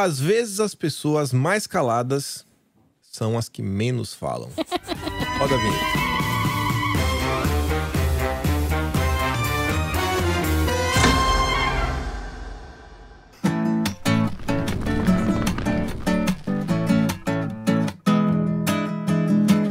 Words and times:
Às 0.00 0.20
vezes 0.20 0.60
as 0.60 0.76
pessoas 0.76 1.32
mais 1.32 1.66
caladas 1.66 2.46
são 3.02 3.36
as 3.36 3.48
que 3.48 3.60
menos 3.60 4.14
falam. 4.14 4.48
Roda 5.40 5.56
a 5.56 5.58
vinheta. 5.58 5.98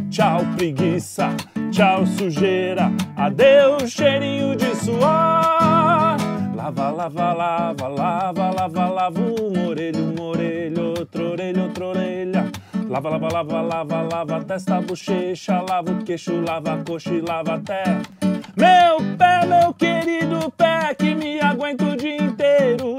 Tchau, 0.10 0.42
preguiça. 0.58 1.30
Tchau, 1.72 2.06
sujeira. 2.06 2.92
Adeus, 3.16 3.90
cheirinho 3.94 4.58
de 4.58 4.76
suor. 4.76 5.47
Lava, 6.68 6.92
lava, 6.92 7.34
lava, 7.34 7.88
lava, 7.88 8.52
lava, 8.52 8.88
lava. 8.90 9.22
Uma 9.22 9.70
orelha, 9.70 10.02
uma 10.02 10.22
orelha, 10.22 10.84
outra 10.84 11.24
orelha, 11.24 11.64
outra 11.64 11.86
orelha. 11.86 12.52
Lava, 12.90 13.10
lava, 13.10 13.28
lava, 13.32 13.62
lava, 13.62 14.02
lava, 14.02 14.44
testa, 14.44 14.82
bochecha, 14.82 15.62
lava 15.62 15.92
o 15.94 16.04
queixo, 16.04 16.42
lava 16.42 16.74
a 16.74 16.84
coxa 16.84 17.14
e 17.14 17.22
lava 17.22 17.56
até. 17.56 17.84
Meu 18.58 18.98
pé, 19.18 19.46
meu 19.46 19.74
querido 19.74 20.52
pé, 20.58 20.94
que 20.94 21.16
me 21.16 21.40
aguenta 21.40 21.86
o 21.86 21.96
dia 21.96 22.18
inteiro. 22.18 22.98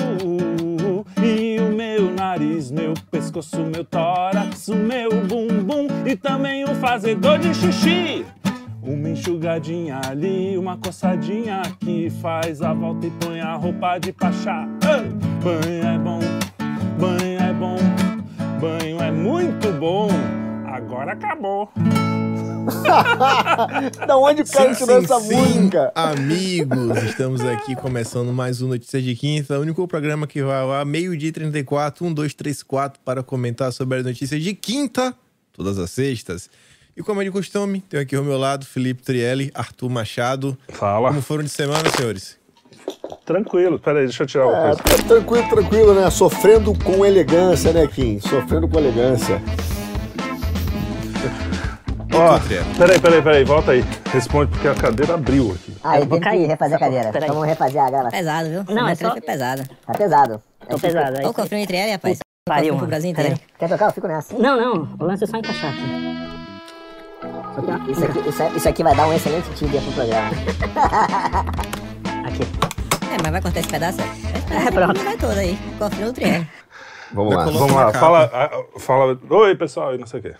E 1.22 1.60
o 1.60 1.68
meu 1.70 2.10
nariz, 2.10 2.70
meu 2.70 2.94
pescoço, 3.10 3.60
meu 3.64 3.84
tórax, 3.84 4.68
o 4.68 4.76
meu 4.76 5.10
bumbum 5.26 5.88
e 6.06 6.16
também 6.16 6.64
o 6.64 6.74
fazedor 6.76 7.38
de 7.38 7.52
xixi. 7.52 8.24
Uma 8.82 9.10
enxugadinha 9.10 10.00
ali, 10.06 10.56
uma 10.56 10.76
coçadinha 10.76 11.62
aqui, 11.62 12.10
faz 12.22 12.62
a 12.62 12.72
volta 12.72 13.06
e 13.06 13.10
põe 13.10 13.40
a 13.40 13.54
roupa 13.54 13.98
de 13.98 14.12
pachá. 14.12 14.68
Ah! 14.84 15.02
Banho 15.42 15.84
é 15.84 15.98
bom, 15.98 16.20
banho 16.98 17.40
é 17.40 17.52
bom, 17.52 17.76
banho 18.60 19.02
é 19.02 19.10
muito 19.10 19.72
bom. 19.78 20.08
Agora 20.64 21.12
acabou. 21.12 21.68
da 24.06 24.16
onde 24.16 24.42
o 24.42 24.46
cara 24.46 24.74
Sim, 24.74 24.84
tirou 24.84 25.00
sim, 25.00 25.04
essa 25.04 25.20
sim, 25.20 25.34
música? 25.34 25.92
Amigos, 25.94 27.02
estamos 27.02 27.40
aqui 27.40 27.74
começando 27.74 28.32
mais 28.32 28.62
um 28.62 28.68
Notícias 28.68 29.02
de 29.02 29.16
Quinta, 29.16 29.58
o 29.58 29.62
único 29.62 29.88
programa 29.88 30.26
que 30.26 30.42
vai 30.42 30.70
ar 30.70 30.86
meio-dia 30.86 31.30
e 31.30 31.32
34, 31.32 32.06
1, 32.06 32.12
2, 32.12 32.34
3, 32.34 32.62
4, 32.62 33.00
para 33.04 33.22
comentar 33.22 33.72
sobre 33.72 33.98
as 33.98 34.04
notícias 34.04 34.42
de 34.42 34.54
quinta, 34.54 35.14
todas 35.52 35.78
as 35.78 35.90
sextas. 35.90 36.50
E 36.98 37.02
como 37.02 37.20
é 37.22 37.24
de 37.24 37.30
costume, 37.30 37.80
tenho 37.80 38.02
aqui 38.02 38.16
ao 38.16 38.24
meu 38.24 38.36
lado 38.36 38.66
Felipe 38.66 39.02
Trielli, 39.04 39.52
Arthur 39.54 39.88
Machado. 39.88 40.58
Fala. 40.70 41.10
Como 41.10 41.22
foram 41.22 41.44
de 41.44 41.48
semana, 41.50 41.88
senhores? 41.96 42.36
Tranquilo, 43.24 43.78
peraí, 43.78 44.04
deixa 44.06 44.24
eu 44.24 44.26
tirar 44.26 44.46
o 44.48 44.50
É, 44.52 44.62
coisa. 44.74 44.82
tá 44.82 45.02
tranquilo, 45.06 45.48
tranquilo, 45.48 45.94
né? 45.94 46.10
Sofrendo 46.10 46.74
com 46.82 47.06
elegância, 47.06 47.72
né, 47.72 47.86
Kim? 47.86 48.18
Sofrendo 48.18 48.66
com 48.68 48.78
elegância. 48.78 49.40
Ó, 52.12 52.38
Trielli? 52.40 52.64
peraí, 52.76 52.98
peraí, 53.00 53.22
peraí, 53.22 53.44
volta 53.44 53.70
aí. 53.72 53.84
Responde 54.12 54.50
porque 54.50 54.66
a 54.66 54.74
cadeira 54.74 55.14
abriu 55.14 55.52
aqui. 55.52 55.76
Ah, 55.84 56.00
Eu 56.00 56.06
vou 56.06 56.18
tenho 56.18 56.20
que 56.22 56.28
cair. 56.28 56.46
refazer 56.48 56.76
a 56.76 56.80
cadeira. 56.80 57.12
Peraí. 57.12 57.28
Vamos 57.28 57.46
refazer 57.46 57.80
a 57.80 57.90
gravação. 57.90 58.10
Pesado, 58.18 58.48
viu? 58.48 58.64
Não, 58.74 58.88
é 58.88 58.94
só- 58.96 59.10
foi 59.12 59.20
pesada. 59.20 59.64
Tá 59.86 59.92
pesado. 59.94 60.42
Tô 60.68 60.78
pesado. 60.78 61.16
é 61.16 61.20
Olha 61.20 61.28
o 61.30 61.34
cofrinho 61.34 61.62
entre 61.62 61.76
ela, 61.76 61.92
rapaz. 61.92 62.18
Pariu, 62.44 62.68
pro 62.70 62.76
mano. 62.76 62.88
Brasil 62.88 63.14
Peraí. 63.14 63.32
inteiro. 63.32 63.50
Quer 63.58 63.68
tocar? 63.68 63.86
Eu 63.86 63.92
fico 63.92 64.08
nessa. 64.08 64.36
Não, 64.36 64.56
não. 64.58 64.88
O 64.98 65.04
lance 65.04 65.22
é 65.22 65.26
só 65.26 65.36
encaixar 65.36 65.70
aqui. 65.70 66.37
Isso 67.88 68.04
aqui, 68.04 68.28
isso, 68.28 68.42
isso 68.56 68.68
aqui 68.68 68.82
vai 68.82 68.94
dar 68.94 69.08
um 69.08 69.12
excelente 69.12 69.50
tíbia 69.54 69.80
pro 69.80 69.92
programa. 69.92 70.30
Aqui. 72.26 72.42
É, 73.10 73.16
mas 73.22 73.32
vai 73.32 73.40
cortar 73.42 73.60
esse 73.60 73.68
pedaço? 73.68 73.98
Pedaço 73.98 74.68
É, 74.68 74.70
pronto. 74.70 75.00
vai 75.02 75.16
todo 75.16 75.38
aí. 75.38 75.58
Cofre 75.78 76.04
no 76.04 76.12
triângulo. 76.12 76.46
Vamos 77.12 77.34
lá. 77.34 77.44
Vamos 77.44 77.72
lá, 77.72 77.92
fala, 77.92 78.30
fala. 78.78 79.18
Oi, 79.30 79.56
pessoal, 79.56 79.94
e 79.94 79.98
não 79.98 80.06
sei 80.06 80.20
o 80.20 80.22
quê. 80.22 80.34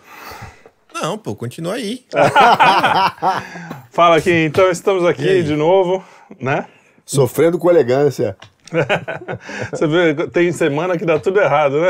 Não, 0.95 1.17
pô, 1.19 1.35
continua 1.35 1.75
aí. 1.75 2.05
Fala 3.91 4.17
aqui, 4.17 4.33
então 4.45 4.69
estamos 4.71 5.05
aqui 5.05 5.43
de 5.43 5.55
novo, 5.55 6.03
né? 6.41 6.67
Sofrendo 7.07 7.59
com 7.59 7.71
elegância. 7.71 8.37
Você 9.71 9.87
vê, 9.87 10.15
tem 10.29 10.51
semana 10.53 10.99
que 10.99 11.07
dá 11.07 11.19
tudo 11.19 11.41
errado, 11.41 11.81
né? 11.81 11.89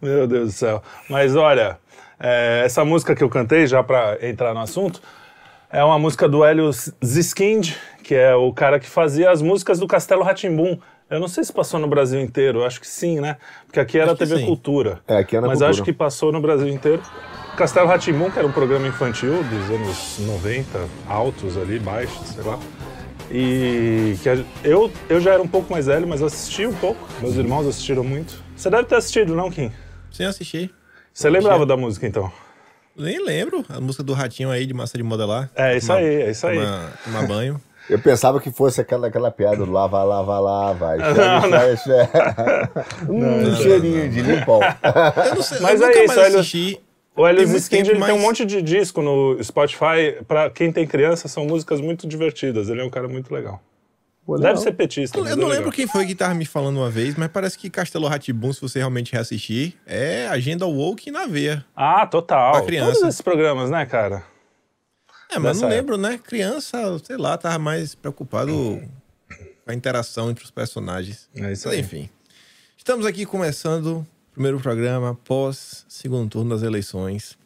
Meu 0.00 0.26
Deus 0.26 0.48
do 0.48 0.52
céu. 0.52 0.82
Mas 1.08 1.36
olha, 1.36 1.78
é, 2.20 2.62
essa 2.64 2.84
música 2.84 3.14
que 3.14 3.24
eu 3.24 3.28
cantei, 3.28 3.66
já 3.66 3.82
pra 3.82 4.18
entrar 4.22 4.52
no 4.54 4.60
assunto, 4.60 5.00
é 5.72 5.82
uma 5.82 5.98
música 5.98 6.28
do 6.28 6.44
Hélio 6.44 6.70
Ziskind, 7.04 7.72
que 8.02 8.14
é 8.14 8.34
o 8.34 8.52
cara 8.52 8.78
que 8.78 8.88
fazia 8.88 9.30
as 9.30 9.40
músicas 9.40 9.78
do 9.78 9.86
Castelo 9.86 10.22
Ratimbum. 10.22 10.78
Eu 11.08 11.18
não 11.18 11.26
sei 11.28 11.42
se 11.42 11.52
passou 11.52 11.80
no 11.80 11.88
Brasil 11.88 12.20
inteiro, 12.20 12.60
eu 12.60 12.64
acho 12.66 12.80
que 12.80 12.86
sim, 12.86 13.18
né? 13.20 13.36
Porque 13.66 13.80
aqui 13.80 13.98
era 13.98 14.12
Acho 14.12 14.18
TV 14.18 14.38
sim. 14.38 14.46
Cultura. 14.46 15.00
É, 15.08 15.16
aqui 15.18 15.36
é 15.36 15.40
na 15.40 15.46
Mas 15.48 15.54
Cultura. 15.58 15.70
acho 15.70 15.82
que 15.82 15.92
passou 15.92 16.30
no 16.30 16.40
Brasil 16.40 16.68
inteiro. 16.68 17.02
Castelo 17.56 17.88
Ratimbum, 17.88 18.30
que 18.30 18.38
era 18.38 18.46
um 18.46 18.52
programa 18.52 18.86
infantil 18.86 19.42
dos 19.42 19.70
anos 19.70 20.18
90, 20.20 20.88
altos 21.08 21.56
ali, 21.56 21.78
baixos, 21.80 22.28
sei 22.28 22.44
lá. 22.44 22.58
E 23.30 24.16
que 24.22 24.28
a- 24.28 24.44
eu, 24.64 24.90
eu 25.08 25.20
já 25.20 25.34
era 25.34 25.42
um 25.42 25.48
pouco 25.48 25.72
mais 25.72 25.86
velho, 25.86 26.06
mas 26.06 26.22
assisti 26.22 26.66
um 26.66 26.74
pouco. 26.74 27.00
Meus 27.20 27.36
irmãos 27.36 27.66
assistiram 27.66 28.02
muito. 28.02 28.42
Você 28.56 28.68
deve 28.70 28.84
ter 28.84 28.96
assistido, 28.96 29.34
não, 29.34 29.50
Kim? 29.50 29.70
Sem 30.10 30.26
assistir. 30.26 30.72
Você 31.20 31.28
lembrava 31.28 31.66
da 31.66 31.76
música, 31.76 32.06
então? 32.06 32.32
Nem 32.96 33.22
lembro. 33.22 33.62
A 33.68 33.78
música 33.78 34.02
do 34.02 34.14
ratinho 34.14 34.50
aí 34.50 34.64
de 34.64 34.72
massa 34.72 34.96
de 34.96 35.04
modelar. 35.04 35.50
É, 35.54 35.76
isso 35.76 35.88
Tomar- 35.88 35.98
aí, 35.98 36.06
é 36.22 36.30
isso 36.30 36.46
aí. 36.46 36.56
Tomar, 36.56 36.92
tomar 37.04 37.26
banho. 37.26 37.60
Eu 37.90 37.98
pensava 37.98 38.40
que 38.40 38.50
fosse 38.50 38.80
aquela, 38.80 39.08
aquela 39.08 39.30
piada 39.30 39.58
do 39.58 39.70
lava, 39.70 40.02
lava, 40.02 40.38
lava. 40.40 40.96
Não. 43.06 43.50
Um 43.50 43.56
cheirinho 43.56 44.08
de 44.08 44.22
limpão. 44.22 44.60
Eu 45.28 45.34
não 45.34 45.42
sei, 45.42 45.60
Mas 45.60 45.82
eu 45.82 45.88
é 45.88 45.92
isso, 45.92 46.06
mais 46.06 46.18
Hélio. 46.20 46.38
assisti. 46.40 46.80
O 47.14 47.26
Hélio 47.26 47.46
tempo, 47.68 47.90
ele 47.90 48.02
tem 48.02 48.14
um 48.14 48.18
monte 48.20 48.46
de 48.46 48.62
disco 48.62 49.02
no 49.02 49.36
Spotify. 49.44 50.24
Pra 50.26 50.48
quem 50.48 50.72
tem 50.72 50.86
criança, 50.86 51.28
são 51.28 51.44
músicas 51.44 51.82
muito 51.82 52.08
divertidas. 52.08 52.70
Ele 52.70 52.80
é 52.80 52.84
um 52.84 52.88
cara 52.88 53.08
muito 53.08 53.30
legal. 53.34 53.60
Pô, 54.30 54.38
Deve 54.38 54.54
não. 54.54 54.62
ser 54.62 54.72
petista. 54.74 55.18
Eu 55.18 55.24
mas 55.24 55.34
não 55.36 55.52
é 55.52 55.56
lembro 55.56 55.72
quem 55.72 55.88
foi 55.88 56.06
que 56.06 56.14
tava 56.14 56.34
me 56.34 56.46
falando 56.46 56.76
uma 56.76 56.88
vez, 56.88 57.16
mas 57.16 57.28
parece 57.32 57.58
que 57.58 57.68
Castelo 57.68 58.06
Ratibum, 58.06 58.52
se 58.52 58.60
você 58.60 58.78
realmente 58.78 59.12
reassistir, 59.12 59.74
é 59.84 60.28
agenda 60.28 60.64
woke 60.66 61.10
na 61.10 61.26
veia. 61.26 61.66
Ah, 61.74 62.06
total. 62.06 62.52
Pra 62.52 62.62
criança. 62.62 62.92
Todos 62.92 63.08
esses 63.08 63.20
programas, 63.20 63.70
né, 63.70 63.84
cara? 63.86 64.24
É, 65.32 65.36
mas 65.36 65.56
Dessa 65.56 65.62
não 65.62 65.68
lembro, 65.68 65.96
né? 65.96 66.16
Criança, 66.22 66.78
sei 67.02 67.16
lá, 67.16 67.36
tava 67.36 67.58
mais 67.58 67.96
preocupado 67.96 68.52
com 69.64 69.70
a 69.72 69.74
interação 69.74 70.30
entre 70.30 70.44
os 70.44 70.50
personagens. 70.52 71.28
É 71.34 71.50
isso 71.50 71.66
Mas 71.66 71.74
aí. 71.74 71.80
enfim. 71.80 72.08
Estamos 72.76 73.06
aqui 73.06 73.26
começando 73.26 73.96
o 73.96 74.06
primeiro 74.32 74.60
programa 74.60 75.18
pós 75.24 75.84
segundo 75.88 76.30
turno 76.30 76.50
das 76.50 76.62
eleições. 76.62 77.36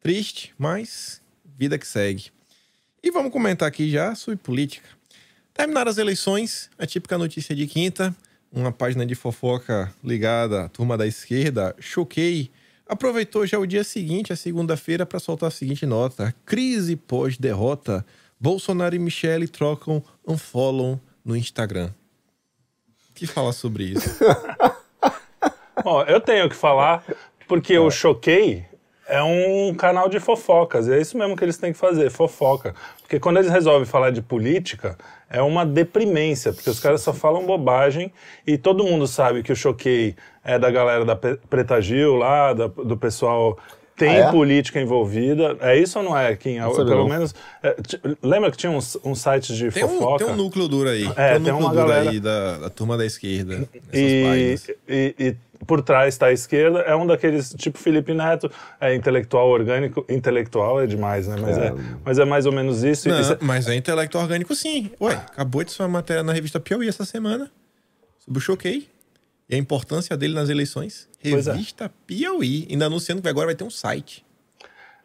Triste, 0.00 0.52
mas 0.58 1.22
vida 1.56 1.78
que 1.78 1.86
segue. 1.86 2.32
E 3.00 3.12
vamos 3.12 3.30
comentar 3.30 3.68
aqui 3.68 3.88
já 3.88 4.16
sobre 4.16 4.36
política. 4.36 4.99
Terminaram 5.60 5.90
as 5.90 5.98
eleições, 5.98 6.70
a 6.78 6.86
típica 6.86 7.18
notícia 7.18 7.54
de 7.54 7.66
quinta, 7.66 8.16
uma 8.50 8.72
página 8.72 9.04
de 9.04 9.14
fofoca 9.14 9.92
ligada 10.02 10.64
à 10.64 10.68
turma 10.70 10.96
da 10.96 11.06
esquerda, 11.06 11.76
Choquei, 11.78 12.50
aproveitou 12.88 13.46
já 13.46 13.58
o 13.58 13.66
dia 13.66 13.84
seguinte, 13.84 14.32
a 14.32 14.36
segunda-feira, 14.36 15.04
para 15.04 15.20
soltar 15.20 15.48
a 15.48 15.50
seguinte 15.50 15.84
nota: 15.84 16.34
crise 16.46 16.96
pós-derrota. 16.96 18.06
Bolsonaro 18.40 18.96
e 18.96 18.98
Michele 18.98 19.46
trocam 19.46 20.02
unfollow 20.26 20.98
no 21.22 21.36
Instagram. 21.36 21.90
O 23.10 23.12
que 23.12 23.26
fala 23.26 23.52
sobre 23.52 23.84
isso? 23.84 24.18
Ó, 25.84 26.04
eu 26.04 26.22
tenho 26.22 26.48
que 26.48 26.56
falar, 26.56 27.04
porque 27.46 27.78
o 27.78 27.90
Choquei 27.90 28.64
é 29.10 29.22
um 29.22 29.74
canal 29.74 30.08
de 30.08 30.18
fofocas. 30.20 30.86
E 30.86 30.92
é 30.92 31.00
isso 31.00 31.18
mesmo 31.18 31.36
que 31.36 31.44
eles 31.44 31.56
têm 31.58 31.72
que 31.72 31.78
fazer, 31.78 32.10
fofoca. 32.10 32.74
Porque 33.02 33.18
quando 33.18 33.38
eles 33.38 33.50
resolvem 33.50 33.84
falar 33.86 34.10
de 34.10 34.22
política, 34.22 34.96
é 35.28 35.42
uma 35.42 35.66
deprimência, 35.66 36.52
porque 36.52 36.70
os 36.70 36.78
caras 36.80 37.00
só 37.02 37.12
falam 37.12 37.44
bobagem 37.44 38.12
e 38.46 38.56
todo 38.56 38.84
mundo 38.84 39.06
sabe 39.06 39.42
que 39.42 39.52
o 39.52 39.56
Choquei 39.56 40.14
é 40.44 40.58
da 40.58 40.70
galera 40.70 41.04
da 41.04 41.16
Preta 41.16 41.80
Gil 41.80 42.14
lá, 42.16 42.52
da- 42.52 42.68
do 42.68 42.96
pessoal. 42.96 43.58
Tem 43.96 44.08
Ah, 44.16 44.28
é? 44.28 44.30
política 44.30 44.80
envolvida. 44.80 45.58
É 45.60 45.76
isso 45.76 45.98
ou 45.98 46.04
não 46.04 46.16
é, 46.16 46.34
Kim? 46.34 46.58
sabia, 46.58 46.74
Pelo 46.76 47.00
não. 47.00 47.08
menos. 47.08 47.34
é, 47.62 47.72
t- 47.72 48.00
lembra 48.22 48.50
que 48.50 48.56
tinha 48.56 48.72
uns, 48.72 48.96
uns 49.04 49.20
sites 49.20 49.54
de 49.54 49.70
Tem 49.70 49.84
um, 49.84 49.88
fofoca? 49.88 50.24
tem 50.24 50.32
um 50.32 50.36
núcleo 50.38 50.66
duro 50.68 50.88
aí. 50.88 51.04
É, 51.16 51.32
tem 51.32 51.40
um 51.40 51.44
tem 51.44 51.52
núcleo 51.52 51.56
uma 51.58 51.68
duro 51.74 51.86
galera- 51.88 52.10
aí 52.10 52.18
da, 52.18 52.58
da 52.60 52.70
turma 52.70 52.96
da 52.96 53.04
esquerda. 53.04 53.68
Essas 53.92 54.68
E, 54.68 54.76
e- 54.88 55.14
e 55.18 55.36
por 55.66 55.82
trás 55.82 56.14
está 56.14 56.26
a 56.26 56.32
esquerda, 56.32 56.80
é 56.80 56.94
um 56.96 57.06
daqueles, 57.06 57.54
tipo 57.54 57.78
Felipe 57.78 58.14
Neto, 58.14 58.50
é 58.80 58.94
intelectual 58.94 59.48
orgânico, 59.48 60.04
intelectual 60.08 60.80
é 60.80 60.86
demais, 60.86 61.28
né? 61.28 61.36
Mas 61.40 61.58
é, 61.58 61.74
mas 62.04 62.18
é 62.18 62.24
mais 62.24 62.46
ou 62.46 62.52
menos 62.52 62.82
isso. 62.82 63.08
Não, 63.08 63.20
isso- 63.20 63.36
mas 63.40 63.68
é 63.68 63.74
intelectual 63.74 64.24
orgânico 64.24 64.54
sim. 64.54 64.90
Ué, 65.00 65.14
acabou 65.14 65.62
de 65.62 65.74
uma 65.78 65.88
matéria 65.88 66.22
na 66.22 66.32
revista 66.32 66.58
Piauí 66.58 66.88
essa 66.88 67.04
semana 67.04 67.50
sobre 68.18 68.38
o 68.38 68.40
Choquei 68.40 68.88
e 69.48 69.54
a 69.54 69.58
importância 69.58 70.16
dele 70.16 70.34
nas 70.34 70.48
eleições. 70.48 71.08
É. 71.22 71.28
Revista 71.30 71.90
Piauí. 72.06 72.66
Ainda 72.70 72.86
anunciando 72.86 73.20
que 73.22 73.28
agora 73.28 73.46
vai 73.46 73.54
ter 73.54 73.64
um 73.64 73.70
site. 73.70 74.24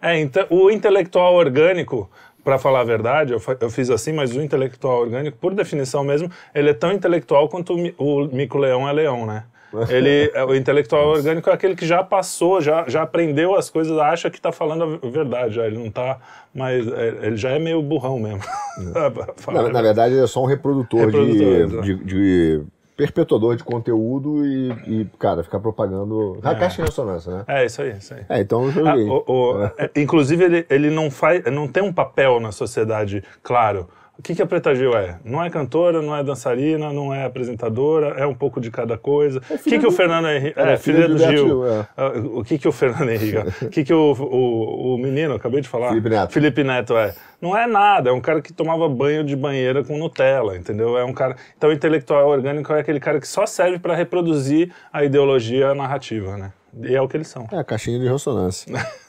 É, 0.01 0.19
então, 0.19 0.45
o 0.49 0.69
intelectual 0.69 1.33
orgânico 1.35 2.09
Pra 2.43 2.59
falar 2.59 2.81
a 2.81 2.83
verdade, 2.83 3.33
eu, 3.33 3.41
eu 3.59 3.71
fiz 3.71 3.89
assim, 3.89 4.13
mas 4.13 4.35
o 4.35 4.39
intelectual 4.39 5.01
orgânico, 5.01 5.35
por 5.39 5.55
definição 5.55 6.03
mesmo, 6.03 6.29
ele 6.53 6.69
é 6.69 6.73
tão 6.75 6.91
intelectual 6.91 7.49
quanto 7.49 7.73
o, 7.97 8.23
o 8.25 8.27
mico-leão 8.27 8.87
é 8.87 8.93
leão, 8.93 9.25
né? 9.25 9.45
Ele, 9.89 10.31
é, 10.33 10.43
o 10.45 10.55
intelectual 10.55 11.07
orgânico 11.09 11.49
é 11.49 11.53
aquele 11.53 11.75
que 11.75 11.85
já 11.85 12.03
passou, 12.03 12.61
já, 12.61 12.85
já 12.87 13.01
aprendeu 13.03 13.55
as 13.55 13.69
coisas, 13.69 13.97
acha 13.97 14.29
que 14.29 14.39
tá 14.39 14.51
falando 14.51 14.99
a 15.03 15.07
verdade, 15.09 15.55
já, 15.55 15.65
ele 15.65 15.77
não 15.77 15.89
tá, 15.91 16.17
mas 16.53 16.87
é, 16.87 17.07
ele 17.27 17.37
já 17.37 17.49
é 17.51 17.59
meio 17.59 17.81
burrão 17.81 18.19
mesmo. 18.19 18.39
Falar 19.37 19.63
Na, 19.63 19.69
a 19.69 19.71
na 19.73 19.81
verdade, 19.81 20.13
ele 20.15 20.23
é 20.23 20.27
só 20.27 20.41
um 20.43 20.45
reprodutor, 20.45 21.05
Reprodutor, 21.05 21.81
de, 21.81 21.95
de, 21.95 22.03
de 22.05 22.61
perpetuador 22.97 23.55
de 23.57 23.63
conteúdo 23.63 24.45
e, 24.45 24.71
e, 24.87 25.05
cara, 25.19 25.43
ficar 25.43 25.59
propagando. 25.59 26.39
É. 26.43 26.55
caixa 26.55 26.77
de 26.81 26.87
ressonância, 26.89 27.31
né? 27.39 27.43
É, 27.47 27.65
isso 27.65 27.81
aí, 27.81 27.91
isso 27.97 28.13
aí. 28.13 28.21
É, 28.29 28.39
então 28.39 28.63
eu 28.63 28.69
Ah, 28.69 28.71
joguei. 28.71 29.09
o- 29.09 29.23
o- 29.27 29.63
é, 29.77 29.89
inclusive, 29.97 30.43
ele, 30.45 30.65
ele 30.69 30.89
não 30.89 31.11
faz, 31.11 31.43
não 31.51 31.67
tem 31.67 31.83
um 31.83 31.91
papel 31.93 32.39
na 32.39 32.51
sociedade 32.51 33.23
claro. 33.43 33.87
O 34.17 34.21
que, 34.21 34.33
que 34.33 34.41
a 34.41 34.45
Preta 34.45 34.73
Gil 34.73 34.95
é? 34.95 35.17
Não 35.25 35.43
é 35.43 35.49
cantora, 35.49 36.01
não 36.01 36.15
é 36.15 36.23
dançarina, 36.23 36.91
não 36.91 37.13
é 37.13 37.25
apresentadora, 37.25 38.15
é 38.17 38.25
um 38.25 38.33
pouco 38.33 38.61
de 38.61 38.71
cada 38.71 38.97
coisa. 38.97 39.41
o 39.49 39.57
que, 39.57 39.77
que 39.77 39.85
o 39.85 39.91
Fernando 39.91 40.29
Henrique. 40.29 40.57
É, 40.57 40.73
É, 40.73 40.77
filha 40.77 41.07
do 41.07 41.17
Gil. 41.17 41.47
Gil, 41.47 41.67
é. 41.67 41.87
Ah, 41.97 42.11
O 42.33 42.43
que, 42.43 42.57
que 42.57 42.67
o 42.67 42.71
Fernando 42.71 43.09
Henrique. 43.09 43.37
O 43.65 43.67
que, 43.69 43.83
que 43.83 43.93
o, 43.93 44.13
o, 44.13 44.95
o 44.95 44.97
menino, 44.97 45.33
acabei 45.35 45.59
de 45.59 45.67
falar? 45.67 45.89
Felipe 45.89 46.09
Neto. 46.09 46.31
Felipe 46.31 46.63
Neto 46.63 46.97
é. 46.97 47.13
Não 47.41 47.57
é 47.57 47.67
nada, 47.67 48.09
é 48.09 48.13
um 48.13 48.21
cara 48.21 48.41
que 48.41 48.53
tomava 48.53 48.87
banho 48.87 49.23
de 49.23 49.35
banheira 49.35 49.83
com 49.83 49.97
Nutella, 49.97 50.55
entendeu? 50.55 50.97
É 50.97 51.03
um 51.03 51.13
cara. 51.13 51.35
Então, 51.57 51.69
o 51.69 51.73
intelectual 51.73 52.29
orgânico 52.29 52.71
é 52.73 52.79
aquele 52.79 52.99
cara 52.99 53.19
que 53.19 53.27
só 53.27 53.45
serve 53.45 53.79
para 53.79 53.95
reproduzir 53.95 54.71
a 54.91 55.03
ideologia 55.03 55.75
narrativa, 55.75 56.37
né? 56.37 56.53
E 56.81 56.95
é 56.95 57.01
o 57.01 57.07
que 57.07 57.17
eles 57.17 57.27
são. 57.27 57.47
É, 57.51 57.57
a 57.57 57.63
caixinha 57.63 57.99
de 57.99 58.07
ressonância. 58.07 58.73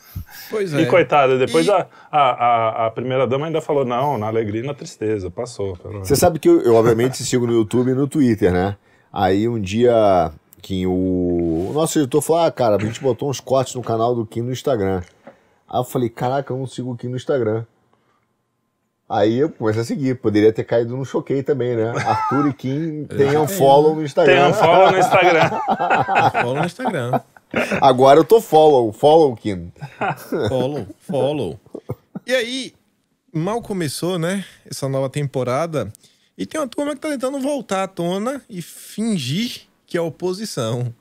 Pois 0.51 0.73
é. 0.75 0.83
E 0.83 0.87
coitada, 0.87 1.39
depois 1.39 1.67
E- 1.67 1.71
a, 1.71 1.87
a, 2.11 2.21
a, 2.21 2.87
a 2.87 2.91
primeira 2.91 3.27
dama 3.27 3.47
ainda 3.47 3.61
falou: 3.61 3.85
não, 3.85 4.17
na 4.19 4.27
alegria 4.27 4.63
e 4.63 4.67
na 4.67 4.75
tristeza, 4.75 5.31
passou. 5.31 5.77
Você 6.01 6.15
sabe 6.17 6.39
que 6.39 6.49
eu, 6.49 6.61
eu, 6.63 6.75
obviamente, 6.75 7.23
sigo 7.23 7.47
no 7.47 7.53
YouTube 7.53 7.91
e 7.91 7.95
no 7.95 8.07
Twitter, 8.07 8.53
né? 8.53 8.77
Aí 9.13 9.49
um 9.49 9.61
dia 9.61 10.31
que 10.63 10.87
o, 10.87 10.91
o 10.91 11.73
nosso 11.75 11.99
editor 11.99 12.21
falou: 12.23 12.43
Ah, 12.43 12.51
cara, 12.51 12.77
a 12.77 12.81
gente 12.81 13.01
botou 13.01 13.31
uns 13.31 13.41
cortes 13.41 13.75
no 13.75 13.83
canal 13.83 14.15
do 14.15 14.27
Kim 14.27 14.43
no 14.43 14.53
Instagram. 14.53 15.03
Aí 15.69 15.81
eu 15.81 15.85
falei: 15.85 16.09
Caraca, 16.09 16.53
eu 16.53 16.59
não 16.59 16.67
sigo 16.67 16.93
o 16.93 16.97
Kim 16.97 17.09
no 17.09 17.17
Instagram. 17.17 17.65
Aí 19.09 19.39
eu 19.39 19.49
comecei 19.51 19.83
a 19.83 19.85
seguir. 19.85 20.17
Poderia 20.17 20.53
ter 20.53 20.65
caído 20.65 20.97
no 20.97 21.05
choquei 21.05 21.41
também, 21.43 21.77
né? 21.77 21.91
Arthur 21.91 22.49
e 22.49 22.53
Kim 22.53 23.05
tem 23.17 23.37
um 23.39 23.47
follow 23.47 23.95
no 23.95 24.05
Instagram. 24.05 24.35
Tem 24.35 24.51
um 24.51 24.55
follow 24.55 24.91
no 24.91 24.99
Instagram. 24.99 25.51
Follow 26.43 26.55
no 26.57 26.67
Instagram. 26.67 27.21
Agora 27.81 28.21
eu 28.21 28.25
tô 28.25 28.41
follow, 28.41 28.93
follow 28.93 29.37
Kim. 29.37 29.73
Follow, 30.49 30.87
follow. 31.01 31.61
E 32.27 32.35
aí, 32.35 32.75
mal 33.33 33.63
começou, 33.63 34.19
né? 34.19 34.45
Essa 34.69 34.89
nova 34.89 35.09
temporada. 35.09 35.93
E 36.37 36.45
tem 36.45 36.61
uma 36.61 36.69
turma 36.69 36.95
que 36.95 37.01
tá 37.01 37.09
tentando 37.09 37.41
voltar 37.41 37.85
à 37.85 37.89
tona 37.89 38.43
e 38.51 38.61
fingir 38.61 39.63
que 39.87 39.97
é 39.97 40.01
oposição. 40.01 40.93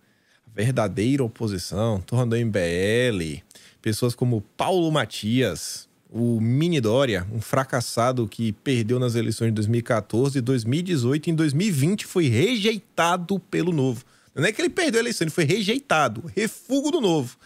A 0.47 0.55
verdadeira 0.55 1.23
oposição. 1.23 1.99
Turma 2.01 2.25
do 2.25 2.37
MBL. 2.37 3.41
Pessoas 3.81 4.15
como 4.15 4.41
Paulo 4.55 4.91
Matias, 4.91 5.89
o 6.09 6.39
Mini 6.39 6.79
Dória, 6.79 7.27
um 7.31 7.41
fracassado 7.41 8.27
que 8.27 8.51
perdeu 8.51 8.99
nas 8.99 9.15
eleições 9.15 9.49
de 9.49 9.55
2014, 9.55 10.39
2018 10.39 11.27
e 11.27 11.31
em 11.31 11.35
2020 11.35 12.05
foi 12.05 12.27
rejeitado 12.27 13.39
pelo 13.39 13.73
Novo. 13.73 14.05
Não 14.35 14.45
é 14.45 14.51
que 14.51 14.61
ele 14.61 14.69
perdeu 14.69 14.99
a 14.99 15.03
eleição, 15.03 15.25
ele 15.25 15.31
foi 15.31 15.45
rejeitado. 15.45 16.29
Refugo 16.35 16.91
do 16.91 16.99
Novo. 16.99 17.37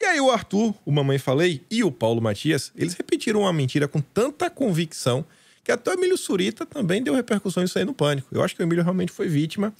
E 0.00 0.04
aí 0.04 0.20
o 0.20 0.30
Arthur, 0.30 0.74
o 0.84 0.92
Mamãe 0.92 1.18
Falei, 1.18 1.62
e 1.70 1.84
o 1.84 1.90
Paulo 1.90 2.22
Matias, 2.22 2.72
eles 2.74 2.94
repetiram 2.94 3.40
uma 3.40 3.52
mentira 3.52 3.86
com 3.86 4.00
tanta 4.00 4.48
convicção 4.48 5.26
que 5.62 5.70
até 5.70 5.90
o 5.90 5.94
Emílio 5.94 6.16
Surita 6.16 6.64
também 6.64 7.02
deu 7.02 7.14
repercussões 7.14 7.68
isso 7.68 7.78
aí 7.78 7.84
no 7.84 7.92
Pânico. 7.92 8.28
Eu 8.32 8.42
acho 8.42 8.56
que 8.56 8.62
o 8.62 8.64
Emílio 8.64 8.82
realmente 8.82 9.12
foi 9.12 9.28
vítima. 9.28 9.74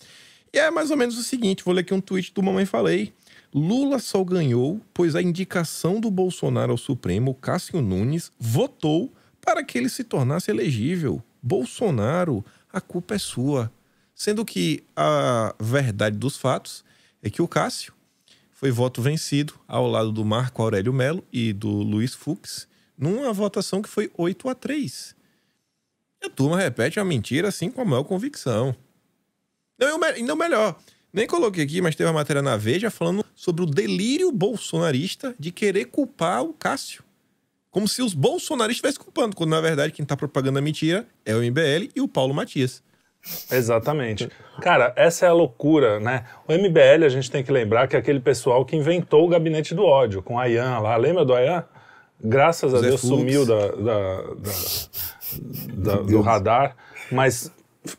E 0.53 0.59
é 0.59 0.71
mais 0.71 0.91
ou 0.91 0.97
menos 0.97 1.17
o 1.17 1.23
seguinte, 1.23 1.65
vou 1.65 1.73
ler 1.73 1.81
aqui 1.81 1.95
um 1.95 2.01
tweet 2.01 2.35
do 2.35 2.43
Mamãe 2.43 2.67
Falei. 2.67 3.15
Lula 3.55 3.99
só 3.99 4.23
ganhou, 4.23 4.81
pois 4.93 5.17
a 5.17 5.23
indicação 5.23 6.01
do 6.01 6.11
Bolsonaro 6.11 6.73
ao 6.73 6.79
Supremo, 6.79 7.35
Cássio 7.35 7.81
Nunes, 7.81 8.31
votou 8.39 9.13
para 9.41 9.65
que 9.65 9.79
ele 9.79 9.89
se 9.89 10.05
tornasse 10.05 10.51
elegível. 10.51 11.23
Bolsonaro, 11.43 12.45
a 12.73 12.81
culpa 12.81 13.15
é 13.15 13.19
sua. 13.19 13.73
Sendo 14.21 14.45
que 14.45 14.85
a 14.95 15.55
verdade 15.59 16.15
dos 16.19 16.37
fatos 16.37 16.85
é 17.23 17.31
que 17.31 17.41
o 17.41 17.49
Cássio 17.49 17.95
foi 18.53 18.71
voto 18.71 19.01
vencido 19.01 19.55
ao 19.67 19.87
lado 19.87 20.13
do 20.13 20.27
Marco 20.27 20.61
Aurélio 20.61 20.93
Melo 20.93 21.27
e 21.33 21.55
do 21.55 21.71
Luiz 21.71 22.13
Fux, 22.13 22.69
numa 22.99 23.33
votação 23.33 23.81
que 23.81 23.89
foi 23.89 24.11
8 24.19 24.51
a 24.51 24.55
3. 24.55 25.17
E 26.21 26.27
a 26.27 26.29
turma 26.29 26.59
repete 26.59 27.01
a 27.01 27.05
mentira 27.05 27.49
assim 27.49 27.71
com 27.71 27.81
a 27.81 27.85
maior 27.87 28.05
convicção. 28.05 28.77
Não, 29.79 29.89
eu, 29.89 30.05
ainda 30.05 30.37
melhor. 30.37 30.79
Nem 31.11 31.27
coloquei 31.27 31.65
aqui, 31.65 31.81
mas 31.81 31.97
teve 31.97 32.07
uma 32.07 32.21
matéria 32.21 32.43
na 32.43 32.59
Veja 32.59 32.91
falando 32.91 33.25
sobre 33.35 33.63
o 33.63 33.67
delírio 33.67 34.31
bolsonarista 34.31 35.35
de 35.39 35.51
querer 35.51 35.87
culpar 35.87 36.43
o 36.43 36.53
Cássio. 36.53 37.03
Como 37.71 37.89
se 37.89 38.03
os 38.03 38.13
bolsonaristas 38.13 38.91
estivessem 38.91 39.03
culpando, 39.03 39.35
quando 39.35 39.49
na 39.49 39.63
verdade 39.63 39.95
quem 39.95 40.03
está 40.03 40.15
propagando 40.15 40.59
a 40.59 40.63
mentira 40.63 41.09
é 41.25 41.35
o 41.35 41.39
MBL 41.39 41.91
e 41.97 42.03
o 42.03 42.07
Paulo 42.07 42.35
Matias. 42.35 42.83
Exatamente. 43.51 44.29
Cara, 44.61 44.93
essa 44.97 45.27
é 45.27 45.29
a 45.29 45.33
loucura, 45.33 46.01
né? 46.01 46.25
O 46.49 46.53
MBL, 46.53 47.05
a 47.05 47.09
gente 47.09 47.31
tem 47.31 47.43
que 47.45 47.53
lembrar 47.53 47.87
que 47.89 47.97
é 47.97 47.99
aquele 47.99 48.21
pessoal 48.21 48.65
que 48.65 48.77
inventou 48.77 49.25
o 49.27 49.29
gabinete 49.29 49.75
do 49.75 49.85
ódio, 49.85 50.23
com 50.23 50.39
a 50.39 50.43
Ayan 50.45 50.79
lá. 50.79 50.97
Lembra 50.97 51.25
do 51.25 51.35
Ayan? 51.35 51.65
Graças 52.23 52.75
a 52.75 52.79
Zé 52.81 52.89
Deus 52.89 53.01
Fux. 53.01 53.09
sumiu 53.15 53.47
da, 53.47 53.69
da- 53.69 54.23
da- 54.35 55.95
da- 55.97 56.03
do 56.03 56.21
radar, 56.21 56.77
mas 57.11 57.51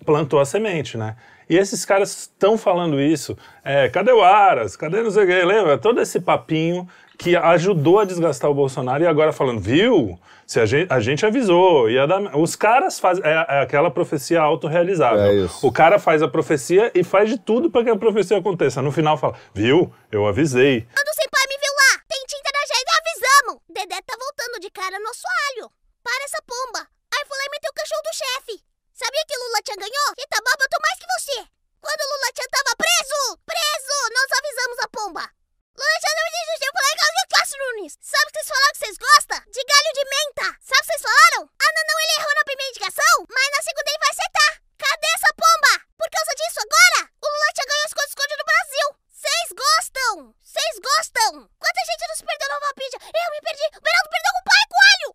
plantou 0.05 0.39
a 0.39 0.45
semente, 0.45 0.97
né? 0.97 1.15
E 1.49 1.57
esses 1.57 1.83
caras 1.83 2.11
estão 2.11 2.57
falando 2.57 3.01
isso. 3.01 3.37
É, 3.63 3.89
cadê 3.89 4.11
o 4.11 4.21
Aras? 4.23 4.77
Cadê 4.77 5.01
não 5.01 5.11
sei 5.11 5.23
o 5.23 5.27
quê? 5.27 5.43
Lembra? 5.43 5.77
Todo 5.77 5.99
esse 5.99 6.19
papinho 6.21 6.87
que 7.21 7.35
ajudou 7.35 7.99
a 7.99 8.05
desgastar 8.05 8.49
o 8.49 8.53
Bolsonaro 8.53 9.03
e 9.03 9.05
agora 9.05 9.31
falando, 9.31 9.61
viu? 9.61 10.17
Se 10.47 10.59
a 10.59 10.65
gente, 10.65 10.91
a 10.91 10.99
gente 10.99 11.23
avisou. 11.23 11.87
Ia 11.87 12.07
dar... 12.09 12.35
Os 12.35 12.55
caras 12.55 12.99
fazem. 12.99 13.21
É, 13.23 13.29
é 13.29 13.61
aquela 13.61 13.91
profecia 13.91 14.41
autorrealizável. 14.41 15.21
É 15.21 15.35
isso. 15.45 15.61
O 15.61 15.71
cara 15.71 15.99
faz 15.99 16.23
a 16.23 16.27
profecia 16.27 16.91
e 16.95 17.03
faz 17.03 17.29
de 17.29 17.37
tudo 17.37 17.69
para 17.69 17.83
que 17.83 17.91
a 17.91 17.95
profecia 17.95 18.41
aconteça. 18.41 18.81
No 18.81 18.91
final 18.91 19.21
fala, 19.21 19.37
viu? 19.53 19.93
Eu 20.11 20.25
avisei. 20.25 20.81
Quando 20.81 21.13
sem 21.13 21.29
pai 21.29 21.45
me 21.45 21.57
viu 21.61 21.73
lá, 21.77 22.01
tem 22.09 22.21
tinta 22.25 22.49
na 22.49 22.61
agenda, 22.65 22.91
avisamos. 22.97 23.55
Dedé 23.69 24.01
tá 24.01 24.17
voltando 24.17 24.59
de 24.59 24.69
cara 24.71 24.97
no 24.97 25.09
assoalho. 25.13 25.69
Para 26.01 26.25
essa 26.25 26.41
pomba. 26.41 26.89
Aí 26.89 27.23
foi 27.29 27.37
lá 27.37 27.45
e 27.45 27.53
meteu 27.53 27.69
o 27.69 27.77
cachorro 27.77 28.01
do 28.01 28.17
chefe. 28.17 28.53
Sabia 28.97 29.23
que 29.29 29.37
Lula 29.37 29.61
Tchan 29.61 29.77
ganhou? 29.77 30.09
Itababa, 30.17 30.63
eu 30.65 30.71
tô 30.73 30.79
mais 30.81 30.97
que 30.97 31.11
você. 31.13 31.37
Quando 31.85 32.01
Lula 32.01 32.29
Tchan 32.33 32.49
tava 32.49 32.73
preso, 32.81 33.21
preso, 33.45 33.97
nós 34.09 34.29
avisamos 34.41 34.77
a 34.81 34.87
pomba. 34.89 35.40
Lula 35.81 35.97
Tchan 35.97 36.13
não 36.13 36.25
me 36.25 36.31
deixou 36.45 36.67
eu 36.69 36.77
falar 36.77 36.93
em 36.93 37.01
causa 37.01 37.17
de 37.17 37.31
Cássio 37.33 37.57
Nunes. 37.57 37.93
Sabe 38.05 38.21
o 38.21 38.31
que 38.31 38.37
vocês 38.37 38.53
falaram 38.53 38.73
que 38.73 38.81
vocês 38.85 38.97
gostam? 39.01 39.39
De 39.49 39.61
galho 39.65 39.91
de 39.97 40.03
menta. 40.13 40.47
Sabe 40.61 40.77
o 40.77 40.83
que 40.85 40.89
vocês 40.93 41.01
falaram? 41.09 41.41
Ah, 41.57 41.71
não, 41.73 41.83
não, 41.89 41.97
ele 42.05 42.15
errou 42.21 42.33
na 42.37 42.45
primeira 42.45 42.69
indicação, 42.69 43.15
mas 43.25 43.47
na 43.49 43.61
segunda 43.65 43.89
ele 43.89 44.03
vai 44.05 44.11
acertar. 44.13 44.51
Cadê 44.77 45.09
essa 45.17 45.31
pomba? 45.41 45.73
Por 45.97 46.09
causa 46.13 46.31
disso, 46.37 46.59
agora, 46.61 46.99
o 47.17 47.27
Lula 47.33 47.49
Tchan 47.49 47.65
ganhou 47.65 47.85
as 47.89 48.11
escondidas 48.13 48.41
no 48.41 48.49
Brasil. 48.51 48.87
Vocês 49.09 49.47
gostam? 49.57 50.13
Vocês 50.37 50.75
gostam? 50.85 51.31
Quanta 51.49 51.81
gente 51.89 52.07
não 52.09 52.17
se 52.21 52.25
perdeu 52.29 52.47
na 52.53 52.61
Valpídia? 52.61 52.99
Eu 53.01 53.27
me 53.33 53.41
perdi. 53.41 53.65
O 53.73 53.81
Beraldo 53.81 54.09
perdeu 54.13 54.31
com 54.37 54.43
o 54.45 54.49
pai 54.53 54.63
coalho. 54.69 55.09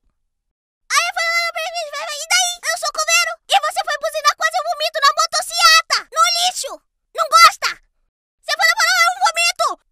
Aí 0.90 1.08
foi 1.14 1.26
lá, 1.30 1.46
e 2.10 2.26
daí? 2.26 2.52
Eu 2.58 2.76
sou 2.82 2.90
coveiro 2.90 3.32
e 3.46 3.56
você 3.70 3.80
foi 3.86 3.96
buzinar 4.02 4.34
quase 4.34 4.54
eu 4.58 4.66
vomito 4.66 4.98
na 4.98 5.10
motociata, 5.14 5.98
no 6.10 6.22
lixo. 6.42 6.72
Não 7.14 7.26
gosta? 7.30 7.70
Você 8.42 8.50
e 8.50 8.58
falou, 8.58 8.74
eu 8.74 9.14
vomito. 9.22 9.86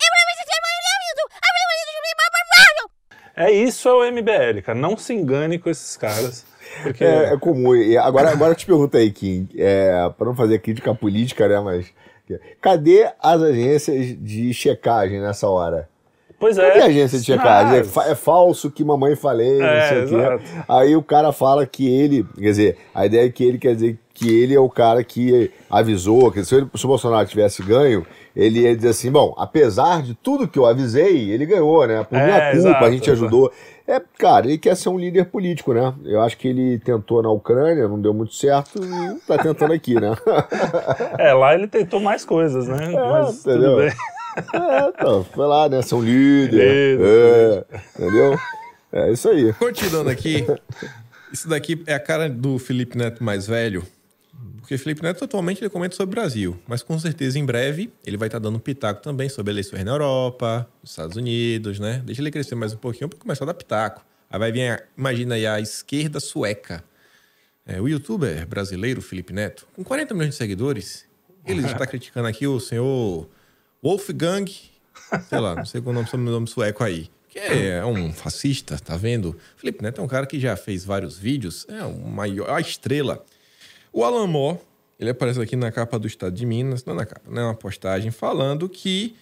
É 3.37 3.50
isso 3.50 3.88
é 3.88 3.93
o 3.93 4.12
MBL, 4.12 4.62
cara. 4.64 4.79
Não 4.79 4.97
se 4.97 5.12
engane 5.12 5.59
com 5.59 5.69
esses 5.71 5.97
caras. 5.97 6.45
Porque 6.83 7.05
É, 7.05 7.33
é 7.33 7.37
comum. 7.37 7.75
E 7.75 7.97
agora, 7.97 8.31
agora 8.31 8.53
eu 8.53 8.57
te 8.57 8.67
pergunto 8.67 8.97
aí, 8.97 9.11
Kim, 9.11 9.49
é, 9.57 10.11
para 10.17 10.26
não 10.26 10.35
fazer 10.35 10.59
crítica 10.61 10.95
política, 10.95 11.47
né, 11.49 11.61
mas 11.61 11.87
cadê 12.61 13.09
as 13.21 13.43
agências 13.43 14.17
de 14.21 14.53
checagem 14.55 15.21
nessa 15.21 15.49
hora? 15.49 15.88
Pois 16.38 16.59
é. 16.59 16.83
agência 16.83 17.19
de 17.19 17.25
checagem? 17.25 17.75
É, 17.75 17.79
Mas- 17.79 17.91
fa- 17.91 18.07
é 18.09 18.14
falso 18.14 18.71
que 18.71 18.85
mamãe 18.85 19.14
falei, 19.17 19.59
não 19.59 19.67
É, 19.67 19.88
sei 19.88 20.05
o 20.05 20.09
quê. 20.09 20.45
Aí 20.69 20.97
o 20.97 21.03
cara 21.03 21.33
fala 21.33 21.64
que 21.67 21.87
ele, 21.88 22.26
quer 22.35 22.41
dizer, 22.41 22.76
a 22.95 23.07
ideia 23.07 23.26
é 23.26 23.31
que 23.31 23.45
ele 23.45 23.59
quer 23.59 23.75
dizer 23.75 23.99
que 24.12 24.29
ele 24.43 24.55
é 24.55 24.61
o 24.61 24.69
cara 24.69 25.03
que 25.05 25.50
avisou, 25.71 26.31
que 26.33 26.45
se, 26.45 26.55
ele- 26.57 26.67
se 26.75 26.85
o 26.85 26.88
Bolsonaro 26.88 27.26
tivesse 27.26 27.62
ganho, 27.62 28.05
ele 28.35 28.61
ia 28.61 28.75
dizer 28.75 28.88
assim, 28.88 29.11
bom, 29.11 29.35
apesar 29.38 30.03
de 30.03 30.14
tudo 30.14 30.49
que 30.49 30.59
eu 30.59 30.67
avisei, 30.67 31.31
ele 31.31 31.47
ganhou, 31.47 31.87
né? 31.87 32.03
Por 32.05 32.17
É, 32.17 32.25
minha 32.25 32.41
culpa, 32.41 32.57
exato, 32.57 32.85
a 32.85 32.91
gente 32.91 33.11
exato. 33.11 33.12
ajudou. 33.12 33.53
É, 33.87 34.00
cara, 34.19 34.47
ele 34.47 34.59
quer 34.59 34.75
ser 34.76 34.88
um 34.88 34.99
líder 34.99 35.26
político, 35.26 35.73
né? 35.75 35.95
Eu 36.05 36.21
acho 36.23 36.37
que 36.38 36.49
ele 36.49 36.79
tentou 36.79 37.23
na 37.23 37.31
Ucrânia, 37.31 37.87
não 37.87 38.00
deu 38.00 38.14
muito 38.14 38.35
certo, 38.35 38.81
e 38.83 39.21
tá 39.26 39.37
tentando 39.38 39.73
aqui, 39.73 39.95
né? 39.95 40.17
É, 41.19 41.33
lá 41.35 41.55
ele 41.55 41.69
tentou 41.69 42.00
mais 42.00 42.25
coisas, 42.25 42.67
né? 42.67 42.88
Mas 42.93 43.43
tudo 43.43 43.50
entendeu? 43.53 43.76
bem. 43.76 43.93
É, 44.53 44.88
então, 44.88 45.23
foi 45.25 45.47
lá, 45.47 45.69
né? 45.69 45.81
Ser 45.83 45.95
um 45.95 46.03
líder. 46.03 46.97
Líder, 46.97 47.00
é, 47.07 47.64
entendeu? 47.99 48.38
É 48.93 49.12
isso 49.12 49.29
aí. 49.29 49.53
Continuando 49.53 50.11
aqui, 50.11 50.45
Isso 51.33 51.49
daqui 51.49 51.83
é 51.87 51.95
a 51.95 52.00
cara 52.00 52.29
do 52.29 52.59
Felipe 52.59 52.97
Neto 52.97 53.23
mais 53.23 53.47
velho. 53.47 53.83
Porque 54.61 54.77
Felipe 54.79 55.03
Neto 55.03 55.25
atualmente 55.25 55.61
ele 55.63 55.69
comenta 55.71 55.95
sobre 55.95 56.13
o 56.13 56.21
Brasil, 56.21 56.59
mas 56.67 56.83
com 56.83 56.99
certeza 56.99 57.39
em 57.39 57.45
breve 57.45 57.93
ele 58.07 58.17
vai 58.17 58.29
estar 58.29 58.39
dando 58.39 58.59
pitaco 58.59 59.03
também 59.03 59.29
sobre 59.29 59.53
eleições 59.53 59.85
na 59.85 59.93
Europa, 59.93 60.69
nos 60.83 60.91
Estados 60.93 61.17
Unidos, 61.17 61.79
né? 61.79 62.03
Deixa 62.05 62.23
ele 62.23 62.31
crescer 62.31 62.55
mais 62.55 62.73
um 62.73 62.77
pouquinho 62.79 63.09
para 63.09 63.19
começar 63.19 63.45
a 63.45 63.47
dar 63.49 63.55
pitaco. 63.55 64.05
Aí 64.31 64.39
vai 64.39 64.51
vir, 64.53 64.69
a- 64.71 64.83
imagina 64.97 65.35
aí, 65.35 65.47
a 65.47 65.61
esquerda 65.61 66.19
sueca. 66.21 66.83
É, 67.67 67.81
o 67.81 67.89
youtuber 67.89 68.47
brasileiro 68.47 69.01
Felipe 69.01 69.33
Neto, 69.33 69.67
com 69.75 69.83
40 69.85 70.13
milhões 70.15 70.31
de 70.31 70.37
seguidores, 70.37 71.07
ele 71.47 71.63
já 71.63 71.73
está 71.73 71.87
criticando 71.87 72.29
aqui 72.29 72.47
o 72.47 72.59
senhor 72.61 73.29
Wolfgang, 73.83 74.45
sei 75.29 75.39
lá, 75.41 75.55
não 75.55 75.65
sei 75.65 75.81
qual 75.81 75.95
é 75.95 75.99
o 75.99 76.17
nome, 76.19 76.47
sueco 76.47 76.83
aí, 76.85 77.11
que 77.29 77.39
é 77.39 77.85
um 77.85 78.13
fascista, 78.13 78.79
tá 78.79 78.97
vendo? 78.97 79.37
Felipe 79.57 79.83
Neto 79.83 80.01
é 80.01 80.05
um 80.05 80.09
cara 80.09 80.27
que 80.27 80.39
já 80.41 80.57
fez 80.57 80.85
vários 80.85 81.19
vídeos, 81.19 81.67
é 81.69 81.83
maior, 82.09 82.49
a 82.51 82.61
estrela. 82.61 83.25
O 83.97 84.03
Alan 84.03 84.27
Moore, 84.27 84.59
ele 84.99 85.11
aparece 85.11 85.41
aqui 85.41 85.55
na 85.55 85.71
capa 85.71 86.01
do 86.01 86.09
Estado 86.09 86.35
de 86.35 86.45
Minas, 86.45 86.85
não 86.85 86.97
na 86.97 87.07
capa, 87.07 87.31
né? 87.31 87.45
Uma 87.45 87.55
postagem 87.55 88.11
falando 88.11 88.69
que 88.69 89.15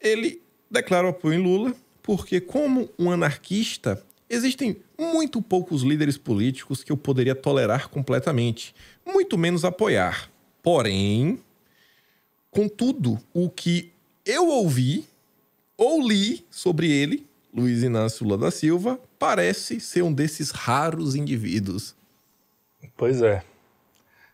ele 0.00 0.40
declara 0.70 1.10
apoio 1.10 1.38
em 1.38 1.42
Lula 1.42 1.76
porque, 2.02 2.40
como 2.40 2.88
um 2.98 3.10
anarquista, 3.10 4.02
existem 4.30 4.78
muito 4.98 5.42
poucos 5.42 5.82
líderes 5.82 6.16
políticos 6.16 6.82
que 6.82 6.90
eu 6.90 6.96
poderia 6.96 7.34
tolerar 7.34 7.90
completamente, 7.90 8.74
muito 9.04 9.36
menos 9.36 9.66
apoiar. 9.66 10.30
Porém, 10.62 11.38
contudo, 12.50 13.20
o 13.34 13.50
que 13.50 13.92
eu 14.24 14.48
ouvi 14.48 15.04
ou 15.76 16.00
li 16.00 16.42
sobre 16.50 16.90
ele, 16.90 17.26
Luiz 17.52 17.82
Inácio 17.82 18.24
Lula 18.24 18.38
da 18.38 18.50
Silva, 18.50 18.98
parece 19.18 19.78
ser 19.78 20.00
um 20.00 20.12
desses 20.12 20.52
raros 20.52 21.14
indivíduos. 21.14 21.94
Pois 22.96 23.20
é. 23.20 23.44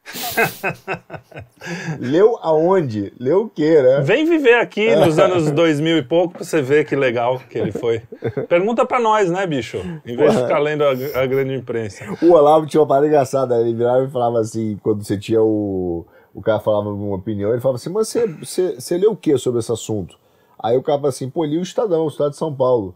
Leu 1.99 2.37
aonde? 2.43 3.13
Leu 3.19 3.43
o 3.43 3.49
quê, 3.49 3.81
né? 3.81 4.01
Vem 4.01 4.25
viver 4.25 4.55
aqui 4.55 4.95
nos 4.97 5.19
anos 5.19 5.51
2000 5.51 5.99
e 5.99 6.03
pouco 6.03 6.35
pra 6.35 6.45
você 6.45 6.61
ver 6.61 6.85
que 6.85 6.97
legal 6.97 7.41
que 7.49 7.59
ele 7.59 7.73
foi. 7.73 8.03
Pergunta 8.49 8.85
pra 8.85 9.01
nós, 9.01 9.31
né, 9.31 9.47
bicho? 9.47 9.79
Em 10.05 10.17
vez 10.17 10.33
de 10.33 10.43
ficar 10.43 10.59
lendo 10.59 10.83
a, 10.85 10.91
a 10.91 11.27
grande 11.27 11.55
imprensa. 11.55 12.05
O 12.21 12.33
Olavo 12.33 12.67
tinha 12.67 12.81
uma 12.81 12.87
parada 12.87 13.07
engraçada, 13.07 13.61
ele 13.61 13.75
virava 13.75 14.05
e 14.05 14.11
falava 14.11 14.41
assim, 14.41 14.79
quando 14.83 15.05
você 15.05 15.17
tinha 15.19 15.43
o. 15.43 16.07
O 16.35 16.41
cara 16.41 16.61
falava 16.61 16.89
uma 16.89 17.17
opinião, 17.17 17.51
ele 17.53 17.61
falava 17.61 17.77
assim, 17.77 17.91
mas 17.91 18.09
você, 18.09 18.27
você, 18.27 18.81
você 18.81 18.97
leu 18.97 19.13
o 19.13 19.17
que 19.17 19.37
sobre 19.37 19.61
esse 19.61 19.71
assunto? 19.71 20.19
Aí 20.59 20.77
o 20.79 20.83
cara 20.83 20.97
falava 20.97 21.09
assim, 21.09 21.29
pô, 21.29 21.45
li 21.45 21.59
o 21.59 21.63
Estadão, 21.63 22.05
o 22.05 22.09
Estado 22.09 22.31
de 22.31 22.37
São 22.37 22.55
Paulo. 22.55 22.95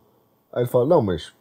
Aí 0.52 0.62
ele 0.62 0.70
fala, 0.70 0.86
não, 0.86 1.02
mas. 1.02 1.34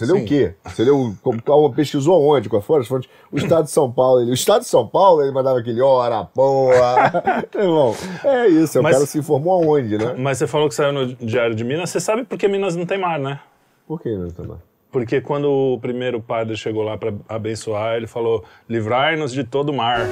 Você 0.00 0.06
leu 0.06 0.16
Sim. 0.16 0.22
o 0.22 0.26
quê? 0.26 0.54
Você 0.64 0.82
leu. 0.82 1.14
Como, 1.44 1.74
pesquisou 1.74 2.14
aonde? 2.14 2.48
Qual 2.48 2.62
foram 2.62 2.80
as 2.80 2.88
fontes? 2.88 3.10
O 3.30 3.36
Estado 3.36 3.64
de 3.64 3.70
São 3.70 3.92
Paulo. 3.92 4.22
Ele, 4.22 4.30
o 4.30 4.34
Estado 4.34 4.62
de 4.62 4.66
São 4.68 4.86
Paulo, 4.86 5.20
ele 5.20 5.30
mandava 5.30 5.58
aquele, 5.58 5.82
ora, 5.82 6.24
porra. 6.24 7.12
Irmão, 7.54 7.94
é 8.24 8.46
isso, 8.48 8.80
o 8.80 8.82
Mas- 8.82 8.94
cara 8.94 9.04
se 9.04 9.18
informou 9.18 9.62
aonde, 9.62 9.98
né? 9.98 10.14
Mas 10.16 10.38
você 10.38 10.46
falou 10.46 10.70
que 10.70 10.74
saiu 10.74 10.90
no 10.90 11.14
Diário 11.14 11.54
de 11.54 11.62
Minas. 11.64 11.90
Você 11.90 12.00
sabe 12.00 12.24
por 12.24 12.38
que 12.38 12.48
Minas 12.48 12.74
não 12.74 12.86
tem 12.86 12.96
mar, 12.96 13.18
né? 13.18 13.40
Por 13.86 14.00
que, 14.00 14.08
meu 14.08 14.32
também? 14.32 14.56
Porque 14.90 15.20
quando 15.20 15.50
o 15.50 15.78
primeiro 15.78 16.18
padre 16.18 16.56
chegou 16.56 16.82
lá 16.82 16.96
pra 16.96 17.12
abençoar, 17.28 17.96
ele 17.96 18.06
falou: 18.06 18.42
livrai-nos 18.70 19.32
de 19.32 19.44
todo 19.44 19.68
o 19.68 19.74
mar. 19.76 20.08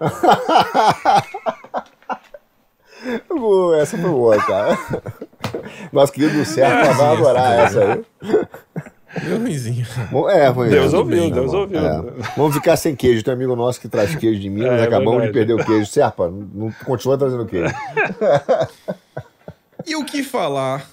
Essa 3.80 3.96
foi 3.98 4.10
boa, 4.10 4.36
cara. 4.44 4.78
Nosso 5.92 6.12
querido 6.12 6.44
Serpa 6.44 6.92
vai 6.92 7.16
adorar 7.16 7.66
essa 7.66 7.80
aí. 7.84 8.04
Meu 9.24 9.38
ruimzinho. 9.38 9.86
Bom, 10.10 10.28
É, 10.28 10.52
foi 10.52 10.68
Deus 10.68 10.92
ouviu, 10.92 11.16
bem, 11.22 11.32
Deus 11.32 11.46
tá 11.46 11.52
bom. 11.56 11.62
ouviu. 11.62 11.78
É. 11.80 12.02
Vamos 12.36 12.54
ficar 12.54 12.76
sem 12.76 12.94
queijo. 12.94 13.22
Tem 13.24 13.32
um 13.32 13.36
amigo 13.36 13.56
nosso 13.56 13.80
que 13.80 13.88
traz 13.88 14.14
queijo 14.14 14.38
de 14.40 14.50
Minas, 14.50 14.72
É, 14.72 14.80
é 14.80 14.82
acabamos 14.84 15.22
de 15.22 15.30
verdade. 15.32 15.46
perder 15.46 15.52
o 15.54 15.64
queijo. 15.64 15.86
Serpa, 15.90 16.28
não 16.30 16.70
continua 16.84 17.16
trazendo 17.16 17.46
queijo. 17.46 17.72
E 19.86 19.94
o 19.94 20.04
que 20.04 20.22
falar 20.24 20.84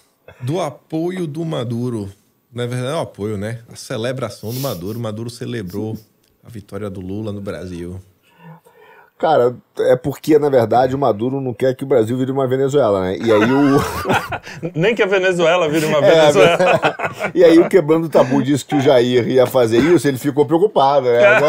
do 0.41 0.62
apoio 0.62 1.25
do 1.25 1.43
Maduro? 1.43 2.12
Na 2.53 2.67
verdade, 2.67 2.93
é 2.93 2.96
o 2.96 3.01
apoio, 3.01 3.38
né? 3.38 3.60
A 3.72 3.75
celebração 3.75 4.53
do 4.53 4.60
Maduro. 4.60 5.00
Maduro 5.00 5.32
celebrou 5.32 5.98
a 6.46 6.50
vitória 6.50 6.89
do 6.91 7.01
Lula 7.01 7.32
no 7.32 7.41
Brasil. 7.41 8.00
Cara, 9.24 9.56
é 9.80 9.96
porque, 9.96 10.38
na 10.38 10.50
verdade, 10.50 10.94
o 10.94 11.00
Maduro 11.00 11.39
não 11.39 11.53
quer 11.53 11.74
que 11.74 11.86
o 11.86 11.88
Brasil 11.88 12.18
vire 12.18 12.30
uma 12.30 12.46
Venezuela, 12.46 13.00
né? 13.03 13.15
E 13.24 13.32
aí 13.32 13.39
o. 13.42 13.80
Nem 14.75 14.94
que 14.94 15.01
a 15.01 15.06
Venezuela 15.06 15.70
vire 15.70 15.86
uma 15.86 16.00
É, 16.03 16.12
Venezuela. 16.12 16.80
e 17.34 17.42
aí 17.42 17.58
o 17.58 17.70
quebrando 17.70 18.08
o 18.08 18.10
tabu 18.10 18.44
disse 18.44 18.65
que 18.65 18.75
o 18.75 18.82
Jair 18.82 19.25
ia 19.30 19.46
fazer 19.48 19.77
isso, 19.77 20.06
ele 20.10 20.18
ficou 20.18 20.46
preocupado, 20.46 21.06
né? 21.06 21.22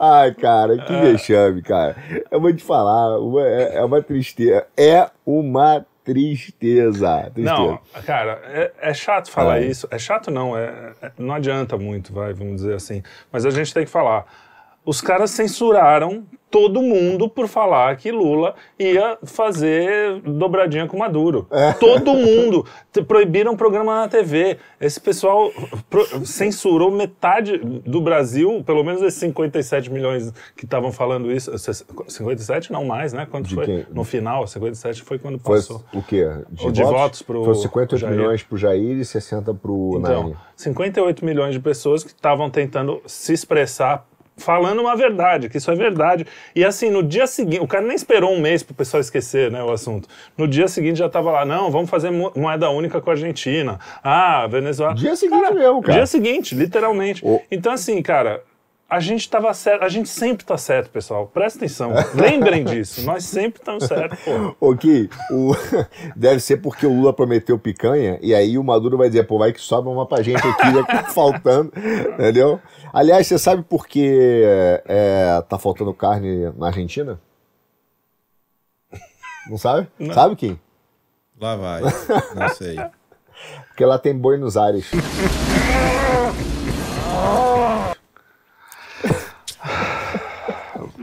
Ai, 0.00 0.34
cara, 0.34 0.78
que 0.78 0.92
vexame, 1.00 1.62
cara. 1.62 1.94
Eu 2.28 2.40
vou 2.40 2.52
te 2.52 2.64
falar, 2.64 3.16
é 3.46 3.76
é 3.78 3.84
uma 3.84 4.02
tristeza. 4.02 4.66
É 4.76 5.08
uma 5.24 5.86
tristeza. 6.04 7.30
tristeza. 7.32 7.56
Não, 7.56 7.78
cara, 8.04 8.40
é, 8.52 8.72
é 8.82 8.92
chato 8.92 9.30
falar 9.30 9.60
É. 9.62 9.66
isso. 9.66 9.86
É 9.92 9.98
chato 9.98 10.28
não, 10.30 10.58
é, 10.58 10.92
é- 11.00 11.12
não 11.16 11.32
adianta 11.34 11.76
muito, 11.78 12.12
vai, 12.12 12.32
vamos 12.32 12.56
dizer 12.56 12.74
assim. 12.74 13.00
Mas 13.32 13.46
a 13.46 13.50
gente 13.50 13.72
tem 13.72 13.84
que 13.84 13.90
falar. 13.90 14.26
Os 14.84 15.00
caras 15.00 15.30
censuraram 15.30 16.24
todo 16.50 16.80
mundo 16.80 17.28
por 17.28 17.48
falar 17.48 17.96
que 17.96 18.12
Lula 18.12 18.54
ia 18.78 19.18
fazer 19.24 20.20
dobradinha 20.20 20.86
com 20.86 20.96
Maduro. 20.96 21.48
É. 21.50 21.72
Todo 21.80 22.14
mundo. 22.14 22.64
Proibiram 23.08 23.56
programa 23.56 24.02
na 24.02 24.08
TV. 24.08 24.58
Esse 24.80 25.00
pessoal 25.00 25.50
censurou 26.24 26.92
metade 26.92 27.58
do 27.58 28.00
Brasil, 28.00 28.62
pelo 28.64 28.84
menos 28.84 29.02
esses 29.02 29.18
57 29.18 29.90
milhões 29.90 30.32
que 30.56 30.64
estavam 30.64 30.92
falando 30.92 31.32
isso. 31.32 31.50
57 32.06 32.72
não 32.72 32.84
mais, 32.84 33.12
né? 33.12 33.26
Quanto 33.28 33.48
De 33.48 33.54
foi? 33.56 33.64
quem? 33.66 33.86
No 33.90 34.04
final, 34.04 34.46
57 34.46 35.02
foi 35.02 35.18
quando 35.18 35.38
Foi 35.40 35.56
passou. 35.56 35.82
o 35.92 36.02
quê? 36.02 36.24
O 36.62 36.70
de 36.70 36.82
votos 36.84 37.20
pro 37.22 37.44
Foi 37.44 37.54
58 37.56 37.96
Jair. 38.00 38.16
milhões 38.16 38.42
pro 38.42 38.56
Jair 38.56 38.98
e 38.98 39.04
60 39.04 39.52
pro 39.54 39.96
Então, 39.98 40.22
Nani. 40.22 40.36
58 40.56 41.24
milhões 41.24 41.52
de 41.54 41.60
pessoas 41.60 42.04
que 42.04 42.10
estavam 42.10 42.48
tentando 42.48 43.00
se 43.06 43.32
expressar 43.32 44.06
falando 44.36 44.80
uma 44.80 44.96
verdade, 44.96 45.48
que 45.48 45.58
isso 45.58 45.70
é 45.70 45.74
verdade. 45.74 46.26
E 46.54 46.64
assim, 46.64 46.90
no 46.90 47.02
dia 47.02 47.26
seguinte, 47.26 47.60
o 47.60 47.66
cara 47.68 47.84
nem 47.86 47.94
esperou 47.94 48.32
um 48.32 48.40
mês 48.40 48.62
pro 48.62 48.74
pessoal 48.74 49.00
esquecer, 49.00 49.50
né, 49.50 49.62
o 49.62 49.70
assunto. 49.70 50.08
No 50.36 50.46
dia 50.48 50.66
seguinte 50.68 50.98
já 50.98 51.08
tava 51.08 51.30
lá, 51.30 51.44
não, 51.44 51.70
vamos 51.70 51.88
fazer 51.88 52.10
mo- 52.10 52.32
moeda 52.34 52.68
única 52.70 53.00
com 53.00 53.10
a 53.10 53.12
Argentina. 53.12 53.78
Ah, 54.02 54.46
Venezuela. 54.48 54.94
Dia 54.94 55.14
seguinte 55.16 55.54
mesmo, 55.54 55.80
cara. 55.82 55.94
Dia 55.98 56.06
seguinte, 56.06 56.54
literalmente. 56.54 57.22
O- 57.24 57.40
Então 57.50 57.72
assim, 57.72 58.02
cara, 58.02 58.42
a 58.88 59.00
gente 59.00 59.28
tava 59.28 59.52
certo, 59.54 59.82
a 59.82 59.88
gente 59.88 60.08
sempre 60.08 60.44
tá 60.44 60.56
certo, 60.58 60.90
pessoal. 60.90 61.26
Presta 61.26 61.58
atenção. 61.58 61.92
Lembrem 62.14 62.62
disso. 62.64 63.04
Nós 63.04 63.24
sempre 63.24 63.60
estamos 63.60 63.84
certos, 63.84 64.18
pô. 64.20 64.56
Ok, 64.60 65.08
o... 65.30 65.52
deve 66.14 66.40
ser 66.40 66.58
porque 66.58 66.86
o 66.86 66.92
Lula 66.92 67.12
prometeu 67.12 67.58
picanha 67.58 68.18
e 68.22 68.34
aí 68.34 68.58
o 68.58 68.64
Maduro 68.64 68.96
vai 68.98 69.08
dizer, 69.08 69.24
pô, 69.24 69.38
vai 69.38 69.52
que 69.52 69.60
sobra 69.60 69.90
uma 69.90 70.06
pra 70.06 70.22
gente 70.22 70.46
aqui, 70.46 70.72
já 70.72 70.84
que 70.84 70.92
tá 70.92 71.04
faltando, 71.12 71.72
entendeu? 72.12 72.60
Aliás, 72.92 73.26
você 73.26 73.38
sabe 73.38 73.62
por 73.62 73.86
que 73.86 74.42
é, 74.86 75.42
tá 75.48 75.58
faltando 75.58 75.92
carne 75.92 76.52
na 76.56 76.66
Argentina? 76.66 77.18
Não 79.48 79.58
sabe? 79.58 79.88
Sabe 80.12 80.36
quem? 80.36 80.60
Lá 81.40 81.56
vai. 81.56 81.82
Não 82.34 82.48
sei. 82.50 82.76
Porque 83.68 83.84
lá 83.84 83.98
tem 83.98 84.16
Buenos 84.16 84.56
Aires. 84.56 84.90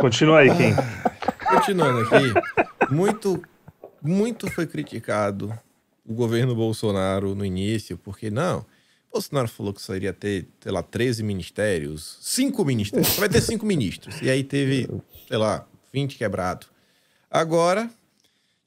Continua 0.01 0.39
aí, 0.39 0.50
Kim. 0.50 0.74
Continuando 1.48 2.00
aqui, 2.00 2.34
muito, 2.89 3.39
muito 4.01 4.50
foi 4.50 4.65
criticado 4.65 5.53
o 6.03 6.12
governo 6.12 6.55
Bolsonaro 6.55 7.36
no 7.36 7.46
início, 7.46 7.96
porque 8.00 8.31
não. 8.31 8.65
Bolsonaro 9.13 9.48
falou 9.48 9.72
que 9.72 9.81
só 9.81 9.96
iria 9.96 10.12
ter, 10.12 10.48
sei 10.60 10.72
lá, 10.72 10.81
13 10.81 11.22
ministérios, 11.22 12.17
cinco 12.20 12.65
ministérios, 12.65 13.15
vai 13.17 13.29
ter 13.29 13.41
cinco 13.41 13.63
ministros. 13.63 14.20
E 14.24 14.29
aí 14.31 14.43
teve, 14.43 14.89
sei 15.27 15.38
lá, 15.38 15.67
20 15.93 16.17
quebrado. 16.17 16.65
Agora, 17.29 17.88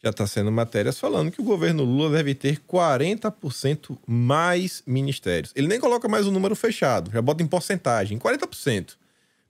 já 0.05 0.11
está 0.11 0.29
sendo 0.29 0.53
matérias 0.53 1.01
falando 1.01 1.33
que 1.33 1.41
o 1.41 1.45
governo 1.45 1.83
Lula 1.83 2.17
deve 2.17 2.33
ter 2.37 2.61
40% 2.61 3.99
mais 4.07 4.85
ministérios. 4.87 5.51
Ele 5.57 5.67
nem 5.67 5.81
coloca 5.81 6.07
mais 6.07 6.29
o 6.29 6.31
número 6.31 6.55
fechado, 6.55 7.11
já 7.11 7.21
bota 7.21 7.43
em 7.43 7.47
porcentagem, 7.49 8.21
40%. 8.21 8.95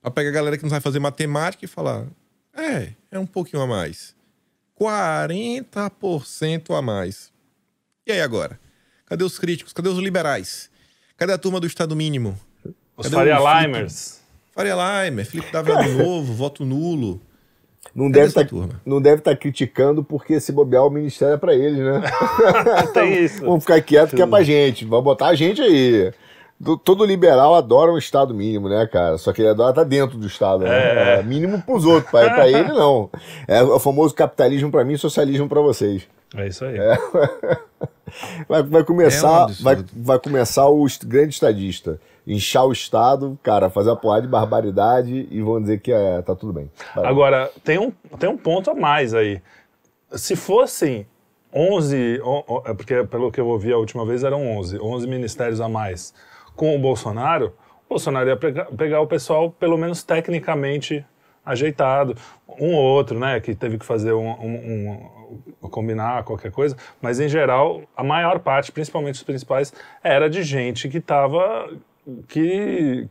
Pra 0.05 0.11
pegar 0.11 0.29
a 0.29 0.33
galera 0.33 0.55
que 0.55 0.61
não 0.61 0.69
sabe 0.69 0.83
fazer 0.83 0.99
matemática 0.99 1.65
e 1.65 1.67
falar: 1.67 2.05
é, 2.55 2.89
é 3.11 3.17
um 3.17 3.25
pouquinho 3.25 3.63
a 3.63 3.65
mais. 3.67 4.13
40% 4.79 6.77
a 6.77 6.81
mais. 6.81 7.31
E 8.05 8.11
aí 8.11 8.21
agora? 8.21 8.59
Cadê 9.07 9.23
os 9.23 9.39
críticos? 9.39 9.73
Cadê 9.73 9.89
os 9.89 9.97
liberais? 9.97 10.69
Cadê 11.17 11.33
a 11.33 11.37
turma 11.39 11.59
do 11.59 11.65
Estado 11.65 11.95
Mínimo? 11.95 12.37
Os 12.95 13.07
Cadê 13.07 13.15
Faria? 13.15 13.61
Limers. 13.63 14.19
Faria 14.51 14.75
Limer, 14.75 15.25
Felipe 15.25 15.51
Dávila 15.51 15.83
de 15.83 15.89
novo, 15.97 16.33
voto 16.33 16.63
nulo. 16.63 17.19
não 17.95 18.05
Cadê 18.05 18.19
deve 18.19 18.27
estar 18.27 18.45
turma? 18.45 18.81
não 18.85 19.01
deve 19.01 19.19
estar 19.21 19.35
criticando 19.35 20.03
porque 20.03 20.39
se 20.39 20.51
bobear 20.51 20.85
o 20.85 20.89
ministério 20.91 21.33
é 21.33 21.37
pra 21.37 21.53
eles, 21.55 21.79
né? 21.79 22.01
Tem 22.93 23.23
isso. 23.25 23.41
Vamos 23.43 23.63
ficar 23.63 23.81
quieto 23.81 24.15
que 24.15 24.21
é 24.21 24.27
pra 24.27 24.43
gente. 24.43 24.85
Vamos 24.85 25.03
botar 25.03 25.27
a 25.29 25.35
gente 25.35 25.61
aí. 25.61 26.13
Do- 26.59 26.77
Todo 26.77 27.03
liberal 27.05 27.53
adora 27.55 27.91
um 27.91 27.97
Estado 27.97 28.33
mínimo, 28.33 28.69
né, 28.69 28.87
cara? 28.87 29.17
Só 29.17 29.33
que 29.33 29.41
ele 29.41 29.49
adora 29.49 29.71
estar 29.71 29.83
dentro 29.83 30.17
do 30.17 30.25
Estado, 30.27 30.63
né? 30.63 30.69
É. 30.69 31.19
É 31.19 31.23
mínimo 31.23 31.61
pros 31.61 31.85
outros, 31.85 32.09
pra, 32.09 32.29
pra 32.33 32.47
ele 32.47 32.69
não. 32.71 33.09
É 33.47 33.61
o 33.61 33.79
famoso 33.79 34.13
capitalismo 34.15 34.71
pra 34.71 34.83
mim, 34.85 34.95
socialismo 34.97 35.49
pra 35.49 35.59
vocês. 35.61 36.07
É 36.35 36.47
isso 36.47 36.63
aí. 36.65 36.77
Vai, 38.47 38.63
vai 38.63 38.79
É 38.79 38.83
um 38.83 38.85
começar, 38.85 39.47
vai, 39.61 39.83
vai 39.93 40.19
começar 40.19 40.67
o 40.69 40.85
grande 41.05 41.33
estadista. 41.33 41.99
Inchar 42.25 42.65
o 42.65 42.71
Estado, 42.71 43.37
cara, 43.43 43.69
fazer 43.69 43.89
uma 43.89 43.95
porrada 43.97 44.21
de 44.21 44.27
barbaridade 44.27 45.27
e 45.29 45.41
vão 45.41 45.59
dizer 45.59 45.79
que 45.81 45.91
é, 45.91 46.21
tá 46.21 46.33
tudo 46.35 46.53
bem. 46.53 46.71
Vai. 46.95 47.05
Agora, 47.05 47.51
tem 47.63 47.77
um, 47.77 47.91
tem 48.17 48.29
um 48.29 48.37
ponto 48.37 48.69
a 48.71 48.75
mais 48.75 49.13
aí. 49.13 49.41
Se 50.11 50.35
fossem 50.35 51.05
11, 51.53 52.21
o- 52.23 52.43
o- 52.55 52.63
é 52.65 52.73
porque 52.73 53.03
pelo 53.03 53.31
que 53.31 53.39
eu 53.41 53.47
ouvi 53.47 53.71
a 53.73 53.77
última 53.77 54.05
vez 54.05 54.23
eram 54.23 54.55
11, 54.57 54.79
11 54.79 55.07
ministérios 55.07 55.59
a 55.59 55.67
mais 55.67 56.13
com 56.55 56.75
o 56.75 56.79
Bolsonaro, 56.79 57.53
o 57.85 57.89
Bolsonaro 57.89 58.29
ia 58.29 58.37
pegar, 58.37 59.01
o 59.01 59.07
pessoal 59.07 59.51
pelo 59.51 59.77
menos 59.77 60.03
tecnicamente 60.03 61.05
ajeitado, 61.45 62.15
um 62.59 62.73
ou 62.73 62.83
outro, 62.83 63.19
né, 63.19 63.39
que 63.39 63.53
teve 63.53 63.77
que 63.77 63.85
fazer 63.85 64.13
um, 64.13 64.27
um- 64.31 65.09
um- 65.61 65.69
combinar 65.69 66.23
qualquer 66.23 66.51
coisa, 66.51 66.75
mas 67.01 67.19
em 67.19 67.27
geral 67.27 67.81
a 67.95 68.03
maior 68.03 68.39
parte, 68.39 68.71
principalmente 68.71 69.15
os 69.15 69.23
principais, 69.23 69.73
era 70.03 70.29
de 70.29 70.41
gente 70.43 70.87
que 70.89 70.97
estava 70.97 71.69
que 72.27 73.07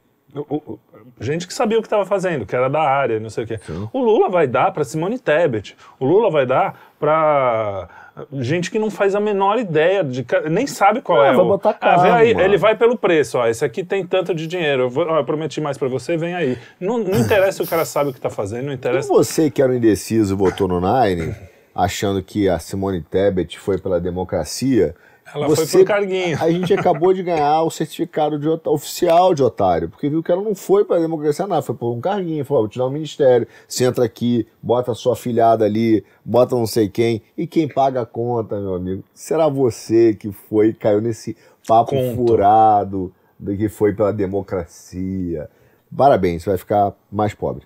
gente 1.21 1.47
que 1.47 1.55
sabia 1.55 1.79
o 1.79 1.81
que 1.81 1.87
estava 1.87 2.05
fazendo, 2.05 2.45
que 2.45 2.57
era 2.57 2.69
da 2.69 2.81
área, 2.83 3.21
não 3.21 3.31
sei 3.31 3.45
o 3.45 3.47
quê. 3.47 3.61
O 3.93 4.01
Lula 4.01 4.29
vai 4.29 4.47
dar 4.49 4.73
para 4.73 4.83
Simone 4.83 5.19
Tebet. 5.19 5.77
O 6.01 6.05
Lula 6.05 6.29
vai 6.31 6.45
dar 6.45 6.93
para 6.99 7.89
gente 8.33 8.71
que 8.71 8.79
não 8.79 8.91
faz 8.91 9.15
a 9.15 9.21
menor 9.21 9.59
ideia 9.59 10.05
de 10.05 10.25
nem 10.51 10.67
sabe 10.67 11.01
qual 11.01 11.21
Ah, 11.21 11.27
é 11.29 11.33
vai 11.33 11.45
o. 11.45 11.49
botar 11.49 11.77
Ah, 11.81 11.97
vem 11.97 12.11
carro, 12.11 12.15
aí, 12.15 12.31
ele 12.31 12.57
vai 12.57 12.77
pelo 12.77 12.97
preço, 12.97 13.39
ó, 13.39 13.47
esse 13.49 13.65
aqui 13.65 13.83
tem 13.83 14.07
tanto 14.07 14.35
de 14.35 14.47
dinheiro. 14.47 14.83
Eu, 14.85 14.91
vou- 14.91 15.07
ó, 15.07 15.19
eu 15.19 15.25
prometi 15.25 15.61
mais 15.61 15.77
para 15.77 15.89
você, 15.89 16.17
vem 16.17 16.35
aí. 16.35 16.57
Não, 16.81 16.99
não 16.99 17.19
interessa 17.21 17.59
se 17.59 17.63
o 17.63 17.67
cara 17.67 17.85
sabe 17.85 18.11
o 18.11 18.13
que 18.13 18.19
está 18.19 18.31
fazendo, 18.31 18.67
não 18.67 18.73
interessa. 18.73 19.09
você 19.09 19.51
que 19.51 19.61
era 19.61 19.73
um 19.73 19.75
indeciso 19.75 20.37
votou 20.37 20.69
no 20.69 20.81
Nine, 20.81 21.35
achando 21.75 22.23
que 22.23 22.49
a 22.49 22.59
Simone 22.59 23.01
Tebet 23.03 23.59
foi 23.59 23.79
pela 23.79 24.01
democracia. 24.01 24.95
Ela 25.35 25.47
foi 25.47 25.57
você, 25.57 25.79
por 25.79 25.87
carguinho. 25.87 26.39
A 26.41 26.51
gente 26.51 26.73
acabou 26.73 27.13
de 27.13 27.23
ganhar 27.23 27.63
o 27.63 27.71
certificado 27.71 28.39
de 28.39 28.49
oficial 28.69 29.35
de 29.35 29.43
otário, 29.43 29.89
porque 29.89 30.09
viu 30.09 30.23
que 30.23 30.31
ela 30.31 30.41
não 30.41 30.55
foi 30.55 30.85
para 30.85 31.01
democracia, 31.01 31.47
nada, 31.47 31.61
foi 31.61 31.75
por 31.75 31.93
um 31.93 32.01
carguinho. 32.01 32.45
Falou: 32.45 32.61
"Ó, 32.61 32.63
vou 32.63 32.71
te 32.71 32.79
dar 32.79 32.87
um 32.87 32.91
ministério, 32.91 33.47
você 33.67 33.85
entra 33.85 34.05
aqui, 34.05 34.47
bota 34.63 34.93
a 34.93 34.95
sua 34.95 35.17
filhada 35.17 35.65
ali, 35.65 36.05
bota 36.25 36.55
não 36.55 36.67
sei 36.67 36.89
quem, 36.89 37.23
e 37.37 37.47
quem 37.47 37.67
paga 37.67 38.03
a 38.03 38.07
conta, 38.07 38.61
meu 38.61 38.75
amigo? 38.75 39.03
Será 39.13 39.49
você 39.49 40.15
que 40.15 40.31
foi, 40.31 40.73
caiu 40.73 41.01
nesse 41.01 41.37
papo 41.67 41.91
Conto. 41.91 42.15
furado 42.15 43.13
do 43.39 43.57
que 43.57 43.69
foi 43.69 43.93
pela 43.93 44.13
democracia? 44.13 45.51
Parabéns, 45.95 46.43
você 46.43 46.51
vai 46.51 46.59
ficar 46.59 46.93
mais 47.11 47.35
pobre. 47.35 47.65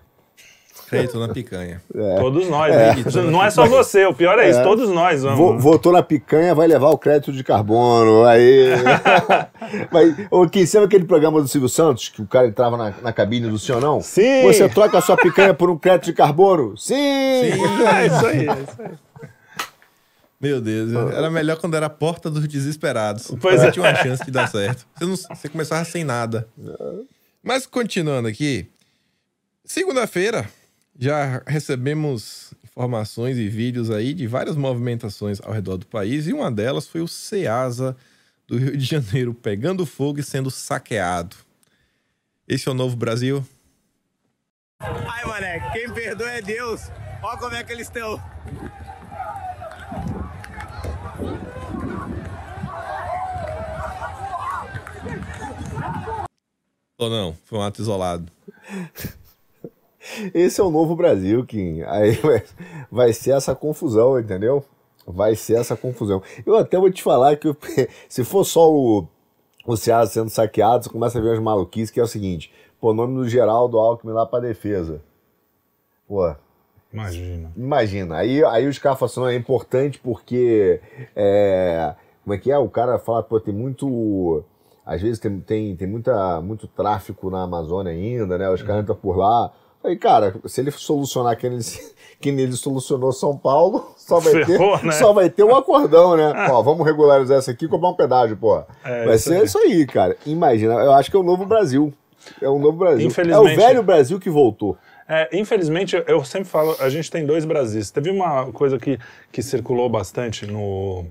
Crédito 0.89 1.19
na 1.19 1.29
picanha. 1.29 1.83
Todos 2.19 2.49
nós, 2.49 2.75
né? 2.75 2.95
Não 3.31 3.45
é 3.45 3.51
só 3.51 3.67
você, 3.67 4.07
o 4.07 4.15
pior 4.15 4.39
é 4.39 4.49
isso, 4.49 4.63
todos 4.63 4.89
nós 4.91 5.23
vamos. 5.23 5.39
Vo- 5.39 5.59
votou 5.59 5.93
na 5.93 6.03
picanha, 6.03 6.55
vai 6.55 6.67
levar 6.67 6.89
o 6.91 6.97
crédito 6.99 7.33
de 7.33 7.45
carbono. 7.45 8.25
Aí. 8.25 8.71
Mas, 9.93 10.15
ô, 10.31 10.47
Kim, 10.49 10.65
sabe 10.65 10.87
aquele 10.87 11.05
programa 11.05 11.43
do 11.43 11.49
Silvio 11.49 11.69
Santos, 11.69 12.09
que 12.09 12.23
o 12.23 12.27
cara 12.27 12.47
entrava 12.49 12.77
na, 12.77 12.95
na 13.03 13.13
cabine 13.13 13.49
do 13.49 13.59
senhor 13.59 13.81
não? 13.81 14.01
Sim. 14.01 14.43
Você 14.45 14.69
troca 14.69 14.97
a 14.99 15.01
sua 15.03 15.17
picanha 15.17 15.53
por 15.53 15.69
um 15.71 15.77
crédito 15.77 16.07
de 16.07 16.13
carbono? 16.15 16.77
Sim! 16.77 16.95
É 16.99 18.07
isso 18.07 18.27
aí, 18.27 18.49
é 18.49 18.63
isso 18.63 18.83
aí. 18.83 18.91
Meu 20.41 20.61
Deus, 20.61 20.93
era 21.13 21.29
melhor 21.31 21.57
quando 21.57 21.75
era 21.77 21.87
a 21.87 21.91
porta 21.91 22.31
dos 22.31 22.47
desesperados. 22.47 23.33
Pois 23.41 23.61
Você 23.61 23.67
é. 23.67 23.71
tinha 23.73 23.85
uma 23.85 23.95
chance 23.97 24.25
de 24.25 24.31
dar 24.31 24.47
certo. 24.47 24.87
Você, 24.97 25.05
não- 25.05 25.37
você 25.37 25.49
começava 25.49 25.85
sem 25.85 26.05
nada. 26.05 26.49
Mas 27.43 27.67
continuando 27.67 28.29
aqui, 28.29 28.67
segunda-feira 29.65 30.49
já 30.99 31.41
recebemos 31.47 32.53
informações 32.65 33.39
e 33.39 33.49
vídeos 33.49 33.89
aí 33.89 34.13
de 34.13 34.27
várias 34.27 34.57
movimentações 34.57 35.41
ao 35.41 35.53
redor 35.53 35.77
do 35.77 35.87
país 35.87 36.27
e 36.27 36.33
uma 36.33 36.51
delas 36.51 36.89
foi 36.89 37.01
o 37.01 37.07
Ceasa 37.07 37.97
do 38.49 38.59
Rio 38.59 38.77
de 38.77 38.85
Janeiro 38.85 39.33
pegando 39.33 39.87
fogo 39.87 40.19
e 40.19 40.25
sendo 40.25 40.51
saqueado. 40.51 41.37
Esse 42.49 42.69
é 42.69 42.73
o 42.73 42.75
novo 42.75 42.97
Brasil? 42.97 43.47
Ai, 44.81 45.25
moleque, 45.25 45.73
quem 45.73 45.95
perdoa 45.95 46.31
é 46.31 46.43
Deus. 46.43 46.91
Olha 47.23 47.39
como 47.39 47.55
é 47.55 47.63
que 47.63 47.73
eles 47.73 47.87
estão. 47.87 48.21
Ou 56.97 57.09
não? 57.09 57.37
Foi 57.45 57.59
um 57.59 57.63
ato 57.63 57.81
isolado. 57.81 58.33
Esse 60.35 60.61
é 60.61 60.65
o 60.65 60.71
novo 60.71 60.95
Brasil, 60.97 61.45
Kim. 61.45 61.83
Aí 61.83 62.13
vai, 62.23 62.43
vai 62.91 63.13
ser 63.13 63.33
essa 63.33 63.55
confusão, 63.55 64.19
entendeu? 64.19 64.65
Vai 65.07 65.35
ser 65.35 65.59
essa 65.59 65.77
confusão. 65.77 66.23
Eu 66.45 66.57
até 66.57 66.79
vou 66.79 66.91
te 66.91 67.03
falar 67.03 67.37
que 67.37 67.49
eu- 67.49 67.57
se 68.09 68.25
for 68.25 68.45
só 68.45 68.71
o, 68.73 69.07
o 69.67 69.77
Ceasa 69.77 70.11
sendo 70.13 70.29
saqueado, 70.31 70.85
você 70.85 70.91
começa 70.91 71.19
a 71.19 71.23
ver 71.23 71.29
umas 71.29 71.41
maluquices, 71.41 71.91
que 71.91 72.01
é 72.01 72.03
o 72.03 72.07
seguinte: 72.09 72.53
pô, 72.81 72.93
nome 72.93 73.15
do 73.17 73.29
Geraldo 73.29 73.79
Alckmin 73.79 74.13
lá 74.13 74.27
pra 74.27 74.41
defesa. 74.41 75.01
Pô, 76.07 76.35
Imagina. 76.93 77.53
Imagina, 77.55 78.17
aí, 78.17 78.43
aí 78.45 78.67
os 78.67 78.79
caras 78.79 78.99
falam 78.99 79.11
assim, 79.11 79.21
"Não, 79.21 79.29
é 79.29 79.35
importante 79.37 79.99
porque 79.99 80.81
é, 81.15 81.95
como 82.25 82.33
é 82.35 82.39
que 82.39 82.51
é? 82.51 82.57
O 82.57 82.69
cara 82.71 82.99
fala, 82.99 83.23
pô, 83.23 83.39
tem 83.39 83.53
muito. 83.53 84.43
Às 84.87 85.03
vezes 85.03 85.19
tem, 85.19 85.39
tem, 85.41 85.77
tem 85.77 85.87
muita, 85.87 86.41
muito 86.41 86.67
tráfico 86.67 87.29
na 87.29 87.43
Amazônia 87.43 87.93
ainda, 87.93 88.39
né? 88.39 88.49
Os 88.49 88.63
caras 88.63 88.83
entram 88.85 88.97
por 88.97 89.19
lá. 89.19 89.53
Aí, 89.89 89.97
cara, 89.97 90.35
se 90.47 90.61
ele 90.61 90.71
solucionar 90.71 91.37
que 91.37 91.47
ele, 91.47 91.59
que 92.21 92.29
ele 92.29 92.53
solucionou 92.53 93.13
São 93.13 93.37
Paulo, 93.37 93.95
só 93.97 94.19
vai, 94.21 94.45
Ferrou, 94.45 94.79
ter, 94.79 94.87
né? 94.87 94.93
só 94.93 95.13
vai 95.13 95.29
ter 95.31 95.45
um 95.45 95.55
acordão, 95.57 96.17
né? 96.17 96.33
Ó, 96.51 96.63
vamos 96.63 96.87
regularizar 96.87 97.39
essa 97.39 97.51
aqui 97.51 97.65
e 97.65 97.69
cobrar 97.69 97.89
um 97.91 97.95
pedágio, 97.95 98.37
pô. 98.37 98.63
É, 98.85 99.05
vai 99.05 99.17
isso 99.17 99.29
ser 99.29 99.37
aí. 99.39 99.45
isso 99.45 99.59
aí, 99.59 99.87
cara. 99.87 100.17
Imagina, 100.27 100.75
eu 100.75 100.93
acho 100.93 101.11
que 101.11 101.17
é 101.17 101.21
o 101.21 101.23
novo 101.23 101.45
Brasil. 101.47 101.93
É 102.43 102.49
o 102.49 102.59
novo 102.59 102.77
Brasil. 102.79 103.07
É 103.07 103.39
o 103.39 103.57
velho 103.57 103.83
Brasil 103.83 104.19
que 104.21 104.29
voltou. 104.29 104.77
É, 105.09 105.29
infelizmente, 105.33 105.97
eu- 105.97 106.05
eu 106.07 106.25
sempre 106.25 106.49
falo, 106.49 106.77
a 106.81 106.89
gente 106.91 107.11
tem 107.11 107.25
dois 107.25 107.45
Brasis. 107.47 107.91
Teve 107.91 108.11
uma 108.11 108.53
coisa 108.53 108.79
que, 108.79 108.99
que 109.33 109.41
circulou 109.43 109.89
bastante 109.89 110.47
no, 110.47 111.07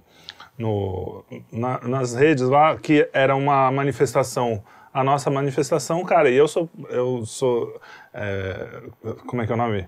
no, 0.58 1.24
na- 1.52 1.80
nas 1.80 2.14
redes 2.14 2.48
lá, 2.48 2.76
que 2.78 3.08
era 3.14 3.36
uma 3.36 3.72
manifestação. 3.72 4.62
A 4.94 5.04
nossa 5.04 5.30
manifestação, 5.30 6.04
cara, 6.04 6.30
e 6.30 6.36
eu 6.36 6.48
sou. 6.48 6.68
Eu 6.90 7.24
sou. 7.26 7.80
É, 8.18 8.82
como 9.28 9.42
é 9.42 9.46
que 9.46 9.52
é 9.52 9.56
o 9.56 9.58
nome? 9.58 9.88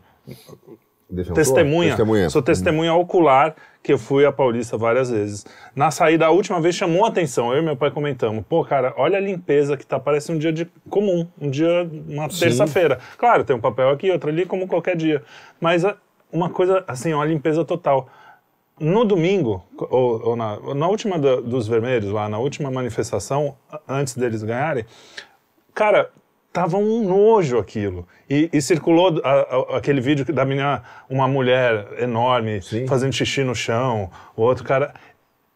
Testemunha. 1.34 1.90
Testemunha. 1.90 2.30
Sou 2.30 2.42
testemunha 2.42 2.94
ocular 2.94 3.56
que 3.82 3.92
eu 3.92 3.98
fui 3.98 4.26
a 4.26 4.32
Paulista 4.32 4.78
várias 4.78 5.10
vezes. 5.10 5.44
Na 5.76 5.90
saída, 5.90 6.28
a 6.28 6.30
última 6.30 6.62
vez 6.62 6.76
chamou 6.76 7.04
a 7.04 7.08
atenção. 7.08 7.52
Eu 7.52 7.64
e 7.64 7.66
meu 7.66 7.76
pai 7.76 7.90
comentamos. 7.90 8.46
Pô, 8.48 8.64
cara, 8.64 8.94
olha 8.96 9.18
a 9.18 9.22
limpeza 9.22 9.76
que 9.76 9.86
tá. 9.86 10.00
Parece 10.00 10.32
um 10.32 10.38
dia 10.38 10.54
de 10.54 10.66
comum. 10.88 11.28
Um 11.42 11.50
dia, 11.50 11.90
uma 12.08 12.30
terça-feira. 12.30 13.00
Claro, 13.18 13.44
tem 13.44 13.56
um 13.56 13.60
papel 13.60 13.90
aqui, 13.90 14.12
outro 14.12 14.30
ali, 14.30 14.46
como 14.46 14.68
qualquer 14.68 14.96
dia. 14.96 15.24
Mas 15.60 15.84
ah, 15.84 15.98
uma 16.32 16.52
coisa, 16.52 16.84
assim, 16.88 17.12
uma 17.12 17.26
limpeza 17.26 17.66
total. 17.66 18.08
No 18.80 19.04
domingo, 19.04 19.66
ou, 19.78 20.22
ou 20.30 20.36
na, 20.36 20.60
na 20.76 20.88
última 20.88 21.18
da- 21.18 21.42
dos 21.42 21.68
vermelhos, 21.68 22.12
lá 22.12 22.30
na 22.30 22.38
última 22.38 22.70
manifestação, 22.70 23.58
antes 23.88 24.16
deles 24.16 24.44
ganharem, 24.44 24.86
Cara, 25.74 26.10
tava 26.60 26.76
um 26.78 27.08
nojo 27.08 27.58
aquilo. 27.58 28.06
E, 28.30 28.50
e 28.52 28.62
circulou 28.62 29.22
a- 29.24 29.30
a- 29.30 29.78
aquele 29.78 30.02
vídeo 30.02 30.26
da 30.34 30.44
menina, 30.44 30.84
uma 31.10 31.26
mulher 31.28 31.88
enorme, 32.00 32.62
Sim. 32.62 32.86
fazendo 32.86 33.14
xixi 33.14 33.44
no 33.46 33.56
chão, 33.56 34.10
o 34.36 34.42
outro 34.42 34.66
cara. 34.66 34.94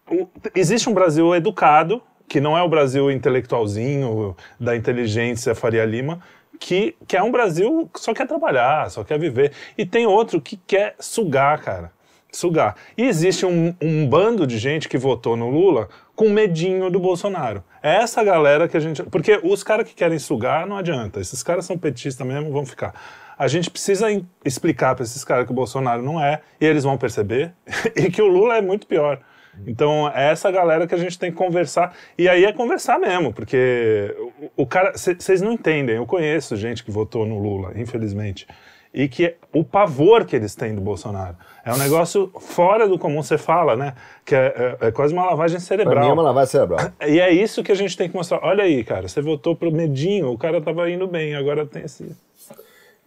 O- 0.10 0.28
existe 0.56 0.90
um 0.90 0.94
Brasil 0.94 1.36
educado, 1.36 2.02
que 2.28 2.40
não 2.40 2.58
é 2.58 2.64
o 2.64 2.70
Brasil 2.70 3.12
intelectualzinho, 3.12 4.36
da 4.58 4.76
inteligência 4.78 5.54
Faria 5.54 5.84
Lima, 5.86 6.20
que, 6.58 6.96
que 7.06 7.18
é 7.18 7.22
um 7.22 7.32
Brasil 7.32 7.90
que 7.94 8.00
só 8.00 8.14
quer 8.14 8.26
trabalhar, 8.26 8.90
só 8.90 9.04
quer 9.04 9.20
viver. 9.20 9.52
E 9.78 9.86
tem 9.86 10.06
outro 10.08 10.40
que 10.40 10.56
quer 10.66 10.96
sugar, 11.00 11.62
cara. 11.62 11.92
Sugar. 12.32 12.76
E 12.98 13.04
existe 13.04 13.46
um, 13.46 13.76
um 13.82 14.08
bando 14.08 14.48
de 14.48 14.58
gente 14.58 14.88
que 14.90 14.98
votou 14.98 15.36
no 15.36 15.50
Lula 15.50 15.90
com 16.16 16.30
medinho 16.30 16.90
do 16.90 17.00
Bolsonaro. 17.00 17.64
É 17.82 17.96
essa 17.96 18.24
galera 18.24 18.68
que 18.68 18.78
a 18.78 18.80
gente. 18.80 19.04
Porque 19.04 19.40
os 19.44 19.64
caras 19.64 19.88
que 19.88 19.96
querem 19.96 20.20
sugar 20.20 20.66
não 20.66 20.78
adianta. 20.78 21.20
Esses 21.20 21.42
caras 21.44 21.66
são 21.66 21.78
petistas 21.78 22.26
mesmo, 22.26 22.52
vão 22.52 22.66
ficar. 22.66 22.94
A 23.38 23.48
gente 23.48 23.70
precisa 23.70 24.08
explicar 24.46 24.96
para 24.96 25.04
esses 25.04 25.24
caras 25.24 25.46
que 25.46 25.52
o 25.52 25.56
Bolsonaro 25.56 26.02
não 26.04 26.24
é, 26.24 26.42
e 26.62 26.66
eles 26.66 26.84
vão 26.84 26.98
perceber, 26.98 27.52
e 27.96 28.10
que 28.12 28.22
o 28.22 28.28
Lula 28.28 28.58
é 28.58 28.62
muito 28.62 28.86
pior. 28.86 29.20
Então, 29.68 30.12
é 30.14 30.32
essa 30.32 30.50
galera 30.50 30.88
que 30.88 30.96
a 30.96 30.98
gente 30.98 31.18
tem 31.18 31.32
que 31.32 31.38
conversar. 31.38 31.96
E 32.18 32.28
aí 32.28 32.44
é 32.44 32.52
conversar 32.52 33.00
mesmo, 33.00 33.32
porque 33.34 34.16
o, 34.56 34.64
o 34.64 34.68
cara. 34.68 34.94
Vocês 34.96 35.42
não 35.42 35.52
entendem. 35.52 35.96
Eu 35.96 36.06
conheço 36.06 36.56
gente 36.56 36.84
que 36.84 36.92
votou 36.92 37.26
no 37.26 37.38
Lula, 37.38 37.74
infelizmente. 37.76 38.48
E 38.94 39.08
que 39.08 39.36
o 39.52 39.64
pavor 39.64 40.24
que 40.26 40.36
eles 40.36 40.54
têm 40.56 40.76
do 40.76 40.82
Bolsonaro. 40.82 41.36
É 41.66 41.74
um 41.74 41.78
negócio 41.78 42.32
fora 42.42 42.88
do 42.88 43.00
comum, 43.00 43.24
você 43.24 43.38
fala, 43.38 43.76
né? 43.76 43.94
Que 44.26 44.36
é, 44.36 44.78
é- 44.82 44.88
é 44.88 44.92
quase 44.92 45.14
uma 45.14 45.26
lavagem 45.26 45.58
Pra 45.58 45.66
cerebral. 45.66 46.04
mim 46.04 46.10
é 46.10 46.14
uma 46.14 46.24
lavagem 46.24 46.52
cerebral. 46.52 46.92
E 47.08 47.20
é 47.20 47.32
isso 47.32 47.64
que 47.64 47.72
a 47.72 47.76
gente 47.76 47.96
tem 47.98 48.10
que 48.10 48.16
mostrar. 48.16 48.40
Olha 48.44 48.64
aí, 48.66 48.84
cara, 48.84 49.08
você 49.08 49.22
votou 49.22 49.56
pro 49.56 49.72
Medinho, 49.72 50.30
o 50.32 50.38
cara 50.38 50.62
tava 50.62 50.90
indo 50.90 51.08
bem, 51.08 51.36
agora 51.36 51.66
tem 51.66 51.84
esse. 51.84 52.16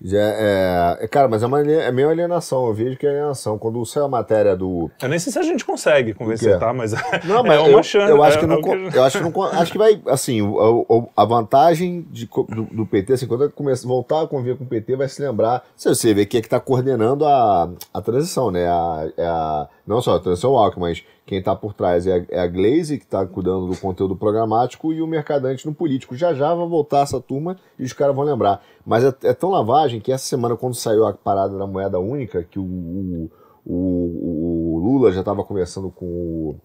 Já 0.03 0.19
é, 0.21 0.99
é- 1.01 1.09
cara, 1.09 1.27
mas 1.27 1.43
é, 1.43 1.47
uma, 1.47 1.61
é 1.61 1.91
meio 1.91 2.11
alienação. 2.11 2.67
Eu 2.67 2.75
vejo 2.75 2.99
que 2.99 3.07
é 3.07 3.11
alienação. 3.11 3.57
Quando 3.59 3.85
saiu 3.87 4.05
a 4.05 4.09
matéria 4.09 4.55
do. 4.55 4.91
Eu 5.03 5.09
nem 5.09 5.19
sei 5.19 5.33
se 5.33 5.39
a 5.39 5.43
gente 5.43 5.65
consegue 5.65 6.13
convencer, 6.13 6.59
tá? 6.59 6.73
Mas 6.73 6.93
Não, 7.25 7.39
é 7.39 7.49
mas 7.49 7.61
uma 7.61 7.71
eu, 7.79 7.83
chance. 7.83 8.11
eu 8.11 8.23
acho 8.23 8.37
é- 8.37 8.41
que 8.41 8.45
é 8.45 8.49
não, 8.49 8.61
co- 8.61 8.75
eu 8.75 9.03
acho 9.05 9.19
que 9.19 9.25
não, 9.31 9.43
acho 9.43 9.73
que 9.73 9.79
vai 9.79 10.01
assim, 10.07 10.43
o- 10.43 11.09
a 11.17 11.25
vantagem 11.25 12.07
de 12.11 12.27
do, 12.27 12.65
do 12.65 12.87
PT, 12.87 13.15
assim, 13.15 13.27
quando 13.27 13.51
começar 13.51 13.87
voltar 13.89 14.23
a 14.23 14.27
conviver 14.27 14.57
com 14.59 14.65
o 14.65 14.67
PT, 14.67 14.97
vai 14.97 15.09
se 15.09 15.21
lembrar, 15.23 15.65
se 15.77 15.89
você 15.89 16.13
vê 16.13 16.27
que 16.27 16.37
é 16.37 16.41
que 16.41 16.47
está 16.47 16.61
coordenando 16.61 17.25
a, 17.25 17.71
a 17.95 18.01
transição, 18.03 18.51
né? 18.51 18.67
A, 18.67 19.09
é 19.17 19.25
a, 19.27 19.69
não 19.87 20.01
só 20.03 20.17
a 20.17 20.21
transição 20.21 20.57
Alckmin, 20.57 20.83
mas 20.89 21.05
quem 21.25 21.39
está 21.39 21.55
por 21.55 21.73
trás 21.75 22.07
é 22.07 22.19
a, 22.31 22.37
é 22.37 22.41
a 22.41 22.47
Glaze, 22.47 22.99
que 22.99 23.05
está 23.05 23.25
cuidando 23.27 23.67
do 23.69 23.77
conteúdo 23.79 24.17
programático, 24.17 24.93
e 24.93 25.01
o 25.01 25.07
Mercadante 25.07 25.65
no 25.67 25.75
político. 25.75 26.17
Já 26.17 26.35
já 26.35 26.55
vai 26.55 26.67
voltar 26.67 27.01
essa 27.03 27.21
turma 27.21 27.57
e 27.79 27.85
os 27.85 27.93
caras 27.93 28.15
vão 28.15 28.25
lembrar. 28.25 28.63
Mas 28.85 29.05
é, 29.05 29.15
é 29.25 29.33
tão 29.33 29.51
lavagem 29.51 30.01
que 30.01 30.11
essa 30.13 30.25
semana, 30.27 30.57
quando 30.57 30.75
saiu 30.75 31.07
a 31.07 31.13
parada 31.13 31.57
da 31.57 31.67
moeda 31.67 31.99
única, 32.01 32.43
que 32.43 32.59
o, 32.59 32.65
o, 32.65 33.31
o- 33.65 34.75
o 34.77 34.79
Lula 34.79 35.13
já 35.13 35.21
estava 35.21 35.43
conversando 35.45 35.91
com 35.91 36.05
o, 36.07 36.57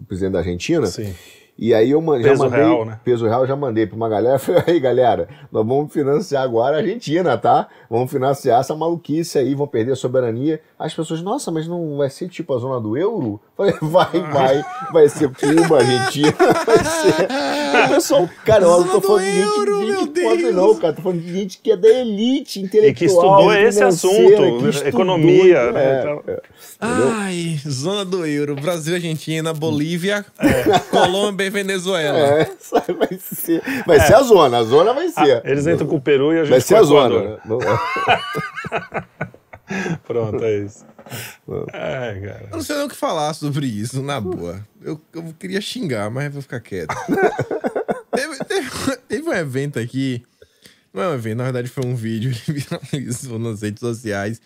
o 0.00 0.04
presidente 0.06 0.32
da 0.32 0.38
Argentina, 0.40 0.86
Sim. 0.86 1.14
E 1.58 1.72
aí 1.74 1.90
eu 1.90 2.00
man- 2.02 2.20
já 2.20 2.30
Peso 2.30 2.44
mandei, 2.44 2.58
real, 2.60 2.84
né? 2.84 3.00
peso 3.04 3.24
real, 3.26 3.40
eu 3.42 3.46
já 3.46 3.56
mandei 3.56 3.86
para 3.86 3.96
uma 3.96 4.08
galera, 4.08 4.38
falei, 4.40 4.62
aí 4.66 4.80
galera, 4.80 5.28
nós 5.50 5.66
vamos 5.66 5.92
financiar 5.92 6.42
agora 6.42 6.76
a 6.76 6.80
Argentina, 6.80 7.36
tá? 7.38 7.68
Vamos 7.90 8.10
financiar 8.10 8.60
essa 8.60 8.74
maluquice 8.74 9.38
aí, 9.38 9.54
vão 9.54 9.66
perder 9.66 9.92
a 9.92 9.96
soberania. 9.96 10.60
As 10.78 10.92
pessoas, 10.92 11.22
nossa, 11.22 11.50
mas 11.50 11.66
não 11.66 11.96
vai 11.96 12.10
ser 12.10 12.28
tipo 12.28 12.52
a 12.54 12.58
zona 12.58 12.80
do 12.80 12.96
euro? 12.96 13.40
Falei, 13.56 13.74
vai, 13.80 14.20
vai, 14.30 14.64
vai 14.92 15.08
ser 15.08 15.30
Cuba, 15.30 15.78
Argentina, 15.80 16.34
vai 16.66 16.84
ser. 16.84 17.26
O 17.86 17.88
pessoal, 17.94 18.28
cara, 18.44 18.64
eu 18.64 18.80
não 18.80 18.88
tô 18.88 19.00
falando 19.00 19.24
de 19.24 19.32
gente, 19.32 19.46
euro, 19.46 19.78
de 19.80 19.86
gente 19.86 19.96
meu 19.96 20.06
pobre, 20.28 20.42
Deus. 20.42 20.54
não, 20.54 20.74
cara, 20.74 20.92
tô 20.92 21.02
falando 21.02 21.20
de 21.22 21.32
gente 21.32 21.58
que 21.62 21.72
é 21.72 21.76
da 21.76 21.88
elite 21.88 22.60
intelectual. 22.60 22.90
E 22.92 22.94
que 22.94 23.04
estudou 23.06 23.54
esse 23.54 23.82
assunto, 23.82 24.14
que 24.14 24.68
estudou, 24.68 24.88
economia, 24.88 25.72
né, 25.72 25.84
é, 25.84 26.00
então. 26.00 26.22
é. 26.26 26.40
Ai, 26.80 27.58
zona 27.66 28.04
do 28.04 28.26
euro. 28.26 28.54
Brasil, 28.56 28.94
Argentina, 28.94 29.54
Bolívia, 29.54 30.24
Colômbia 30.90 31.45
Venezuela. 31.50 32.18
É, 32.18 32.44
vai 32.92 33.18
ser, 33.18 33.62
vai 33.86 34.00
ser 34.00 34.14
a 34.14 34.22
zona, 34.22 34.58
a 34.58 34.62
zona 34.64 34.92
vai 34.92 35.08
ser. 35.08 35.42
Eles 35.44 35.66
entram 35.66 35.86
com 35.86 35.96
o 35.96 36.00
Peru 36.00 36.32
e 36.32 36.38
a 36.38 36.44
gente 36.44 36.50
Vai 36.50 36.60
ser 36.60 36.76
a 36.76 36.82
zona. 36.82 37.38
né? 37.44 37.56
Pronto, 40.06 40.44
é 40.44 40.58
isso. 40.58 40.84
É, 41.72 42.20
cara. 42.20 42.48
Eu 42.50 42.56
não 42.56 42.62
sei 42.62 42.76
nem 42.76 42.86
o 42.86 42.88
que 42.88 42.96
falar 42.96 43.34
sobre 43.34 43.66
isso, 43.66 44.02
na 44.02 44.20
boa. 44.20 44.66
Eu, 44.82 45.00
eu 45.12 45.34
queria 45.38 45.60
xingar, 45.60 46.10
mas 46.10 46.32
vou 46.32 46.42
ficar 46.42 46.60
quieto. 46.60 46.94
teve, 48.14 48.38
teve- 48.44 48.96
teve 49.08 49.28
um 49.28 49.32
evento 49.32 49.78
aqui. 49.78 50.22
Não 50.92 51.02
é 51.02 51.08
um 51.08 51.14
evento, 51.14 51.38
na 51.38 51.44
verdade 51.44 51.68
foi 51.68 51.84
um 51.84 51.94
vídeo 51.94 52.32
que 52.32 52.52
viralizou 52.52 53.38
nas 53.38 53.60
redes 53.62 53.80
sociais. 53.80 54.40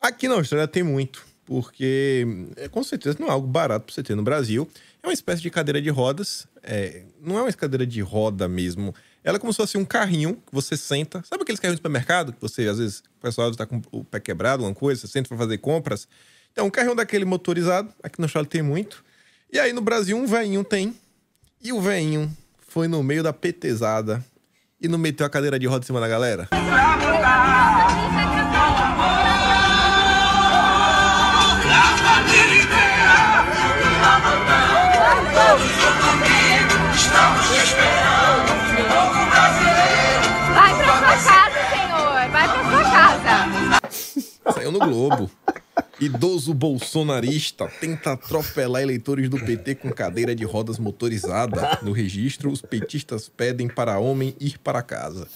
Aqui 0.00 0.28
na 0.28 0.34
Austrália 0.34 0.68
tem 0.68 0.82
muito, 0.82 1.24
porque 1.44 2.26
é, 2.56 2.68
com 2.68 2.82
certeza 2.82 3.16
não 3.18 3.28
é 3.28 3.30
algo 3.30 3.46
barato 3.46 3.86
pra 3.86 3.94
você 3.94 4.02
ter 4.02 4.14
no 4.14 4.22
Brasil. 4.22 4.68
É 5.06 5.08
uma 5.08 5.14
espécie 5.14 5.40
de 5.40 5.50
cadeira 5.50 5.80
de 5.80 5.88
rodas. 5.88 6.48
é, 6.64 7.04
não 7.22 7.38
é 7.38 7.42
uma 7.42 7.52
cadeira 7.52 7.86
de 7.86 8.00
roda 8.00 8.48
mesmo. 8.48 8.92
Ela 9.22 9.36
é 9.36 9.38
como 9.38 9.52
se 9.52 9.56
fosse 9.56 9.78
um 9.78 9.84
carrinho 9.84 10.34
que 10.34 10.52
você 10.52 10.76
senta. 10.76 11.22
Sabe 11.22 11.44
aqueles 11.44 11.60
carrinhos 11.60 11.76
de 11.76 11.78
supermercado 11.78 12.32
que 12.32 12.40
você, 12.40 12.66
às 12.66 12.78
vezes, 12.78 13.04
o 13.18 13.22
pessoal 13.22 13.48
está 13.48 13.64
com 13.64 13.80
o 13.92 14.02
pé 14.02 14.18
quebrado, 14.18 14.64
alguma 14.64 14.74
coisa, 14.74 15.00
você 15.00 15.06
senta 15.06 15.28
para 15.28 15.38
fazer 15.38 15.58
compras? 15.58 16.08
Então, 16.50 16.66
um 16.66 16.70
carrinho 16.70 16.96
daquele 16.96 17.24
motorizado, 17.24 17.88
aqui 18.02 18.18
na 18.18 18.24
Austrália 18.24 18.50
tem 18.50 18.62
muito. 18.62 19.04
E 19.52 19.60
aí 19.60 19.72
no 19.72 19.80
Brasil 19.80 20.16
um 20.16 20.26
veinho 20.26 20.64
tem. 20.64 20.92
E 21.62 21.72
o 21.72 21.80
veinho 21.80 22.36
foi 22.66 22.88
no 22.88 23.00
meio 23.00 23.22
da 23.22 23.32
petezada 23.32 24.24
e 24.80 24.88
não 24.88 24.98
meteu 24.98 25.24
a 25.24 25.30
cadeira 25.30 25.56
de 25.56 25.68
roda 25.68 25.84
em 25.84 25.86
cima 25.86 26.00
da 26.00 26.08
galera. 26.08 26.48
Vai 40.54 40.72
pra 40.76 40.98
sua 40.98 41.16
casa, 41.16 41.60
senhor. 41.70 42.30
Vai 42.30 42.48
pra 42.48 42.60
sua 42.70 42.82
casa. 42.90 44.52
Saiu 44.54 44.72
no 44.72 44.78
Globo. 44.78 45.30
Idoso 45.98 46.52
bolsonarista 46.52 47.66
tenta 47.80 48.12
atropelar 48.12 48.82
eleitores 48.82 49.30
do 49.30 49.38
PT 49.38 49.76
com 49.76 49.90
cadeira 49.90 50.34
de 50.34 50.44
rodas 50.44 50.78
motorizada. 50.78 51.78
No 51.82 51.92
registro, 51.92 52.50
os 52.50 52.60
petistas 52.60 53.28
pedem 53.28 53.66
para 53.66 53.98
homem 53.98 54.34
ir 54.38 54.58
para 54.58 54.82
casa. 54.82 55.26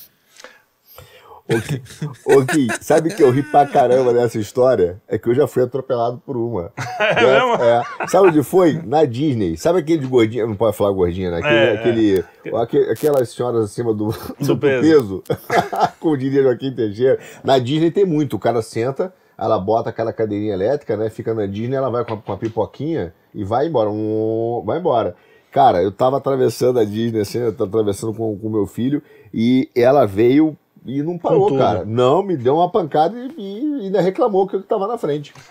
Ô, 2.25 2.41
Gui, 2.43 2.69
sabe 2.81 3.15
que 3.15 3.23
eu 3.23 3.31
ri 3.31 3.43
pra 3.43 3.67
caramba 3.67 4.13
dessa 4.13 4.39
história? 4.39 5.01
É 5.09 5.19
que 5.19 5.29
eu 5.29 5.35
já 5.35 5.47
fui 5.47 5.63
atropelado 5.63 6.19
por 6.25 6.37
uma. 6.37 6.73
É 7.01 7.15
mesmo? 7.15 7.55
É. 7.65 7.83
Sabe 8.09 8.29
onde 8.29 8.43
foi? 8.43 8.75
Na 8.85 9.05
Disney. 9.05 9.57
Sabe 9.57 9.81
aquele 9.81 9.99
de 10.03 10.07
gordinha? 10.07 10.47
Não 10.47 10.55
pode 10.55 10.77
falar 10.77 10.93
gordinha, 10.93 11.31
né? 11.31 11.39
Aquele, 11.39 11.55
É, 11.57 11.65
é. 11.65 11.75
aquele, 11.75 12.25
aque- 12.57 12.91
aquelas 12.91 13.29
senhoras 13.31 13.65
acima 13.65 13.93
do, 13.95 14.15
do, 14.39 14.57
peso. 14.59 14.83
peso. 14.83 15.23
Como 15.99 16.17
diria 16.17 16.43
Joaquim 16.43 16.73
Teixeira. 16.75 17.19
Na 17.43 17.59
Disney 17.59 17.91
tem 17.91 18.05
muito. 18.05 18.37
O 18.37 18.39
cara 18.39 18.61
senta, 18.63 19.13
ela 19.37 19.59
bota 19.59 19.91
aquela 19.91 20.13
cadeirinha 20.13 20.53
elétrica, 20.53 20.97
né? 20.97 21.09
Fica 21.11 21.33
na 21.35 21.47
Disney, 21.47 21.75
ela 21.77 21.91
vai 21.91 22.05
com 22.05 22.15
a, 22.15 22.17
com 22.19 22.33
a 22.33 22.37
pipoquinha 22.37 23.13
e 23.35 23.43
vai 23.45 23.67
embora. 23.67 23.91
Um, 23.91 24.63
vai 24.65 24.79
embora. 24.79 25.17
Cara, 25.51 25.83
eu 25.83 25.91
tava 25.91 26.19
atravessando 26.19 26.79
a 26.79 26.85
Disney, 26.85 27.21
assim, 27.23 27.39
eu 27.39 27.53
tava 27.53 27.69
atravessando 27.71 28.15
com 28.15 28.35
o 28.41 28.51
meu 28.51 28.67
filho, 28.67 29.03
e 29.35 29.69
ela 29.75 30.07
veio 30.07 30.57
e 30.85 31.03
não 31.03 31.19
parou, 31.19 31.57
cara. 31.57 31.85
Não, 31.85 32.23
me 32.23 32.37
deu 32.37 32.57
uma 32.57 32.71
pancada 32.71 33.17
e, 33.37 33.79
e 33.81 33.85
ainda 33.85 34.01
reclamou 34.01 34.47
que 34.47 34.57
eu 34.57 34.63
tava 34.63 34.87
na 34.87 34.99
frente. 34.99 35.33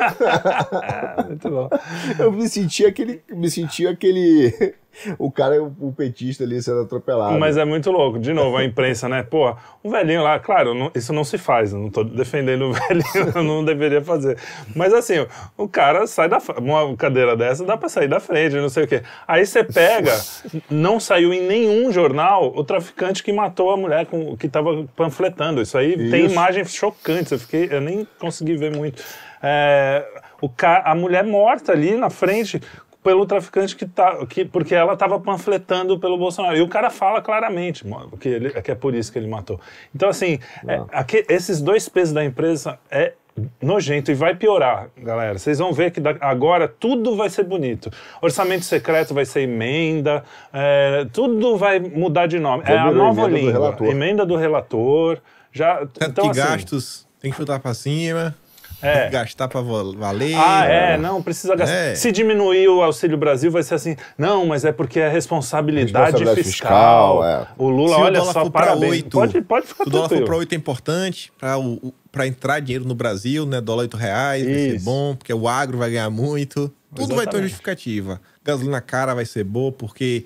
É, 1.19 1.23
muito 1.23 1.49
bom. 1.49 1.69
Eu 2.17 2.31
me 2.31 2.47
senti 2.47 2.85
aquele. 2.85 3.21
Me 3.29 3.49
senti 3.49 3.85
aquele. 3.87 4.75
O 5.17 5.31
cara, 5.31 5.61
o, 5.63 5.73
o 5.79 5.93
petista 5.93 6.43
ali 6.43 6.61
sendo 6.61 6.81
atropelado. 6.81 7.39
Mas 7.39 7.55
é 7.57 7.63
muito 7.63 7.89
louco. 7.91 8.19
De 8.19 8.33
novo, 8.33 8.57
a 8.57 8.65
imprensa, 8.65 9.07
né? 9.07 9.23
Pô, 9.23 9.55
um 9.83 9.89
velhinho 9.89 10.23
lá, 10.23 10.37
claro, 10.39 10.73
não- 10.73 10.91
isso 10.95 11.13
não 11.13 11.23
se 11.23 11.37
faz. 11.37 11.71
Eu 11.71 11.79
não 11.79 11.89
tô 11.89 12.03
defendendo 12.03 12.63
o 12.69 12.73
velhinho, 12.87 13.31
eu 13.35 13.43
não 13.43 13.63
deveria 13.63 14.01
fazer. 14.01 14.37
Mas 14.75 14.93
assim, 14.93 15.25
o 15.57 15.67
cara 15.67 16.05
sai 16.07 16.27
da. 16.27 16.39
Uma 16.57 16.95
cadeira 16.97 17.35
dessa 17.37 17.63
dá 17.63 17.77
pra 17.77 17.87
sair 17.87 18.07
da 18.07 18.19
frente, 18.19 18.55
não 18.55 18.67
sei 18.69 18.83
o 18.83 18.87
quê. 18.87 19.03
Aí 19.27 19.45
você 19.45 19.63
pega, 19.63 20.11
não 20.69 20.99
saiu 20.99 21.33
em 21.33 21.47
nenhum 21.47 21.91
jornal 21.91 22.51
o 22.55 22.63
traficante 22.63 23.23
que 23.23 23.31
matou 23.31 23.71
a 23.71 23.77
mulher 23.77 24.05
com, 24.05 24.35
que 24.35 24.49
tava 24.49 24.85
panfletando. 24.95 25.61
Isso 25.61 25.77
aí 25.77 25.95
tem 26.09 26.25
Isso. 26.25 26.33
imagens 26.33 26.73
chocantes. 26.73 27.31
Eu, 27.31 27.39
fiquei, 27.39 27.69
eu 27.71 27.79
nem 27.79 28.07
consegui 28.19 28.57
ver 28.57 28.75
muito. 28.75 29.01
É, 29.41 30.05
o 30.41 30.49
ca, 30.49 30.81
a 30.85 30.93
mulher 30.93 31.23
morta 31.23 31.71
ali 31.71 31.95
na 31.95 32.09
frente 32.09 32.61
pelo 33.03 33.25
traficante 33.25 33.75
que 33.75 33.85
tá, 33.85 34.25
que, 34.25 34.43
porque 34.45 34.75
ela 34.75 34.93
estava 34.93 35.19
panfletando 35.19 35.97
pelo 35.99 36.17
Bolsonaro. 36.17 36.57
E 36.57 36.61
o 36.61 36.67
cara 36.67 36.89
fala 36.89 37.21
claramente 37.21 37.85
que, 38.19 38.27
ele, 38.29 38.49
que 38.61 38.71
é 38.71 38.75
por 38.75 38.93
isso 38.93 39.11
que 39.11 39.17
ele 39.17 39.27
matou. 39.27 39.59
Então, 39.95 40.09
assim, 40.09 40.39
é, 40.67 40.81
aque- 40.91 41.25
esses 41.29 41.61
dois 41.61 41.87
pesos 41.87 42.13
da 42.13 42.23
empresa 42.25 42.77
é 42.91 43.13
nojento 43.61 44.11
e 44.11 44.13
vai 44.13 44.35
piorar, 44.35 44.89
galera. 44.97 45.39
Vocês 45.39 45.59
vão 45.59 45.71
ver 45.71 45.91
que 45.91 46.01
da- 46.01 46.17
agora 46.19 46.67
tudo 46.67 47.15
vai 47.15 47.29
ser 47.29 47.43
bonito. 47.45 47.89
Orçamento 48.21 48.65
secreto 48.65 49.13
vai 49.13 49.23
ser 49.23 49.41
emenda, 49.43 50.23
é, 50.51 51.07
tudo 51.13 51.55
vai 51.57 51.79
mudar 51.79 52.27
de 52.27 52.37
nome. 52.37 52.63
É 52.67 52.77
a 52.77 52.91
nova 52.91 53.21
emenda 53.21 53.29
do 53.29 53.35
língua. 53.37 53.51
relator. 53.53 53.87
Emenda 53.87 54.25
do 54.25 54.35
relator. 54.35 55.19
Já, 55.53 55.87
então, 56.01 56.29
de 56.31 56.39
assim, 56.41 56.49
gastos, 56.51 57.07
tem 57.21 57.31
que 57.31 57.37
chutar 57.37 57.59
pra 57.61 57.73
cima. 57.73 58.35
É. 58.81 59.09
Gastar 59.11 59.47
pra 59.47 59.61
vo- 59.61 59.93
valer. 59.93 60.35
Ah, 60.37 60.65
é, 60.65 60.97
não, 60.97 61.21
precisa 61.21 61.55
gastar. 61.55 61.75
É. 61.75 61.95
Se 61.95 62.11
diminuir 62.11 62.67
o 62.69 62.81
Auxílio 62.81 63.17
Brasil, 63.17 63.51
vai 63.51 63.61
ser 63.63 63.75
assim, 63.75 63.95
não, 64.17 64.45
mas 64.45 64.63
é 64.65 64.71
porque 64.71 64.99
é 64.99 65.09
responsabilidade, 65.09 65.91
Responsabilidade 65.91 66.43
fiscal. 66.43 67.21
fiscal, 67.23 67.25
é. 67.25 67.47
O 67.57 67.69
Lula, 67.69 67.95
Se 67.95 68.01
o 68.01 68.03
olha 68.03 68.19
dólar 68.19 68.33
só, 68.33 68.49
parabéns. 68.49 68.91
oito, 68.91 69.09
pode, 69.09 69.41
pode 69.41 69.67
ficar 69.67 69.83
Se 69.83 69.89
o 69.89 69.91
dólar 69.91 70.09
for 70.09 70.23
pra 70.25 70.35
8 70.37 70.53
é 70.53 70.55
importante 70.55 71.31
pra, 71.37 71.57
o, 71.57 71.73
o- 71.75 71.93
pra 72.11 72.25
entrar 72.27 72.59
dinheiro 72.59 72.85
no 72.85 72.95
Brasil, 72.95 73.45
né? 73.45 73.59
Dólar 73.61 73.81
8 73.83 73.97
reais, 73.97 74.43
vai 74.45 74.53
ser 74.53 74.75
Isso. 74.75 74.85
bom, 74.85 75.15
porque 75.15 75.33
o 75.33 75.47
agro 75.47 75.77
vai 75.77 75.89
ganhar 75.91 76.09
muito. 76.09 76.71
Tudo 76.95 76.99
vai 76.99 77.07
ter 77.07 77.13
uma 77.13 77.21
Exatamente. 77.23 77.43
justificativa. 77.49 78.21
Gasolina 78.43 78.81
cara 78.81 79.13
vai 79.13 79.25
ser 79.25 79.43
boa, 79.43 79.71
porque 79.71 80.25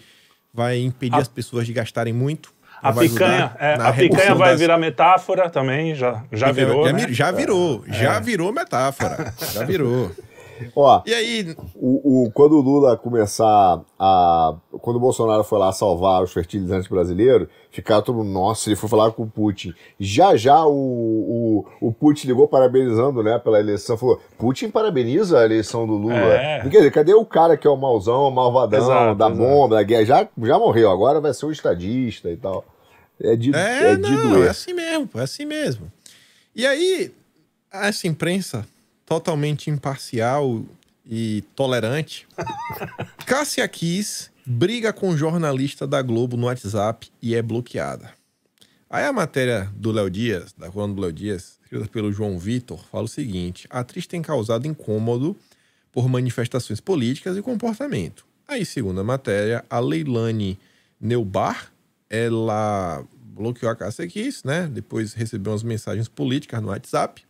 vai 0.53 0.79
impedir 0.79 1.15
A- 1.15 1.19
as 1.19 1.27
pessoas 1.27 1.65
de 1.65 1.73
gastarem 1.73 2.13
muito. 2.13 2.53
A 2.83 2.91
vai 2.91 3.05
ajudar 3.05 3.25
picanha, 3.25 3.55
é, 3.59 3.73
a 3.75 3.93
picanha 3.93 4.35
vai 4.35 4.49
das- 4.51 4.59
virar 4.59 4.77
metáfora 4.77 5.49
também, 5.49 5.95
já, 5.95 6.23
já 6.31 6.51
virou. 6.51 6.85
já, 6.87 6.93
né? 6.93 7.05
já 7.09 7.31
virou, 7.31 7.83
já 7.87 8.19
virou 8.19 8.51
metáfora. 8.53 9.33
Já 9.53 9.63
virou. 9.65 10.11
Ó, 10.75 11.01
E 11.05 11.13
aí, 11.13 11.55
o, 11.75 12.25
o- 12.27 12.31
quando 12.31 12.53
o 12.53 12.61
Lula 12.61 12.95
começar 12.95 13.81
a. 13.99 14.53
Quando 14.81 14.95
o 14.95 14.99
Bolsonaro 14.99 15.43
foi 15.43 15.59
lá 15.59 15.71
salvar 15.73 16.23
os 16.23 16.31
fertilizantes 16.31 16.87
brasileiros, 16.87 17.47
ficaram 17.71 18.01
todo 18.01 18.17
mundo, 18.19 18.29
nossa, 18.31 18.69
ele 18.69 18.75
foi 18.77 18.87
falar 18.87 19.11
com 19.11 19.23
o 19.23 19.27
Putin. 19.29 19.73
Já 19.99 20.37
já 20.37 20.63
o, 20.63 20.71
o, 21.81 21.87
o 21.87 21.91
Putin 21.91 22.27
ligou 22.27 22.47
parabenizando, 22.47 23.21
né, 23.23 23.39
pela 23.39 23.59
eleição. 23.59 23.97
Falou: 23.97 24.21
Putin 24.37 24.69
parabeniza 24.69 25.39
a 25.39 25.43
eleição 25.43 25.85
do 25.87 25.93
Lula. 25.93 26.15
É. 26.15 26.61
Quer 26.61 26.69
dizer, 26.69 26.91
cadê 26.91 27.13
o 27.13 27.25
cara 27.25 27.57
que 27.57 27.67
é 27.67 27.69
o 27.69 27.75
mauzão, 27.75 28.27
o 28.27 28.31
malvadão, 28.31 28.79
Exato, 28.79 29.15
da 29.15 29.25
exato. 29.25 29.35
bomba, 29.41 29.75
da 29.75 29.83
guerra? 29.83 30.05
Já, 30.05 30.27
já 30.43 30.59
morreu, 30.59 30.89
agora 30.91 31.19
vai 31.19 31.33
ser 31.33 31.45
o 31.47 31.51
estadista 31.51 32.29
e 32.29 32.37
tal. 32.37 32.63
É 33.19 33.35
de, 33.35 33.53
É, 33.55 33.91
é 33.91 33.95
de 33.95 34.01
não, 34.01 34.29
doer. 34.31 34.47
é 34.47 34.49
assim 34.49 34.73
mesmo, 34.73 35.09
é 35.15 35.21
assim 35.21 35.45
mesmo. 35.45 35.91
E 36.55 36.65
aí, 36.65 37.11
essa 37.71 38.07
imprensa 38.07 38.65
totalmente 39.05 39.69
imparcial 39.69 40.63
e 41.05 41.43
tolerante, 41.55 42.27
Cássia 43.25 43.67
Kiss 43.67 44.29
briga 44.45 44.91
com 44.93 45.15
jornalista 45.17 45.87
da 45.87 46.01
Globo 46.01 46.37
no 46.37 46.47
WhatsApp 46.47 47.09
e 47.21 47.35
é 47.35 47.41
bloqueada. 47.41 48.11
Aí 48.89 49.05
a 49.05 49.13
matéria 49.13 49.71
do 49.75 49.91
Léo 49.91 50.09
Dias, 50.09 50.53
da 50.57 50.69
coluna 50.69 50.93
do 50.93 51.01
Léo 51.01 51.11
Dias, 51.11 51.57
escrita 51.63 51.87
pelo 51.87 52.11
João 52.11 52.37
Vitor, 52.37 52.85
fala 52.91 53.05
o 53.05 53.07
seguinte: 53.07 53.67
a 53.69 53.79
atriz 53.79 54.05
tem 54.05 54.21
causado 54.21 54.67
incômodo 54.67 55.35
por 55.91 56.07
manifestações 56.07 56.79
políticas 56.79 57.35
e 57.35 57.41
comportamento. 57.41 58.25
Aí, 58.47 58.65
segundo 58.65 58.99
a 59.01 59.03
matéria, 59.03 59.65
a 59.69 59.79
Leilane 59.79 60.59
Neubar, 61.01 61.72
ela 62.13 63.03
bloqueou 63.15 63.71
a 63.71 63.75
Cássia 63.75 64.07
Kiss, 64.07 64.45
né? 64.45 64.67
Depois 64.67 65.13
recebeu 65.13 65.51
umas 65.51 65.63
mensagens 65.63 66.07
políticas 66.07 66.61
no 66.61 66.67
WhatsApp. 66.67 67.25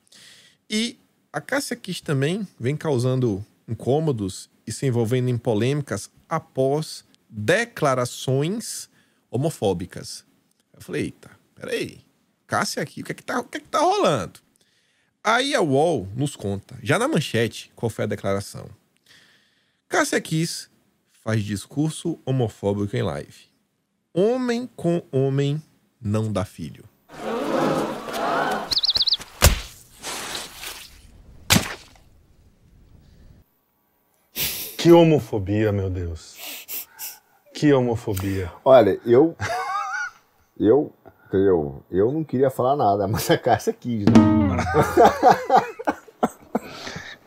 E 0.70 1.00
a 1.32 1.40
Cássia 1.40 1.78
Kiss 1.78 2.04
também 2.04 2.46
vem 2.60 2.76
causando 2.76 3.44
incômodos 3.66 4.50
e 4.68 4.74
se 4.74 4.86
envolvendo 4.86 5.30
em 5.30 5.38
polêmicas 5.38 6.12
após 6.28 7.06
declarações 7.30 8.90
homofóbicas. 9.32 10.26
Eu 10.74 10.82
falei, 10.82 11.04
eita, 11.04 11.32
peraí, 11.56 12.02
Cássia 12.46 12.84
aqui, 12.84 13.02
o 13.02 13.06
que 13.06 13.14
é 13.14 13.16
que 13.16 13.24
tá, 13.24 13.40
o 13.40 13.46
que 13.46 13.60
é 13.60 13.62
que 13.62 13.70
tá 13.70 13.80
rolando? 13.80 14.42
Aí 15.24 15.56
a 15.56 15.62
UOL 15.62 16.10
nos 16.14 16.36
conta, 16.36 16.78
já 16.84 17.00
na 17.00 17.08
manchete, 17.08 17.72
qual 17.74 17.90
foi 17.90 18.04
a 18.04 18.08
declaração. 18.08 18.70
Cássia 19.88 20.20
Kiss 20.20 20.68
faz 21.24 21.42
discurso 21.42 22.20
homofóbico 22.26 22.98
em 22.98 23.02
live. 23.02 23.53
Homem 24.16 24.70
com 24.76 25.02
homem 25.12 25.60
não 26.00 26.32
dá 26.32 26.46
filho. 26.46 26.84
Que 34.78 34.92
homofobia, 34.92 35.72
meu 35.72 35.90
Deus. 35.90 36.38
Que 37.56 37.74
homofobia. 37.74 38.52
Olha, 38.64 39.00
eu. 39.04 39.36
Eu. 40.60 40.94
Entendeu? 41.26 41.84
Eu 41.90 42.12
não 42.12 42.24
queria 42.24 42.52
falar 42.52 42.76
nada, 42.76 43.08
mas 43.08 43.32
a 43.32 43.38
Cássia 43.40 43.74
quis, 43.74 44.06
né? 44.06 44.14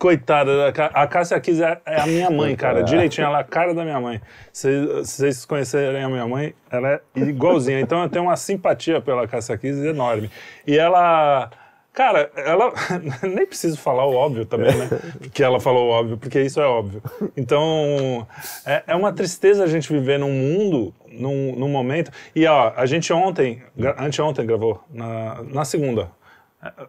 Coitada, 0.07 0.73
a 0.95 1.07
Cássia 1.09 1.40
Kiss 1.40 1.61
é, 1.61 1.81
é 1.85 2.01
a 2.01 2.07
minha 2.07 2.31
mãe, 2.31 2.55
cara. 2.55 2.85
Direitinho, 2.85 3.27
ela 3.27 3.38
é 3.38 3.40
a 3.40 3.45
cara 3.45 3.75
da 3.75 3.83
minha 3.83 3.99
mãe. 4.01 4.21
Se 4.53 4.69
se 5.05 5.16
vocês 5.16 5.45
conhecerem 5.45 6.01
a 6.01 6.09
minha 6.09 6.29
mãe, 6.29 6.55
ela 6.71 6.92
é 6.92 7.01
igualzinha. 7.16 7.81
Então 7.81 8.01
eu 8.05 8.09
tenho 8.09 8.27
uma 8.27 8.37
simpatia 8.37 9.01
pela 9.01 9.27
Cássia 9.27 9.59
Kiss 9.59 9.85
enorme. 9.85 10.31
E 10.64 10.79
ela. 10.79 11.51
Cara, 11.92 12.31
ela. 12.37 12.73
Nem 13.21 13.45
preciso 13.47 13.77
falar 13.79 14.07
o 14.07 14.14
óbvio 14.14 14.47
também, 14.47 14.73
né? 14.77 14.88
Que 15.35 15.42
ela 15.42 15.59
falou 15.59 15.88
o 15.88 15.90
óbvio, 15.90 16.16
porque 16.16 16.40
isso 16.40 16.61
é 16.61 16.66
óbvio. 16.66 17.03
Então, 17.37 18.25
é, 18.64 18.85
é 18.87 18.95
uma 18.95 19.12
tristeza 19.12 19.64
a 19.64 19.66
gente 19.66 19.92
viver 19.92 20.21
num 20.21 20.31
mundo, 20.31 20.95
num, 21.11 21.57
num 21.57 21.69
momento. 21.69 22.12
E 22.33 22.47
ó, 22.47 22.73
a 22.77 22.87
gente 22.87 23.12
ontem, 23.12 23.61
anteontem 23.99 24.47
gravou, 24.47 24.85
na, 24.88 25.42
na 25.42 25.64
segunda. 25.64 26.12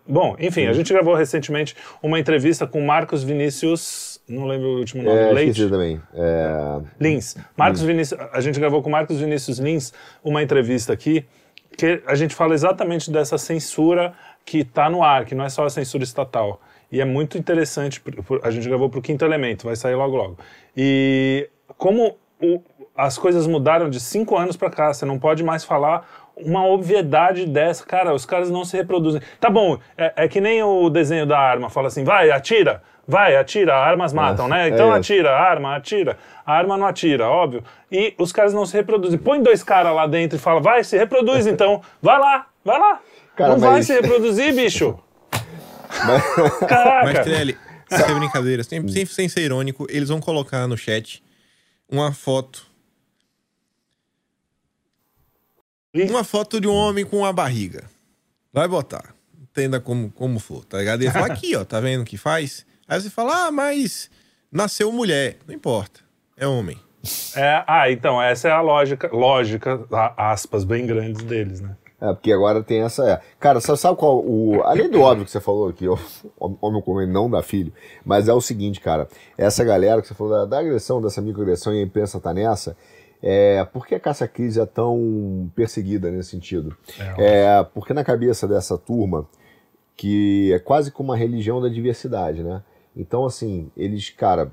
Bom, 0.07 0.35
enfim, 0.39 0.65
a 0.65 0.73
gente 0.73 0.91
gravou 0.91 1.13
recentemente 1.13 1.75
uma 2.01 2.19
entrevista 2.19 2.65
com 2.65 2.81
Marcos 2.81 3.23
Vinícius, 3.23 4.19
não 4.27 4.45
lembro 4.47 4.69
o 4.69 4.79
último 4.79 5.03
nome, 5.03 5.17
É, 5.19 5.31
Leite. 5.31 5.69
também. 5.69 6.01
É, 6.13 6.79
Lins. 6.99 7.35
Marcos 7.55 7.81
Vinícius, 7.81 8.19
a 8.31 8.41
gente 8.41 8.59
gravou 8.59 8.81
com 8.81 8.89
Marcos 8.89 9.19
Vinícius 9.19 9.59
Lins 9.59 9.93
uma 10.23 10.41
entrevista 10.41 10.93
aqui 10.93 11.25
que 11.77 12.01
a 12.07 12.15
gente 12.15 12.33
fala 12.33 12.55
exatamente 12.55 13.11
dessa 13.11 13.37
censura 13.37 14.13
que 14.43 14.59
está 14.59 14.89
no 14.89 15.03
ar, 15.03 15.25
que 15.25 15.35
não 15.35 15.43
é 15.45 15.49
só 15.49 15.65
a 15.65 15.69
censura 15.69 16.03
estatal. 16.03 16.59
E 16.91 16.99
é 17.01 17.05
muito 17.05 17.37
interessante, 17.37 18.01
a 18.41 18.49
gente 18.49 18.67
gravou 18.67 18.89
para 18.89 18.97
o 18.99 19.01
Quinto 19.01 19.23
Elemento, 19.25 19.65
vai 19.65 19.75
sair 19.75 19.93
logo 19.95 20.15
logo. 20.15 20.37
E 20.75 21.49
como 21.77 22.17
o- 22.41 22.61
as 22.95 23.17
coisas 23.17 23.45
mudaram 23.45 23.89
de 23.89 23.99
cinco 23.99 24.35
anos 24.37 24.55
para 24.55 24.69
cá, 24.71 24.91
você 24.93 25.05
não 25.05 25.19
pode 25.19 25.43
mais 25.43 25.63
falar 25.63 26.26
uma 26.43 26.65
obviedade 26.65 27.45
dessa. 27.45 27.85
Cara, 27.85 28.13
os 28.13 28.25
caras 28.25 28.49
não 28.49 28.63
se 28.65 28.75
reproduzem. 28.77 29.21
Tá 29.39 29.49
bom, 29.49 29.77
é, 29.97 30.13
é 30.15 30.27
que 30.27 30.39
nem 30.41 30.61
o 30.63 30.89
desenho 30.89 31.25
da 31.25 31.39
arma, 31.39 31.69
fala 31.69 31.87
assim, 31.87 32.03
vai, 32.03 32.29
atira, 32.31 32.81
vai, 33.07 33.35
atira, 33.35 33.75
armas 33.75 34.13
matam, 34.13 34.47
né? 34.47 34.65
é 34.65 34.69
Então 34.69 34.87
isso. 34.89 34.97
atira, 34.97 35.35
arma, 35.35 35.75
atira. 35.75 36.17
A 36.45 36.53
arma 36.53 36.77
não 36.77 36.85
atira, 36.87 37.27
óbvio. 37.27 37.63
E 37.91 38.13
os 38.17 38.31
caras 38.31 38.53
não 38.53 38.65
se 38.65 38.73
reproduzem. 38.77 39.17
Põe 39.19 39.41
dois 39.41 39.63
caras 39.63 39.93
lá 39.93 40.05
dentro 40.07 40.37
e 40.37 40.39
fala, 40.39 40.59
vai, 40.61 40.83
se 40.83 40.97
reproduz 40.97 41.45
então. 41.47 41.81
Vai 42.01 42.19
lá, 42.19 42.47
vai 42.63 42.79
lá. 42.79 42.99
Cara, 43.35 43.51
não 43.51 43.59
vai 43.59 43.71
mas- 43.71 43.87
se 43.87 43.93
reproduzir, 43.93 44.53
bicho. 44.55 44.97
Mas, 46.05 46.59
Caraca. 46.67 47.23
Trelli, 47.23 47.57
sem 47.89 48.15
brincadeira, 48.19 48.63
sem, 48.63 48.87
sem, 48.87 49.05
sem 49.05 49.29
ser 49.29 49.41
irônico, 49.41 49.87
eles 49.89 50.09
vão 50.09 50.19
colocar 50.19 50.67
no 50.67 50.77
chat 50.77 51.23
uma 51.89 52.11
foto. 52.11 52.66
Uma 55.93 56.23
foto 56.23 56.59
de 56.59 56.67
um 56.67 56.73
homem 56.73 57.05
com 57.05 57.17
uma 57.17 57.33
barriga. 57.33 57.85
Vai 58.53 58.67
botar. 58.67 59.15
Entenda 59.41 59.79
como, 59.79 60.11
como 60.11 60.39
for, 60.39 60.63
tá 60.65 60.77
ligado? 60.77 61.01
Ele 61.01 61.11
fala 61.11 61.27
aqui, 61.33 61.55
ó, 61.55 61.63
tá 61.65 61.79
vendo 61.79 62.01
o 62.01 62.05
que 62.05 62.17
faz? 62.17 62.65
Aí 62.87 63.01
você 63.01 63.09
fala, 63.09 63.47
ah, 63.47 63.51
mas 63.51 64.09
nasceu 64.51 64.91
mulher. 64.91 65.37
Não 65.47 65.53
importa. 65.55 66.01
É 66.37 66.47
homem. 66.47 66.77
É, 67.35 67.63
ah, 67.67 67.89
então, 67.91 68.21
essa 68.21 68.47
é 68.47 68.51
a 68.51 68.61
lógica, 68.61 69.09
lógica, 69.13 69.85
a- 69.91 70.31
aspas 70.31 70.63
bem 70.63 70.85
grandes 70.85 71.23
deles, 71.23 71.61
né? 71.61 71.75
é, 72.01 72.13
porque 72.13 72.31
agora 72.31 72.61
tem 72.61 72.81
essa. 72.81 73.09
É. 73.09 73.21
Cara, 73.39 73.59
sabe, 73.61 73.79
sabe 73.79 73.97
qual? 73.97 74.19
O, 74.19 74.61
além 74.63 74.89
do 74.89 75.01
óbvio 75.01 75.25
que 75.25 75.31
você 75.31 75.39
falou 75.39 75.69
aqui, 75.69 75.87
ó, 75.87 75.97
homem 76.61 76.81
com 76.81 76.91
homem 76.91 77.07
não 77.07 77.29
dá 77.29 77.41
filho, 77.41 77.71
mas 78.05 78.27
é 78.27 78.33
o 78.33 78.41
seguinte, 78.41 78.79
cara. 78.81 79.07
Essa 79.37 79.63
galera 79.63 80.01
que 80.01 80.07
você 80.07 80.13
falou 80.13 80.33
da, 80.33 80.45
da 80.45 80.59
agressão, 80.59 81.01
dessa 81.01 81.21
microagressão 81.21 81.73
e 81.73 81.79
a 81.79 81.83
imprensa 81.83 82.19
tá 82.19 82.33
nessa. 82.33 82.75
É, 83.21 83.63
por 83.65 83.87
que 83.87 83.95
a 83.95 83.99
caça 83.99 84.27
crise 84.27 84.59
é 84.59 84.65
tão 84.65 85.49
perseguida 85.55 86.11
nesse 86.11 86.29
sentido? 86.29 86.75
É, 87.17 87.63
porque 87.73 87.93
na 87.93 88.03
cabeça 88.03 88.47
dessa 88.47 88.77
turma, 88.77 89.27
que 89.95 90.51
é 90.53 90.59
quase 90.59 90.91
como 90.91 91.09
uma 91.09 91.17
religião 91.17 91.59
da 91.61 91.67
diversidade, 91.67 92.43
né? 92.43 92.61
Então, 92.95 93.25
assim, 93.25 93.71
eles, 93.75 94.09
cara, 94.11 94.51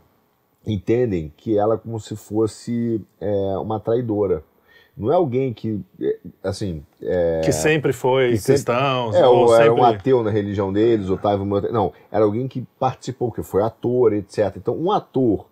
entendem 0.66 1.32
que 1.36 1.56
ela 1.58 1.74
é 1.74 1.78
como 1.78 2.00
se 2.00 2.16
fosse 2.16 3.00
é, 3.20 3.58
uma 3.58 3.78
traidora. 3.78 4.42
Não 4.96 5.10
é 5.10 5.14
alguém 5.14 5.52
que, 5.52 5.80
é, 6.00 6.18
assim... 6.42 6.82
É, 7.02 7.40
que 7.44 7.52
sempre 7.52 7.92
foi 7.92 8.30
que 8.30 8.36
sempre- 8.38 8.52
cristão, 8.54 9.12
é, 9.14 9.26
ou 9.26 9.48
ou 9.48 9.56
era 9.56 9.72
um 9.72 9.78
sempre... 9.78 9.96
ateu 9.96 10.22
na 10.22 10.30
religião 10.30 10.72
deles, 10.72 11.10
ou 11.10 11.18
tava 11.18 11.42
uma- 11.42 11.60
Não, 11.62 11.92
era 12.12 12.24
alguém 12.24 12.46
que 12.46 12.64
participou, 12.78 13.32
que 13.32 13.42
foi 13.42 13.62
ator, 13.62 14.12
etc. 14.12 14.54
Então, 14.56 14.74
um 14.76 14.90
ator, 14.92 15.46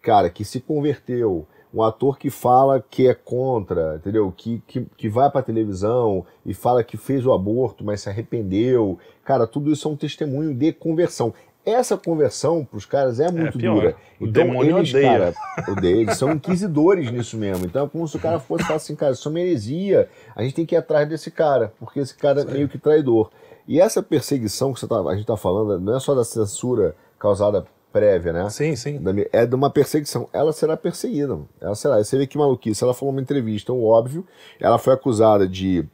cara, 0.00 0.30
que 0.30 0.44
se 0.44 0.60
converteu, 0.60 1.46
um 1.76 1.82
ator 1.82 2.18
que 2.18 2.30
fala 2.30 2.82
que 2.90 3.06
é 3.06 3.12
contra, 3.14 3.96
entendeu? 3.96 4.32
Que, 4.34 4.62
que, 4.66 4.86
que 4.96 5.08
vai 5.10 5.30
pra 5.30 5.42
televisão 5.42 6.24
e 6.44 6.54
fala 6.54 6.82
que 6.82 6.96
fez 6.96 7.26
o 7.26 7.32
aborto, 7.34 7.84
mas 7.84 8.00
se 8.00 8.08
arrependeu. 8.08 8.98
Cara, 9.22 9.46
tudo 9.46 9.70
isso 9.70 9.86
é 9.86 9.90
um 9.90 9.96
testemunho 9.96 10.54
de 10.54 10.72
conversão. 10.72 11.34
Essa 11.66 11.96
conversão 11.96 12.64
pros 12.64 12.86
caras 12.86 13.18
é 13.20 13.30
muito 13.30 13.58
pior. 13.58 13.74
dura. 13.74 13.96
O 14.20 14.26
Então, 14.26 14.44
demônio 14.44 14.78
eles, 14.78 14.90
odeia. 14.90 15.08
cara, 15.10 15.34
odeia. 15.72 15.96
Eles 15.96 16.16
são 16.16 16.30
inquisidores 16.32 17.10
nisso 17.10 17.36
mesmo. 17.36 17.66
Então 17.66 17.84
é 17.84 17.88
como 17.88 18.06
se 18.08 18.16
o 18.16 18.20
cara 18.20 18.38
fosse 18.38 18.62
falar 18.64 18.76
assim, 18.76 18.94
cara, 18.96 19.12
isso 19.12 19.28
é 19.28 19.30
uma 19.30 19.40
heresia. 19.40 20.08
A 20.34 20.42
gente 20.42 20.54
tem 20.54 20.64
que 20.64 20.74
ir 20.74 20.78
atrás 20.78 21.06
desse 21.08 21.30
cara, 21.30 21.74
porque 21.78 22.00
esse 22.00 22.14
cara 22.14 22.42
é 22.42 22.44
meio 22.44 22.68
que 22.68 22.78
traidor. 22.78 23.30
E 23.68 23.80
essa 23.80 24.00
perseguição 24.02 24.72
que 24.72 24.78
você 24.80 24.86
tá, 24.86 25.00
a 25.00 25.16
gente 25.16 25.26
tá 25.26 25.36
falando 25.36 25.78
não 25.80 25.96
é 25.96 26.00
só 26.00 26.14
da 26.14 26.24
censura 26.24 26.94
causada 27.18 27.66
prévia, 27.96 28.32
né? 28.32 28.50
Sim, 28.50 28.76
sim. 28.76 29.00
É 29.32 29.46
de 29.46 29.54
uma 29.54 29.70
perseguição. 29.70 30.28
Ela 30.32 30.52
será 30.52 30.76
perseguida. 30.76 31.38
Ela 31.60 31.74
será. 31.74 31.96
Você 32.02 32.18
vê 32.18 32.26
que 32.26 32.36
maluquice. 32.36 32.84
Ela 32.84 32.92
falou 32.92 33.12
numa 33.12 33.22
entrevista, 33.22 33.72
um 33.72 33.84
óbvio. 33.84 34.26
Ela 34.60 34.76
foi 34.78 34.92
acusada 34.92 35.48
de 35.48 35.84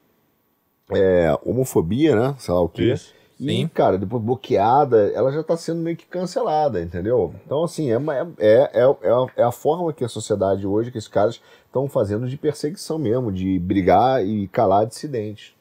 é, 0.91 1.37
homofobia, 1.45 2.15
né? 2.17 2.35
Sei 2.39 2.53
lá 2.53 2.61
o 2.61 2.69
quê. 2.69 2.93
Isso. 2.93 3.15
E, 3.41 3.47
Sim. 3.49 3.69
cara, 3.69 3.99
depois 3.99 4.23
bloqueada, 4.23 5.11
ela 5.15 5.33
já 5.33 5.43
tá 5.43 5.57
sendo 5.57 5.81
meio 5.81 5.97
que 5.97 6.07
cancelada, 6.07 6.81
entendeu? 6.81 7.35
Então, 7.45 7.65
assim, 7.65 7.91
é, 7.91 7.97
uma- 7.99 8.15
é, 8.17 8.27
é, 8.39 8.71
é, 8.75 8.83
a- 9.11 9.27
é 9.39 9.43
a 9.43 9.51
forma 9.51 9.93
que 9.93 10.05
a 10.05 10.09
sociedade 10.09 10.65
hoje, 10.67 10.93
que 10.93 10.99
esses 10.99 11.09
caras 11.09 11.41
estão 11.67 11.89
fazendo 11.89 12.29
de 12.29 12.37
perseguição 12.37 12.99
mesmo, 12.99 13.33
de 13.33 13.59
brigar 13.59 14.25
e 14.25 14.47
calar 14.49 14.87
dissidentes. 14.87 15.55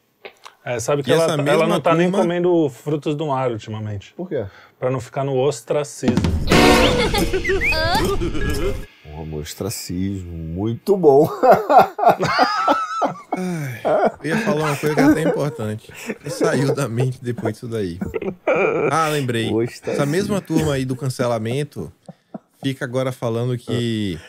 É, 0.64 0.80
sabe 0.80 1.02
que 1.02 1.10
E 1.10 1.14
ela, 1.14 1.24
essa 1.24 1.42
ela 1.42 1.66
não 1.68 1.82
tá 1.82 1.96
nem 1.96 2.08
turma- 2.12 2.24
comendo 2.24 2.70
frutos 2.70 3.16
do 3.16 3.26
mar 3.28 3.50
ultimamente. 3.52 4.14
Por 4.14 4.30
quê? 4.30 4.46
Pra 4.82 4.90
não 4.90 5.00
ficar 5.00 5.24
no 5.24 5.38
ostracismo. 5.38 6.18
Um 9.14 9.36
ostracismo. 9.36 10.32
Muito 10.32 10.96
bom. 10.98 11.30
Eu 14.24 14.30
ia 14.30 14.38
falar 14.40 14.66
uma 14.66 14.76
coisa 14.76 14.96
que 14.96 15.02
é 15.02 15.04
até 15.04 15.22
importante. 15.22 15.94
E 16.26 16.30
saiu 16.32 16.74
da 16.74 16.90
mente 16.90 17.20
depois 17.22 17.54
disso 17.54 17.68
daí. 17.68 18.00
Ah, 18.90 19.10
lembrei. 19.10 19.54
Ostracismo. 19.54 19.92
Essa 19.92 20.06
mesma 20.08 20.42
turma 20.42 20.74
aí 20.74 20.86
do 20.86 20.96
cancelamento 20.96 21.94
fica 22.64 22.84
agora 22.84 23.12
falando 23.12 23.56
que 23.60 24.20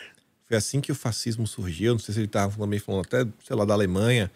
foi 0.47 0.57
assim 0.57 0.79
que 0.79 0.91
o 0.91 0.95
fascismo 0.95 1.47
surgiu. 1.47 1.93
Não 1.93 1.99
sei 1.99 2.13
se 2.13 2.19
ele 2.19 2.27
estava 2.27 2.55
também 2.55 2.77
falando 2.77 3.05
até, 3.05 3.25
sei 3.43 3.55
lá, 3.55 3.65
da 3.65 3.73
Alemanha. 3.73 4.29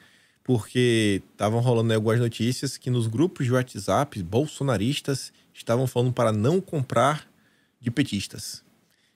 Porque 0.43 1.21
estavam 1.33 1.59
rolando 1.59 1.93
algumas 1.93 2.19
notícias 2.19 2.77
que 2.77 2.89
nos 2.89 3.05
grupos 3.05 3.45
de 3.45 3.51
WhatsApp, 3.51 4.23
bolsonaristas 4.23 5.31
estavam 5.57 5.87
falando 5.87 6.13
para 6.13 6.31
não 6.31 6.61
comprar 6.61 7.27
de 7.79 7.91
petistas. 7.91 8.63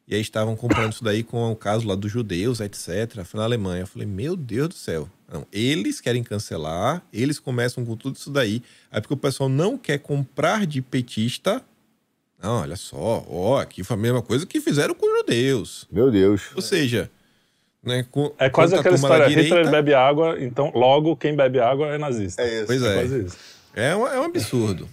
E 0.08 0.16
aí 0.16 0.22
estavam 0.22 0.56
comprando 0.56 0.92
isso 0.92 1.04
daí 1.04 1.24
com 1.24 1.52
o 1.52 1.56
caso 1.56 1.88
lá 1.88 1.96
dos 1.96 2.12
judeus, 2.12 2.60
etc. 2.60 3.24
Foi 3.24 3.40
na 3.40 3.46
Alemanha. 3.46 3.84
Eu 3.84 3.88
falei, 3.88 4.08
meu 4.08 4.36
Deus 4.36 4.70
do 4.70 4.74
céu. 4.74 5.10
Não, 5.32 5.48
eles 5.52 6.02
querem 6.02 6.22
cancelar, 6.22 7.02
eles 7.14 7.40
começam 7.40 7.86
com 7.86 7.96
tudo 7.96 8.18
isso 8.18 8.30
daí. 8.30 8.62
Aí 8.92 9.00
porque 9.00 9.14
o 9.14 9.18
pessoal 9.18 9.48
não 9.48 9.78
quer 9.78 10.00
comprar 10.00 10.68
de 10.68 10.82
petista. 10.82 11.62
Não, 12.42 12.62
olha 12.62 12.76
só, 12.76 13.24
ó, 13.30 13.60
aqui 13.60 13.84
foi 13.84 13.96
a 13.96 14.00
mesma 14.00 14.22
coisa 14.22 14.46
que 14.46 14.60
fizeram 14.60 14.94
com 14.94 15.06
os 15.06 15.20
judeus. 15.20 15.88
Meu 15.90 16.12
Deus. 16.12 16.42
Ou 16.56 16.62
seja, 16.62 17.10
né, 17.82 18.06
com, 18.12 18.34
É 18.38 18.50
quase 18.50 18.76
aquela 18.76 18.96
história, 18.96 19.28
direita, 19.30 19.56
Hitler 19.56 19.72
bebe 19.72 19.94
água, 19.94 20.36
então 20.44 20.72
logo 20.76 21.16
quem 21.16 21.36
bebe 21.36 21.60
água 21.60 21.88
é 21.88 21.98
nazista. 21.98 22.42
É 22.42 22.58
isso. 22.58 22.66
Pois 22.68 22.82
É 22.82 22.90
é. 22.90 22.94
quase 22.96 23.26
isso. 23.26 23.38
É 23.74 23.96
um, 23.96 24.08
é 24.08 24.20
um 24.20 24.24
absurdo. 24.24 24.90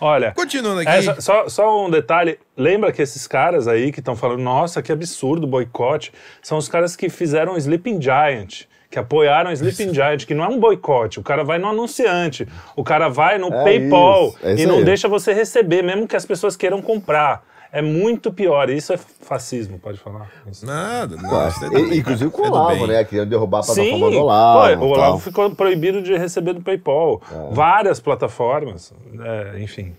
Olha, 0.00 0.32
Continuando 0.32 0.80
aqui. 0.80 0.90
essa- 0.90 1.20
só, 1.20 1.48
só 1.48 1.86
um 1.86 1.90
detalhe, 1.90 2.38
lembra 2.56 2.90
que 2.92 3.02
esses 3.02 3.26
caras 3.26 3.68
aí 3.68 3.92
que 3.92 4.00
estão 4.00 4.16
falando, 4.16 4.40
nossa, 4.40 4.80
que 4.82 4.90
absurdo 4.90 5.46
boicote, 5.46 6.12
são 6.42 6.56
os 6.58 6.68
caras 6.68 6.96
que 6.96 7.08
fizeram 7.08 7.52
o 7.54 7.58
Sleeping 7.58 8.00
Giant, 8.00 8.62
que 8.90 8.98
apoiaram 8.98 9.50
o 9.50 9.52
Sleeping 9.52 9.92
Giant, 9.94 10.24
que 10.26 10.34
não 10.34 10.44
é 10.44 10.48
um 10.48 10.58
boicote, 10.58 11.20
o 11.20 11.22
cara 11.22 11.44
vai 11.44 11.58
no 11.58 11.68
anunciante, 11.68 12.48
o 12.74 12.82
cara 12.82 13.08
vai 13.08 13.38
no 13.38 13.48
É 13.52 13.62
PayPal 13.64 14.28
isso, 14.28 14.38
é 14.42 14.52
isso 14.54 14.62
e 14.62 14.66
não 14.66 14.78
aí. 14.78 14.84
deixa 14.84 15.06
você 15.08 15.32
receber, 15.32 15.82
mesmo 15.82 16.08
que 16.08 16.16
as 16.16 16.24
pessoas 16.26 16.56
queiram 16.56 16.80
comprar. 16.82 17.44
É 17.72 17.80
muito 17.80 18.32
pior, 18.32 18.68
isso 18.68 18.92
é 18.92 18.96
fascismo, 18.96 19.78
pode 19.78 19.98
falar. 19.98 20.28
Isso. 20.50 20.66
Nada, 20.66 21.16
não. 21.16 21.48
Isso 21.48 21.64
é 21.64 21.70
bem. 21.70 21.98
Inclusive 21.98 22.30
com 22.30 22.42
o 22.42 22.44
Tudo 22.46 22.56
Olavo, 22.56 22.78
bem. 22.78 22.86
né? 22.88 23.04
Querendo 23.04 23.28
derrubar 23.28 23.60
a 23.60 23.62
Sim, 23.62 23.74
plataforma 23.74 24.06
do 24.10 24.12
pô, 24.16 24.22
Olavo. 24.22 24.72
o 24.74 24.78
tal. 24.78 24.88
Olavo 24.88 25.18
ficou 25.20 25.54
proibido 25.54 26.02
de 26.02 26.16
receber 26.16 26.52
do 26.52 26.62
PayPal. 26.62 27.22
É. 27.30 27.54
Várias 27.54 28.00
plataformas, 28.00 28.92
é, 29.20 29.62
enfim. 29.62 29.94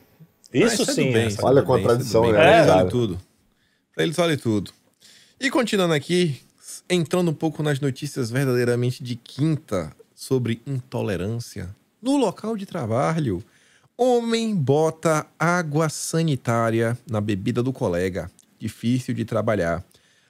Isso 0.54 0.66
Mas 0.66 0.78
tudo 0.78 0.92
sim 0.92 1.14
bem, 1.14 1.24
é 1.24 1.28
isso 1.28 1.46
Olha 1.46 1.62
a 1.62 1.64
bem, 1.64 1.66
contradição, 1.66 2.24
tudo 2.24 2.34
né, 2.34 2.40
bem. 2.40 2.46
Pra 2.48 2.56
eles 2.56 2.66
cara? 2.68 2.78
vale 2.80 2.90
tudo. 2.90 3.18
Pra 3.96 4.04
eles 4.04 4.16
vale 4.18 4.38
tudo. 4.38 4.72
E 5.40 5.50
continuando 5.50 5.94
aqui, 5.94 6.42
entrando 6.90 7.32
um 7.32 7.34
pouco 7.34 7.64
nas 7.64 7.80
notícias 7.80 8.30
verdadeiramente 8.30 9.02
de 9.02 9.16
quinta 9.16 9.94
sobre 10.14 10.62
intolerância. 10.68 11.70
No 12.02 12.18
local 12.18 12.58
de 12.58 12.66
trabalho, 12.66 13.42
homem 14.06 14.56
bota 14.56 15.28
água 15.38 15.88
sanitária 15.88 16.98
na 17.08 17.22
bebida 17.22 17.62
do 17.62 17.72
colega. 17.72 18.32
Difícil 18.58 19.14
de 19.14 19.24
trabalhar. 19.24 19.84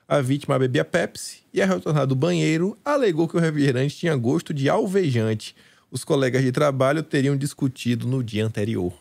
A 0.05 0.19
vítima 0.19 0.59
bebia 0.59 0.83
Pepsi 0.83 1.43
e, 1.53 1.61
ao 1.61 1.69
retornar 1.69 2.05
do 2.05 2.13
banheiro, 2.13 2.77
alegou 2.83 3.29
que 3.29 3.37
o 3.37 3.39
refrigerante 3.39 3.95
tinha 3.95 4.13
gosto 4.17 4.53
de 4.53 4.67
alvejante. 4.67 5.55
Os 5.89 6.03
colegas 6.03 6.41
de 6.43 6.51
trabalho 6.51 7.01
teriam 7.01 7.37
discutido 7.37 8.05
no 8.05 8.21
dia 8.21 8.45
anterior. 8.45 8.93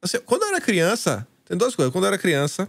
Assim, 0.00 0.20
quando 0.20 0.42
eu 0.42 0.50
era 0.50 0.60
criança, 0.60 1.26
tem 1.44 1.56
duas 1.56 1.74
coisas. 1.74 1.92
Quando 1.92 2.04
eu 2.04 2.08
era 2.08 2.18
criança, 2.18 2.68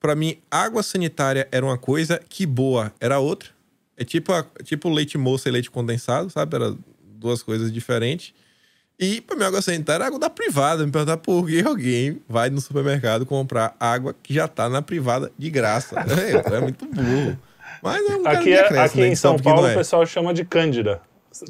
pra 0.00 0.16
mim, 0.16 0.36
água 0.50 0.82
sanitária 0.82 1.46
era 1.52 1.64
uma 1.64 1.78
coisa, 1.78 2.20
que 2.28 2.44
boa 2.44 2.92
era 2.98 3.20
outra. 3.20 3.50
É 3.96 4.04
tipo, 4.04 4.32
a- 4.32 4.44
tipo 4.64 4.88
leite 4.88 5.16
moça 5.16 5.48
e 5.48 5.52
leite 5.52 5.70
condensado, 5.70 6.28
sabe? 6.28 6.56
Era 6.56 6.76
duas 7.04 7.40
coisas 7.40 7.72
diferentes. 7.72 8.34
E 8.98 9.20
pra 9.20 9.36
mim, 9.36 9.44
água 9.44 9.60
sanitária 9.60 10.02
era 10.02 10.06
água 10.06 10.18
da 10.18 10.30
privada. 10.30 10.84
Me 10.86 10.92
perguntar 10.92 11.16
por 11.16 11.46
que 11.46 11.60
alguém 11.62 12.20
vai 12.28 12.50
no 12.50 12.60
supermercado 12.60 13.26
comprar 13.26 13.74
água 13.80 14.14
que 14.22 14.32
já 14.34 14.46
tá 14.46 14.68
na 14.68 14.80
privada 14.82 15.30
de 15.36 15.50
graça. 15.50 15.96
É, 16.08 16.56
é 16.56 16.60
muito 16.60 16.86
burro. 16.86 17.36
Mas 17.82 18.08
é 18.08 18.16
um 18.16 18.26
Aqui, 18.28 18.52
é- 18.52 18.62
cresce, 18.68 18.78
aqui 18.78 19.00
né? 19.00 19.08
em 19.08 19.16
São 19.16 19.36
Paulo 19.38 19.62
não 19.62 19.68
o 19.68 19.72
é. 19.72 19.74
pessoal 19.74 20.06
chama 20.06 20.32
de 20.32 20.44
Cândida. 20.44 21.00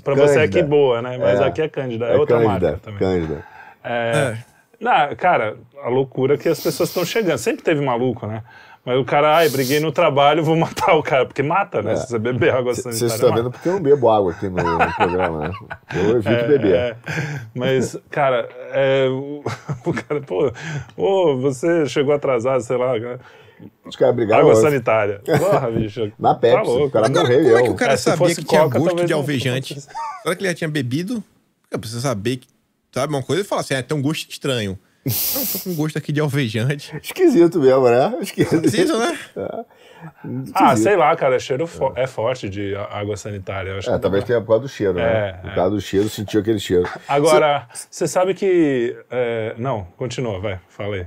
Pra 0.03 0.15
você 0.15 0.33
é 0.33 0.37
Cândida. 0.43 0.63
que 0.63 0.63
boa, 0.63 1.03
né? 1.03 1.19
Mas 1.19 1.41
É. 1.41 1.45
aqui 1.45 1.61
é 1.61 1.69
Cândida, 1.69 2.07
é, 2.07 2.15
É 2.15 2.17
outra 2.17 2.39
Cândida, 2.39 2.67
marca 2.71 2.79
também. 2.83 2.99
Cândida. 3.01 3.45
É, 3.85 4.37
não, 4.81 5.15
cara, 5.17 5.57
a 5.83 5.89
loucura 5.91 6.39
que 6.39 6.49
as 6.49 6.61
pessoas 6.61 6.89
estão 6.89 7.05
chegando. 7.05 7.37
Sempre 7.39 7.63
teve 7.63 7.85
maluco, 7.85 8.27
né? 8.27 8.43
Mas 8.85 8.99
o 8.99 9.05
cara, 9.05 9.37
ai, 9.37 9.49
briguei 9.49 9.79
no 9.79 9.93
trabalho, 9.93 10.43
vou 10.43 10.57
matar 10.59 10.95
o 10.97 11.03
cara. 11.03 11.25
Porque 11.25 11.43
mata, 11.43 11.81
né? 11.83 11.93
É. 11.93 11.97
Se 11.97 12.09
você 12.09 12.19
beber 12.19 12.53
água 12.53 12.75
sanitária. 12.75 13.07
estão 13.07 13.29
mata. 13.31 13.43
vendo 13.43 13.51
porque 13.53 13.69
eu 13.69 13.73
não 13.75 13.81
bebo 13.83 14.11
água 14.11 14.33
aqui 14.33 14.49
no, 14.49 14.57
no 14.57 14.93
programa, 14.97 15.49
né? 15.49 15.55
Eu 15.95 16.11
evito 16.17 16.29
É, 16.29 16.49
beber. 16.49 16.75
é. 16.75 16.97
Mas, 17.55 17.97
cara, 18.11 18.49
é, 18.73 19.07
o, 19.09 19.43
o 19.87 19.93
cara, 19.93 20.21
pô, 20.97 21.37
você 21.39 21.87
chegou 21.87 22.13
atrasado, 22.15 22.61
sei 22.63 22.77
lá, 22.77 22.99
cara. 23.01 23.21
Os 23.87 23.95
caras 23.95 24.17
brigaram. 24.17 24.41
água 24.43 24.53
antes. 24.55 24.63
sanitária. 24.65 25.21
Porra, 25.25 25.71
bicho. 25.71 26.11
Na 26.19 26.35
Pepsi, 26.35 26.57
Tá 26.57 26.63
louco. 26.63 26.87
o 26.87 26.91
cara 26.91 27.07
Agora, 27.07 27.23
morreu. 27.29 27.45
como 27.45 27.57
é 27.59 27.63
que 27.63 27.69
o 27.71 27.75
cara 27.77 27.93
É, 27.93 27.97
sabia 27.97 28.35
que 28.35 28.43
tinha 28.45 28.63
Coca, 28.63 28.79
gosto 28.81 29.05
de 29.05 29.13
alvejante? 29.13 29.81
Será 29.81 30.35
que 30.35 30.43
ele 30.43 30.49
já 30.49 30.55
tinha 30.55 30.69
bebido? 30.69 31.23
Porque 31.63 31.79
precisa 31.79 32.01
saber 32.01 32.39
que, 32.39 32.49
sabe, 32.91 33.15
uma 33.15 33.23
coisa 33.23 33.43
e 33.43 33.45
falar 33.45 33.61
assim, 33.61 33.75
ah, 33.75 33.83
tem 33.83 33.97
um 33.97 34.03
gosto 34.03 34.29
estranho. 34.29 34.77
Não, 35.05 35.47
tô 35.47 35.59
com 35.65 35.75
gosto 35.75 35.99
aqui 35.99 36.13
de 36.13 36.21
alvejante. 36.21 36.97
Esquisito 37.03 37.59
mesmo, 37.61 37.89
né? 37.89 38.19
Esquisito. 38.21 38.61
Precisa, 38.61 38.97
né? 38.99 39.19
Ah, 40.55 40.77
sei 40.77 40.97
lá, 40.97 41.15
cara, 41.17 41.39
cheiro 41.39 41.67
fo- 41.67 41.93
é 41.97 42.07
forte 42.07 42.49
de 42.49 42.75
água 42.77 43.17
sanitária. 43.17 43.71
Eu 43.71 43.79
acho 43.79 43.91
É, 43.91 43.95
que 43.95 43.99
talvez 44.01 44.25
tenha 44.25 44.41
por 44.41 44.49
causa 44.49 44.63
do 44.63 44.69
cheiro, 44.69 44.95
né? 44.95 45.03
É, 45.29 45.33
Por 45.35 45.51
é. 45.51 45.55
causa 45.55 45.71
do 45.75 45.81
cheiro, 45.81 46.09
sentiu 46.09 46.41
aquele 46.41 46.59
cheiro. 46.61 46.89
Agora, 47.09 47.69
você 47.91 48.07
sabe 48.07 48.33
que. 48.35 48.97
é, 49.11 49.55
não, 49.59 49.85
continua, 49.97 50.39
vai, 50.41 50.61
fala 50.69 50.97
aí. 50.97 51.07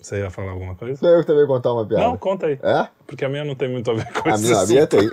Você 0.00 0.18
ia 0.18 0.30
falar 0.30 0.52
alguma 0.52 0.74
coisa? 0.74 1.06
Eu 1.06 1.22
também 1.24 1.46
contar 1.46 1.74
uma 1.74 1.84
piada. 1.86 2.02
Não, 2.04 2.16
conta 2.16 2.46
aí. 2.46 2.58
É? 2.62 2.88
Porque 3.06 3.22
a 3.22 3.28
minha 3.28 3.44
não 3.44 3.54
tem 3.54 3.68
muito 3.70 3.90
a 3.90 3.94
ver 3.94 4.10
com 4.12 4.30
A 4.30 4.32
isso. 4.34 4.42
minha, 4.44 4.58
a 4.58 4.66
minha 4.66 4.86
tem. 4.86 5.10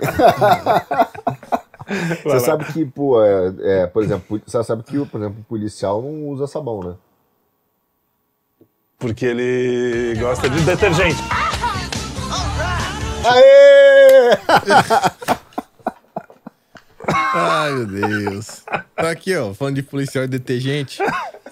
Você 2.24 2.40
sabe 2.40 2.64
que, 2.72 2.84
pô, 2.84 3.22
é, 3.24 3.52
é, 3.60 3.86
por 3.86 4.02
exemplo, 4.02 4.40
você 4.44 4.62
sabe 4.62 4.82
que, 4.82 4.92
por 5.06 5.18
exemplo, 5.20 5.40
o 5.40 5.44
policial 5.44 6.02
não 6.02 6.28
usa 6.28 6.46
sabão, 6.46 6.80
né? 6.82 6.94
Porque 8.98 9.26
ele 9.26 10.18
gosta 10.18 10.50
de 10.50 10.60
detergente. 10.62 11.22
Aê! 13.24 14.38
Ai, 17.32 17.72
meu 17.72 17.86
Deus. 17.86 18.64
Tá 18.96 19.10
aqui, 19.10 19.36
ó, 19.36 19.54
falando 19.54 19.76
de 19.76 19.82
policial 19.82 20.24
e 20.24 20.28
detergente. 20.28 20.98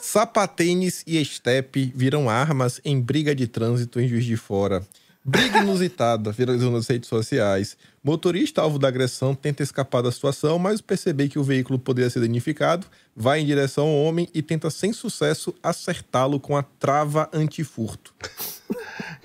Sapatênis 0.00 1.04
e 1.06 1.20
estepe 1.20 1.92
viram 1.94 2.28
armas 2.28 2.80
em 2.84 3.00
briga 3.00 3.34
de 3.34 3.46
trânsito 3.46 4.00
em 4.00 4.08
Juiz 4.08 4.24
de 4.24 4.36
Fora. 4.36 4.82
Briga 5.28 5.58
inusitada 5.58 6.30
viralizou 6.30 6.70
nas 6.70 6.86
redes 6.86 7.08
sociais. 7.08 7.76
Motorista 8.00 8.62
alvo 8.62 8.78
da 8.78 8.86
agressão 8.86 9.34
tenta 9.34 9.60
escapar 9.60 10.00
da 10.00 10.12
situação, 10.12 10.56
mas 10.56 10.80
perceber 10.80 11.28
que 11.28 11.36
o 11.36 11.42
veículo 11.42 11.80
poderia 11.80 12.08
ser 12.08 12.20
danificado, 12.20 12.86
vai 13.14 13.40
em 13.40 13.44
direção 13.44 13.88
ao 13.88 14.04
homem 14.04 14.28
e 14.32 14.40
tenta 14.40 14.70
sem 14.70 14.92
sucesso 14.92 15.52
acertá-lo 15.60 16.38
com 16.38 16.56
a 16.56 16.62
trava 16.62 17.28
antifurto. 17.32 18.14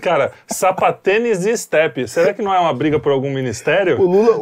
Cara, 0.02 0.32
sapatênis 0.48 1.46
e 1.46 1.56
step. 1.56 2.08
Será 2.08 2.34
que 2.34 2.42
não 2.42 2.54
é 2.54 2.60
uma 2.60 2.74
briga 2.74 3.00
por 3.00 3.12
algum 3.12 3.30
O 3.30 3.34
ministério? 3.34 4.02
Lula, 4.02 4.38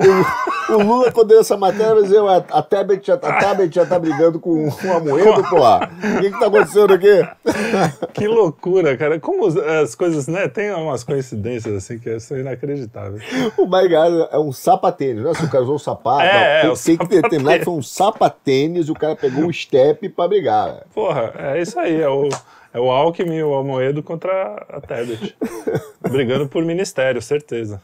o, 0.70 0.74
o 0.74 0.84
Lula, 0.84 1.12
quando 1.12 1.28
deu 1.28 1.42
essa 1.42 1.58
matéria, 1.58 1.96
vai 1.96 2.04
dizer, 2.04 2.20
a, 2.20 2.38
a 2.38 2.62
Tebet 2.62 3.06
já, 3.06 3.16
a 3.16 3.34
Tebet 3.34 3.76
já 3.76 3.86
tá 3.86 4.00
brigando 4.00 4.40
com, 4.40 4.72
com 4.72 4.92
a 4.92 5.00
Moedo, 5.00 5.44
porra. 5.50 5.90
O 6.18 6.22
que 6.22 6.32
que 6.32 6.40
tá 6.40 6.48
acontecendo 6.48 6.94
aqui? 6.94 7.28
Que 8.14 8.28
loucura, 8.28 8.98
cara. 8.98 9.20
Como 9.20 9.46
as 9.48 9.96
coisas, 9.96 10.28
né? 10.28 10.48
Tem 10.48 10.72
umas 10.74 11.04
coincidências 11.04 11.74
assim 11.74 12.00
que 12.00 12.20
são 12.20 12.38
inacreditáveis. 12.38 13.24
O 13.58 13.66
mais 13.66 13.86
engraçado 13.86 14.30
é 14.32 14.40
um 14.40 14.52
sapatênis, 14.52 15.24
não 15.24 15.32
é 15.32 15.34
se 15.34 15.46
o 15.46 15.50
cara 15.50 15.64
usou 15.64 15.76
um 15.76 15.80
sapato. 15.80 16.22
É, 16.22 16.64
não, 16.64 16.70
é, 16.70 16.74
o 16.74 16.78
tem, 16.78 16.98
tem 16.98 17.08
que 17.08 17.22
determinar 17.22 17.60
que 17.60 17.66
foi 17.66 17.74
um 17.74 17.82
sapatênis 17.82 18.88
e 18.88 18.92
o 18.92 18.96
cara 18.96 19.16
pegou 19.16 19.46
um 19.46 19.54
step 19.54 20.10
pra 20.10 20.28
brigar. 20.28 20.84
Porra, 20.94 21.34
é 21.38 21.62
isso 21.62 21.80
aí. 21.80 22.02
É 22.02 22.10
o, 22.10 22.30
é 22.74 22.80
o 22.80 22.90
Alckmin 22.92 23.36
e 23.38 23.44
o 23.44 23.54
Almoedo 23.54 24.02
contra 24.04 24.66
a 24.70 24.80
Tebet. 24.82 25.36
Brigando 26.02 26.48
por 26.48 26.64
ministério, 26.64 27.22
certeza. 27.22 27.82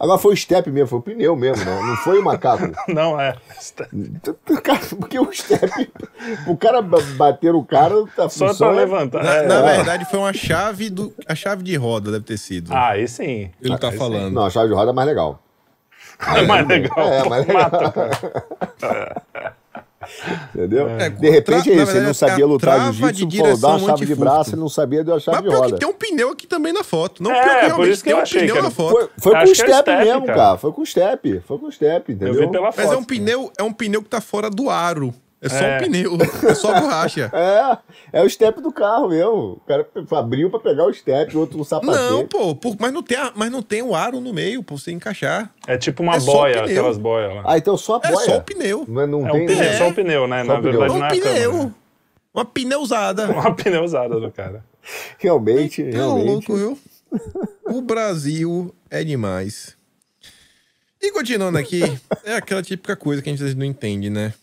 Agora 0.00 0.18
foi 0.18 0.32
o 0.32 0.36
step 0.36 0.70
mesmo, 0.70 0.88
foi 0.88 0.98
o 0.98 1.02
pneu 1.02 1.36
mesmo, 1.36 1.64
né? 1.64 1.80
Não 1.80 1.96
foi 1.98 2.18
o 2.18 2.24
macaco. 2.24 2.64
Não 2.92 3.20
é. 3.20 3.36
Cara, 4.62 4.80
Porque 4.98 5.18
o 5.20 5.32
step, 5.32 5.92
o 6.48 6.56
cara 6.56 6.82
ba- 6.82 6.98
bater 7.16 7.54
o 7.54 7.62
cara, 7.64 7.94
tá 8.16 8.28
Só 8.28 8.52
pra 8.54 8.68
é- 8.68 8.70
levantar. 8.72 9.22
Na, 9.22 9.34
É, 9.34 9.46
na 9.46 9.54
é. 9.70 9.76
verdade, 9.76 10.04
foi 10.06 10.18
uma 10.18 10.32
chave 10.32 10.90
do. 10.90 11.14
A 11.28 11.34
chave 11.34 11.62
de 11.62 11.76
roda 11.76 12.10
deve 12.10 12.24
ter 12.24 12.38
sido. 12.38 12.72
Ah, 12.74 12.88
aí 12.90 13.06
sim. 13.06 13.50
Ele 13.62 13.78
tá 13.78 13.88
Aí 13.88 13.92
sim. 13.92 13.98
falando. 13.98 14.32
Não, 14.32 14.46
a 14.46 14.50
chave 14.50 14.68
de 14.68 14.74
roda 14.74 14.90
é 14.90 14.94
mais 14.94 15.06
legal. 15.08 15.42
É 16.36 16.42
mais 16.42 16.66
legal. 16.66 16.98
É, 17.12 17.22
pô, 17.22 17.30
mais 17.30 17.46
legal. 17.46 17.70
Mata, 17.70 17.92
cara. 17.92 19.56
Entendeu? 20.54 20.88
É, 20.88 21.08
de 21.10 21.30
repente 21.30 21.70
é 21.70 21.74
isso, 21.82 21.92
ele 21.92 22.00
não 22.00 22.10
é 22.10 22.14
sabia 22.14 22.44
a 22.44 22.48
lutar 22.48 22.92
jiu-jitsu, 22.92 23.36
falou, 23.38 23.56
dá 23.56 23.68
uma 23.68 23.78
chave 23.80 24.06
de 24.06 24.14
braço, 24.14 24.50
ele 24.50 24.60
não 24.60 24.68
sabia 24.68 25.04
dar 25.04 25.12
uma 25.14 25.20
chave 25.20 25.36
Mas 25.36 25.44
de 25.44 25.50
pior 25.50 25.60
roda. 25.60 25.72
que 25.74 25.80
tem 25.80 25.88
um 25.88 25.92
pneu 25.92 26.30
aqui 26.30 26.46
também 26.46 26.72
na 26.72 26.82
foto. 26.82 27.22
Não, 27.22 27.30
É, 27.30 27.34
pior 27.34 27.48
que 27.48 27.58
por 27.58 27.66
realmente 27.66 27.92
isso 27.92 28.02
que 28.02 28.10
tem 28.10 28.18
um 28.18 28.22
achei 28.22 28.40
pneu 28.40 28.62
na 28.62 28.70
foto. 28.70 28.90
Foi, 28.90 29.08
foi 29.18 29.32
com 29.32 29.38
o 29.38 29.42
é 29.42 29.54
step 29.54 29.72
step, 29.72 29.90
mesmo, 29.90 30.26
cara. 30.26 30.38
cara. 30.38 30.58
Foi 30.58 30.72
com 30.72 30.82
o 30.82 30.86
step. 30.86 31.40
Foi 31.46 31.58
com 31.58 31.66
o 31.66 31.72
step, 31.72 32.12
entendeu? 32.12 32.34
Eu 32.34 32.40
vi 32.40 32.50
pela 32.50 32.72
foto. 32.72 32.84
Mas 32.84 32.92
é 32.92 32.96
um 32.96 33.04
pneu, 33.04 33.52
é 33.56 33.62
um 33.62 33.72
pneu 33.72 34.02
que 34.02 34.08
tá 34.08 34.20
fora 34.20 34.50
do 34.50 34.68
aro. 34.70 35.14
É 35.40 35.48
só 35.48 35.56
É. 35.64 35.76
um 35.76 35.80
pneu, 35.80 36.18
é 36.48 36.54
só 36.54 36.80
borracha. 36.80 37.30
É, 38.12 38.20
é 38.20 38.22
o 38.24 38.28
step 38.28 38.60
do 38.60 38.72
carro 38.72 39.08
mesmo. 39.08 39.52
O 39.52 39.60
cara 39.68 39.86
abriu 40.16 40.50
pra 40.50 40.58
pegar 40.58 40.84
o 40.86 40.92
step, 40.92 41.36
o 41.36 41.40
outro 41.40 41.60
o 41.60 41.64
sapatê. 41.64 41.92
Não, 41.92 42.26
pô, 42.26 42.56
pô, 42.56 42.74
mas 42.78 42.92
não 42.92 43.02
tem, 43.02 43.16
a- 43.18 43.32
mas 43.36 43.50
não 43.50 43.62
tem 43.62 43.80
o 43.82 43.94
aro 43.94 44.20
no 44.20 44.32
meio 44.34 44.62
pra 44.64 44.76
você 44.76 44.90
encaixar. 44.90 45.52
É 45.66 45.78
tipo 45.78 46.02
uma 46.02 46.16
É 46.16 46.20
boia, 46.20 46.64
aquelas 46.64 46.98
boias 46.98 47.34
lá. 47.36 47.42
Ah, 47.46 47.56
então 47.56 47.76
só 47.76 48.00
a 48.02 48.08
É 48.08 48.12
boia. 48.12 48.26
só 48.26 48.36
o 48.38 48.42
pneu. 48.42 48.84
Mas 48.88 49.08
não 49.08 49.26
É 49.28 49.30
tem... 49.30 49.42
um 49.42 49.46
pneu, 49.46 49.62
É. 49.62 49.76
só 49.78 49.88
o 49.88 49.94
pneu, 49.94 50.26
né? 50.26 50.44
Só 50.44 50.52
Na 50.54 50.58
o 50.58 50.62
pneu. 50.62 50.80
verdade 50.80 50.90
É 50.90 50.98
não 50.98 51.00
um 51.00 51.04
é 51.04 51.06
a 51.06 51.10
pneu. 51.10 51.50
câmera. 51.52 51.74
Uma 52.34 52.44
pneusada. 52.44 53.26
Uma 53.30 53.54
pneusada 53.54 54.20
do 54.20 54.30
cara. 54.32 54.64
Realmente, 55.18 55.84
Tá 55.84 55.96
realmente. 55.98 56.50
louco, 56.50 56.56
viu? 56.56 56.78
O 57.64 57.80
Brasil 57.80 58.74
é 58.90 59.04
demais. 59.04 59.76
E 61.00 61.12
continuando 61.12 61.58
aqui, 61.58 61.82
é 62.24 62.34
aquela 62.34 62.62
típica 62.62 62.96
coisa 62.96 63.22
que 63.22 63.30
a 63.30 63.34
gente 63.36 63.54
não 63.54 63.64
entende, 63.64 64.10
né? 64.10 64.34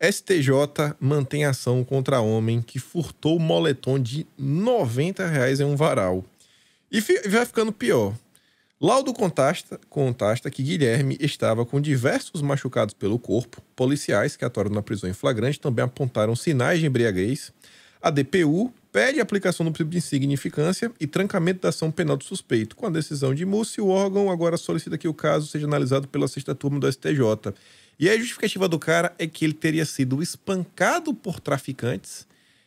STJ 0.00 0.94
mantém 1.00 1.44
ação 1.44 1.84
contra 1.84 2.20
homem 2.20 2.60
que 2.60 2.78
furtou 2.78 3.38
moletom 3.38 3.98
de 3.98 4.26
90 4.38 5.26
reais 5.26 5.60
em 5.60 5.64
um 5.64 5.76
varal. 5.76 6.24
E 6.90 7.00
vai 7.00 7.46
ficando 7.46 7.72
pior. 7.72 8.14
Laudo 8.80 9.14
contasta, 9.14 9.80
contasta 9.88 10.50
que 10.50 10.62
Guilherme 10.62 11.16
estava 11.20 11.64
com 11.64 11.80
diversos 11.80 12.42
machucados 12.42 12.92
pelo 12.92 13.18
corpo. 13.18 13.62
Policiais 13.74 14.36
que 14.36 14.44
atuaram 14.44 14.70
na 14.70 14.82
prisão 14.82 15.08
em 15.08 15.14
flagrante 15.14 15.58
também 15.58 15.84
apontaram 15.84 16.36
sinais 16.36 16.80
de 16.80 16.86
embriaguez. 16.86 17.52
A 18.02 18.10
DPU 18.10 18.70
pede 18.92 19.20
aplicação 19.20 19.64
do 19.64 19.72
princípio 19.72 19.92
de 19.92 19.98
insignificância 19.98 20.92
e 21.00 21.06
trancamento 21.06 21.62
da 21.62 21.70
ação 21.70 21.90
penal 21.90 22.16
do 22.16 22.24
suspeito. 22.24 22.76
Com 22.76 22.86
a 22.86 22.90
decisão 22.90 23.34
de 23.34 23.46
Múcio, 23.46 23.86
o 23.86 23.88
órgão 23.88 24.30
agora 24.30 24.56
solicita 24.56 24.98
que 24.98 25.08
o 25.08 25.14
caso 25.14 25.46
seja 25.46 25.66
analisado 25.66 26.06
pela 26.06 26.28
sexta 26.28 26.54
turma 26.54 26.78
do 26.78 26.92
STJ. 26.92 27.54
E 27.98 28.08
a 28.08 28.16
justificativa 28.16 28.68
do 28.68 28.78
cara 28.78 29.14
é 29.18 29.26
que 29.26 29.44
ele 29.44 29.54
teria 29.54 29.84
sido 29.84 30.22
espancado 30.22 31.14
por 31.14 31.40
traficantes 31.40 32.26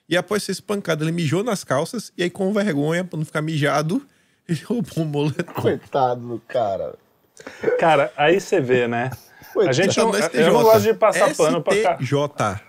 e 0.09 0.15
após 0.15 0.43
ser 0.43 0.53
espancado 0.53 1.03
ele 1.03 1.11
mijou 1.11 1.43
nas 1.43 1.63
calças 1.63 2.13
e 2.17 2.23
aí 2.23 2.29
com 2.29 2.51
vergonha, 2.53 3.03
pra 3.03 3.17
não 3.17 3.25
ficar 3.25 3.41
mijado, 3.41 4.01
ele 4.47 4.61
roubou 4.63 5.03
um 5.03 5.05
moletom. 5.05 5.53
Coitado 5.53 6.21
do 6.21 6.39
cara. 6.47 6.95
Cara, 7.77 8.11
aí 8.15 8.39
você 8.39 8.59
vê, 8.59 8.87
né? 8.87 9.11
A 9.67 9.71
gente 9.71 9.97
não, 9.97 10.13
eu 10.15 10.53
não 10.53 10.63
gosto 10.63 10.83
de 10.83 10.93
passar 10.93 11.35
pano 11.35 11.61
pra 11.61 11.81
cá. 11.81 11.97
STJ. 11.97 12.67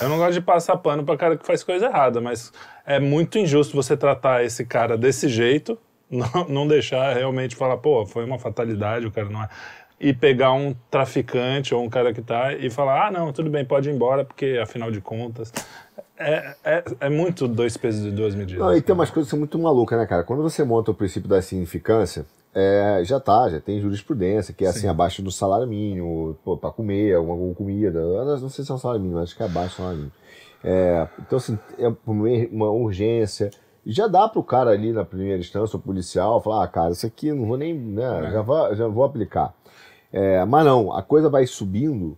Eu 0.00 0.08
não 0.08 0.16
gosto 0.16 0.32
de 0.32 0.40
passar 0.40 0.76
pano 0.76 1.04
pra 1.04 1.16
cara 1.16 1.36
que 1.36 1.46
faz 1.46 1.62
coisa 1.62 1.86
errada, 1.86 2.20
mas 2.20 2.52
é 2.86 2.98
muito 2.98 3.38
injusto 3.38 3.74
você 3.74 3.96
tratar 3.96 4.44
esse 4.44 4.64
cara 4.64 4.96
desse 4.96 5.28
jeito, 5.28 5.78
não, 6.10 6.48
não 6.48 6.68
deixar 6.68 7.14
realmente 7.14 7.56
falar, 7.56 7.76
pô, 7.76 8.06
foi 8.06 8.24
uma 8.24 8.38
fatalidade, 8.38 9.06
o 9.06 9.10
cara 9.10 9.28
não 9.28 9.42
é. 9.42 9.48
E 9.98 10.12
pegar 10.12 10.52
um 10.52 10.74
traficante 10.90 11.74
ou 11.74 11.82
um 11.82 11.88
cara 11.88 12.12
que 12.12 12.20
tá 12.20 12.52
e 12.52 12.68
falar, 12.68 13.06
ah, 13.06 13.10
não, 13.10 13.32
tudo 13.32 13.48
bem, 13.48 13.64
pode 13.64 13.88
ir 13.88 13.94
embora, 13.94 14.24
porque 14.24 14.58
afinal 14.62 14.90
de 14.90 15.00
contas. 15.00 15.52
É, 16.18 16.54
é, 16.64 16.84
é 17.00 17.08
muito 17.08 17.48
dois 17.48 17.76
pesos 17.76 18.06
e 18.06 18.10
duas 18.10 18.34
medidas. 18.34 18.64
Não, 18.64 18.76
e 18.76 18.82
tem 18.82 18.94
umas 18.94 19.10
coisas 19.10 19.28
que 19.28 19.30
são 19.30 19.38
muito 19.38 19.58
malucas, 19.58 19.98
né, 19.98 20.06
cara? 20.06 20.22
Quando 20.22 20.42
você 20.42 20.62
monta 20.62 20.90
o 20.90 20.94
princípio 20.94 21.28
da 21.28 21.40
significância, 21.40 22.26
é, 22.54 23.00
já 23.04 23.18
tá, 23.18 23.48
já 23.48 23.60
tem 23.60 23.80
jurisprudência, 23.80 24.54
que 24.54 24.64
é 24.64 24.68
assim, 24.68 24.86
abaixo 24.86 25.22
do 25.22 25.30
salário 25.30 25.66
mínimo, 25.66 26.38
pô, 26.44 26.56
pra 26.56 26.70
comer 26.70 27.14
alguma, 27.14 27.34
alguma 27.34 27.54
comida. 27.54 28.00
Não 28.00 28.48
sei 28.48 28.64
se 28.64 28.70
é 28.70 28.74
um 28.74 28.78
salário 28.78 29.02
mínimo, 29.02 29.20
acho 29.20 29.36
que 29.36 29.42
é 29.42 29.46
abaixo 29.46 29.70
do 29.70 29.76
salário 29.76 29.98
mínimo. 29.98 30.12
É, 30.62 31.08
então, 31.18 31.36
assim, 31.36 31.58
é 31.78 31.92
uma 32.06 32.70
urgência. 32.70 33.50
Já 33.86 34.06
dá 34.06 34.28
pro 34.28 34.42
cara 34.42 34.70
ali 34.70 34.92
na 34.92 35.04
primeira 35.04 35.38
instância, 35.38 35.76
o 35.76 35.80
policial, 35.80 36.40
falar, 36.42 36.64
ah, 36.64 36.68
cara, 36.68 36.90
isso 36.92 37.06
aqui 37.06 37.32
não 37.32 37.46
vou 37.46 37.56
nem, 37.56 37.74
né, 37.74 38.30
já, 38.32 38.40
vou, 38.42 38.74
já 38.74 38.88
vou 38.88 39.04
aplicar. 39.04 39.54
É, 40.12 40.44
mas 40.44 40.64
não, 40.64 40.92
a 40.92 41.02
coisa 41.02 41.28
vai 41.28 41.46
subindo 41.46 42.16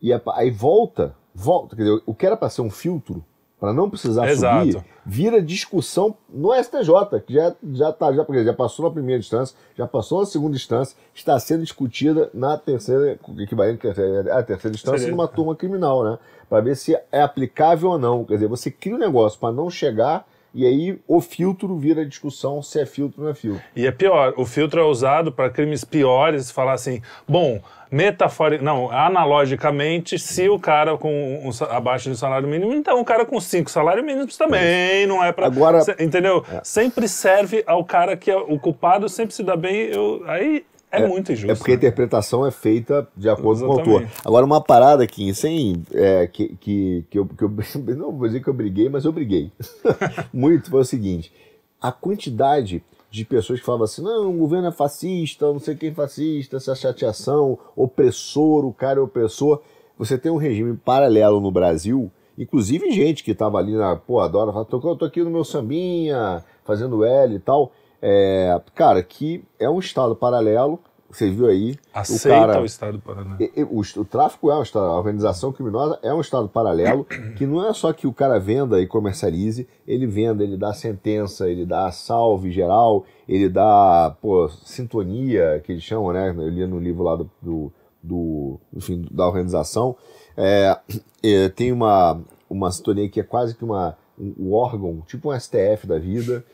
e 0.00 0.12
a- 0.12 0.20
aí 0.34 0.50
volta, 0.50 1.14
volta, 1.34 1.76
quer 1.76 1.82
dizer, 1.82 2.02
o 2.06 2.14
que 2.14 2.26
era 2.26 2.36
para 2.36 2.48
ser 2.48 2.62
um 2.62 2.70
filtro, 2.70 3.24
para 3.60 3.72
não 3.72 3.88
precisar 3.88 4.28
Exato. 4.28 4.72
subir, 4.72 4.84
vira 5.06 5.40
discussão 5.40 6.14
no 6.28 6.52
STJ, 6.52 7.20
que 7.26 7.32
já, 7.34 7.54
já, 7.72 7.92
tá, 7.92 8.12
já, 8.12 8.24
porque 8.24 8.44
já 8.44 8.52
passou 8.52 8.84
na 8.86 8.90
primeira 8.90 9.20
instância, 9.20 9.56
já 9.76 9.86
passou 9.86 10.20
na 10.20 10.26
segunda 10.26 10.56
instância, 10.56 10.96
está 11.14 11.38
sendo 11.38 11.62
discutida 11.62 12.28
na 12.34 12.58
terceira, 12.58 13.18
equivalente 13.38 13.78
à 13.86 13.94
terceira, 13.94 14.38
à 14.38 14.42
terceira 14.42 14.74
instância, 14.74 14.98
Seria- 14.98 15.14
numa 15.14 15.28
turma 15.28 15.54
criminal, 15.54 16.02
né? 16.02 16.18
Para 16.48 16.60
ver 16.62 16.76
se 16.76 16.94
é 17.12 17.22
aplicável 17.22 17.90
ou 17.90 17.98
não. 17.98 18.24
Quer 18.24 18.34
dizer, 18.34 18.48
você 18.48 18.70
cria 18.70 18.94
um 18.96 18.98
negócio 18.98 19.38
para 19.38 19.52
não 19.52 19.70
chegar 19.70 20.26
e 20.54 20.64
aí 20.66 20.98
o 21.08 21.20
filtro 21.20 21.76
vira 21.76 22.06
discussão 22.06 22.62
se 22.62 22.80
é 22.80 22.86
filtro 22.86 23.20
ou 23.20 23.24
não 23.24 23.32
é 23.32 23.34
filtro. 23.34 23.62
E 23.74 23.86
é 23.86 23.90
pior, 23.90 24.34
o 24.36 24.46
filtro 24.46 24.80
é 24.80 24.84
usado 24.84 25.32
para 25.32 25.50
crimes 25.50 25.84
piores, 25.84 26.50
falar 26.50 26.72
assim, 26.74 27.02
bom, 27.28 27.60
metafórico, 27.90 28.62
não, 28.64 28.90
analogicamente, 28.90 30.18
se 30.18 30.48
o 30.48 30.58
cara 30.58 30.96
com 30.96 31.12
um, 31.48 31.50
abaixo 31.70 32.08
do 32.08 32.16
salário 32.16 32.46
mínimo, 32.48 32.72
então 32.72 33.00
o 33.00 33.04
cara 33.04 33.24
com 33.24 33.40
cinco 33.40 33.70
salários 33.70 34.04
mínimos 34.04 34.36
também 34.36 35.06
não 35.06 35.22
é 35.22 35.32
para 35.32 35.46
Agora- 35.46 35.80
entendeu? 36.00 36.44
Sempre 36.62 37.08
serve 37.08 37.62
ao 37.66 37.84
cara 37.84 38.16
que 38.16 38.30
é 38.30 38.36
o 38.36 38.58
culpado, 38.58 39.08
sempre 39.08 39.34
se 39.34 39.42
dá 39.42 39.56
bem, 39.56 39.76
eu- 39.92 40.22
aí 40.26 40.64
é, 41.02 41.08
muito 41.08 41.32
injusto. 41.32 41.52
É 41.52 41.54
porque 41.54 41.72
a 41.72 41.74
né? 41.74 41.78
interpretação 41.78 42.46
é 42.46 42.50
feita 42.50 43.06
de 43.16 43.28
acordo 43.28 43.60
com 43.60 43.66
o 43.66 43.72
autor. 43.72 44.02
Exatamente. 44.02 44.20
Agora, 44.24 44.46
uma 44.46 44.60
parada 44.60 45.04
aqui, 45.04 45.34
sem. 45.34 45.82
É, 45.92 46.26
que, 46.26 46.56
que, 46.56 47.04
que, 47.10 47.18
eu, 47.18 47.26
que 47.26 47.44
eu. 47.44 47.50
Não 47.96 48.12
vou 48.12 48.26
dizer 48.26 48.42
que 48.42 48.48
eu 48.48 48.54
briguei, 48.54 48.88
mas 48.88 49.04
eu 49.04 49.12
briguei. 49.12 49.50
Muito 50.32 50.70
foi 50.70 50.80
o 50.80 50.84
seguinte: 50.84 51.32
a 51.80 51.92
quantidade 51.92 52.82
de 53.10 53.24
pessoas 53.24 53.60
que 53.60 53.66
falavam 53.66 53.84
assim: 53.84 54.02
não, 54.02 54.30
o 54.30 54.38
governo 54.38 54.68
é 54.68 54.72
fascista, 54.72 55.46
não 55.46 55.60
sei 55.60 55.76
quem 55.76 55.90
é 55.90 55.94
fascista, 55.94 56.56
essa 56.56 56.74
chateação, 56.74 57.58
opressor, 57.76 58.64
o 58.64 58.72
cara 58.72 58.98
é 58.98 59.02
opressor. 59.02 59.60
Você 59.96 60.18
tem 60.18 60.32
um 60.32 60.36
regime 60.36 60.76
paralelo 60.76 61.40
no 61.40 61.52
Brasil, 61.52 62.10
inclusive 62.36 62.90
gente 62.90 63.22
que 63.22 63.30
estava 63.30 63.58
ali 63.58 63.76
na. 63.76 63.94
Pô, 63.94 64.18
adora, 64.18 64.52
fala, 64.52 64.64
tô, 64.64 64.96
tô 64.96 65.04
aqui 65.04 65.22
no 65.22 65.30
meu 65.30 65.44
sambinha, 65.44 66.44
fazendo 66.64 67.04
L 67.04 67.36
e 67.36 67.38
tal. 67.38 67.72
É, 68.06 68.60
cara, 68.74 69.02
que 69.02 69.42
é 69.58 69.68
um 69.70 69.78
estado 69.78 70.14
paralelo, 70.14 70.78
você 71.10 71.30
viu 71.30 71.46
aí. 71.46 71.76
Aceita 71.94 72.28
o, 72.28 72.46
cara, 72.46 72.60
o 72.60 72.64
Estado 72.66 73.00
e- 73.40 73.52
e- 73.56 73.62
o, 73.62 73.80
o 73.80 74.04
tráfico 74.04 74.50
é 74.50 74.58
um 74.58 74.62
estado, 74.62 74.84
a 74.86 74.96
organização 74.98 75.52
criminosa 75.52 75.98
é 76.02 76.12
um 76.12 76.20
estado 76.20 76.46
paralelo, 76.48 77.06
que 77.36 77.46
não 77.46 77.66
é 77.66 77.72
só 77.72 77.92
que 77.94 78.06
o 78.06 78.12
cara 78.12 78.38
venda 78.38 78.78
e 78.80 78.86
comercialize, 78.86 79.66
ele 79.86 80.06
venda, 80.06 80.42
ele 80.44 80.56
dá 80.58 80.74
sentença, 80.74 81.48
ele 81.48 81.64
dá 81.64 81.90
salve 81.92 82.50
geral, 82.50 83.04
ele 83.28 83.48
dá, 83.48 84.14
pô, 84.20 84.48
sintonia, 84.64 85.62
que 85.64 85.72
eles 85.72 85.82
chamam, 85.84 86.12
né? 86.12 86.28
Eu 86.36 86.48
li 86.48 86.66
no 86.66 86.78
livro 86.78 87.02
lá 87.04 87.16
do, 87.16 87.30
do, 87.40 87.72
do- 88.02 88.60
enfim, 88.74 89.06
da 89.10 89.26
organização. 89.26 89.96
É, 90.36 90.76
é, 91.24 91.48
tem 91.48 91.72
uma, 91.72 92.20
uma 92.50 92.70
sintonia 92.70 93.08
que 93.08 93.20
é 93.20 93.22
quase 93.24 93.54
que 93.54 93.64
uma, 93.64 93.96
um, 94.18 94.34
um 94.48 94.52
órgão, 94.52 95.00
tipo 95.06 95.32
um 95.32 95.40
STF 95.40 95.86
da 95.86 95.98
vida, 95.98 96.44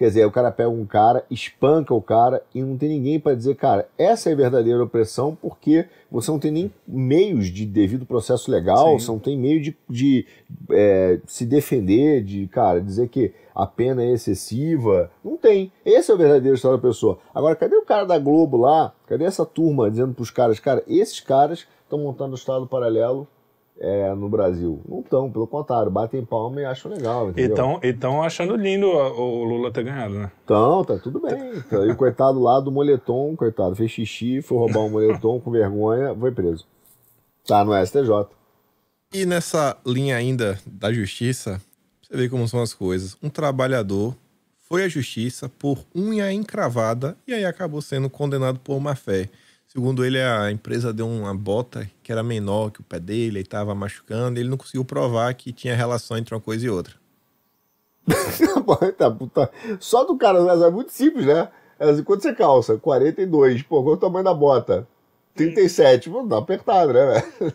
Quer 0.00 0.06
dizer, 0.06 0.24
o 0.24 0.32
cara 0.32 0.50
pega 0.50 0.70
um 0.70 0.86
cara, 0.86 1.26
espanca 1.30 1.92
o 1.92 2.00
cara 2.00 2.42
e 2.54 2.62
não 2.62 2.78
tem 2.78 2.88
ninguém 2.88 3.20
para 3.20 3.36
dizer, 3.36 3.54
cara, 3.54 3.86
essa 3.98 4.30
é 4.30 4.32
a 4.32 4.36
verdadeira 4.36 4.82
opressão 4.82 5.36
porque 5.38 5.84
você 6.10 6.30
não 6.30 6.38
tem 6.38 6.50
nem 6.50 6.72
meios 6.88 7.48
de 7.48 7.66
devido 7.66 8.06
processo 8.06 8.50
legal, 8.50 8.98
você 8.98 9.08
não 9.08 9.18
tem 9.18 9.36
meio 9.36 9.60
de, 9.60 9.76
de, 9.86 10.26
é, 10.70 11.20
se 11.26 11.44
defender, 11.44 12.24
de, 12.24 12.46
cara, 12.46 12.80
dizer 12.80 13.10
que 13.10 13.34
a 13.54 13.66
pena 13.66 14.02
é 14.02 14.12
excessiva. 14.12 15.10
Não 15.22 15.36
tem. 15.36 15.70
Esse 15.84 16.10
é 16.10 16.14
o 16.14 16.16
verdadeiro 16.16 16.56
estado 16.56 16.76
da 16.78 16.88
pessoa. 16.88 17.18
Agora, 17.34 17.54
cadê 17.54 17.76
o 17.76 17.84
cara 17.84 18.06
da 18.06 18.18
Globo 18.18 18.56
lá? 18.56 18.94
Cadê 19.06 19.24
essa 19.24 19.44
turma 19.44 19.90
dizendo 19.90 20.14
pros 20.14 20.30
caras, 20.30 20.58
cara, 20.58 20.82
esses 20.88 21.20
caras 21.20 21.66
estão 21.82 21.98
montando 21.98 22.32
o 22.32 22.38
estado 22.38 22.66
paralelo 22.66 23.28
é, 23.80 24.14
no 24.14 24.28
Brasil. 24.28 24.82
Não 24.86 25.00
estão, 25.00 25.30
pelo 25.30 25.46
contrário, 25.46 25.90
batem 25.90 26.24
palma 26.24 26.60
e 26.60 26.64
acham 26.66 26.92
legal, 26.92 27.30
entendeu? 27.30 27.52
Então, 27.52 27.80
então 27.82 28.22
achando 28.22 28.54
lindo 28.54 28.86
o, 28.86 29.40
o 29.40 29.44
Lula 29.44 29.72
ter 29.72 29.82
ganhado, 29.82 30.14
né? 30.14 30.30
Então, 30.44 30.84
tá 30.84 30.98
tudo 30.98 31.18
bem. 31.18 31.62
Tá, 31.62 31.76
E 31.78 31.90
o 31.90 31.96
coitado 31.96 32.38
lá 32.38 32.60
do 32.60 32.70
moletom, 32.70 33.34
coitado, 33.34 33.74
fez 33.74 33.90
xixi, 33.90 34.42
foi 34.42 34.58
roubar 34.58 34.80
um 34.80 34.90
moletom 34.90 35.40
com 35.40 35.50
vergonha, 35.50 36.14
foi 36.14 36.30
preso. 36.30 36.66
Tá 37.46 37.64
no 37.64 37.72
STJ. 37.74 38.28
E 39.12 39.24
nessa 39.24 39.76
linha 39.86 40.16
ainda 40.16 40.58
da 40.66 40.92
justiça, 40.92 41.60
você 42.02 42.16
vê 42.16 42.28
como 42.28 42.46
são 42.46 42.60
as 42.60 42.74
coisas. 42.74 43.16
Um 43.22 43.30
trabalhador 43.30 44.14
foi 44.68 44.84
à 44.84 44.88
justiça 44.88 45.48
por 45.48 45.78
unha 45.96 46.32
encravada 46.32 47.16
e 47.26 47.32
aí 47.32 47.44
acabou 47.44 47.80
sendo 47.80 48.10
condenado 48.10 48.60
por 48.60 48.78
má 48.78 48.94
fé. 48.94 49.28
Segundo 49.72 50.04
ele, 50.04 50.20
a 50.20 50.50
empresa 50.50 50.92
deu 50.92 51.06
uma 51.06 51.32
bota 51.32 51.88
que 52.02 52.10
era 52.10 52.24
menor 52.24 52.72
que 52.72 52.80
o 52.80 52.82
pé 52.82 52.98
dele 52.98 53.38
e 53.38 53.42
estava 53.42 53.72
machucando. 53.72 54.36
E 54.36 54.42
ele 54.42 54.48
não 54.48 54.56
conseguiu 54.56 54.84
provar 54.84 55.32
que 55.34 55.52
tinha 55.52 55.76
relação 55.76 56.16
entre 56.16 56.34
uma 56.34 56.40
coisa 56.40 56.66
e 56.66 56.70
outra. 56.70 56.94
Tá. 59.32 59.48
Só 59.78 60.04
do 60.04 60.16
cara, 60.16 60.42
mas 60.42 60.60
é 60.60 60.70
muito 60.70 60.90
simples, 60.90 61.24
né? 61.26 61.48
É 61.78 61.88
assim, 61.88 62.02
quanto 62.02 62.22
você 62.22 62.34
calça? 62.34 62.78
42. 62.78 63.62
Pô, 63.62 63.82
qual 63.82 63.94
é 63.94 63.96
o 63.96 64.00
tamanho 64.00 64.24
da 64.24 64.34
bota? 64.34 64.88
37, 65.34 66.10
pô, 66.10 66.26
tá 66.26 66.38
apertado, 66.38 66.92
né, 66.92 67.06
velho? 67.40 67.52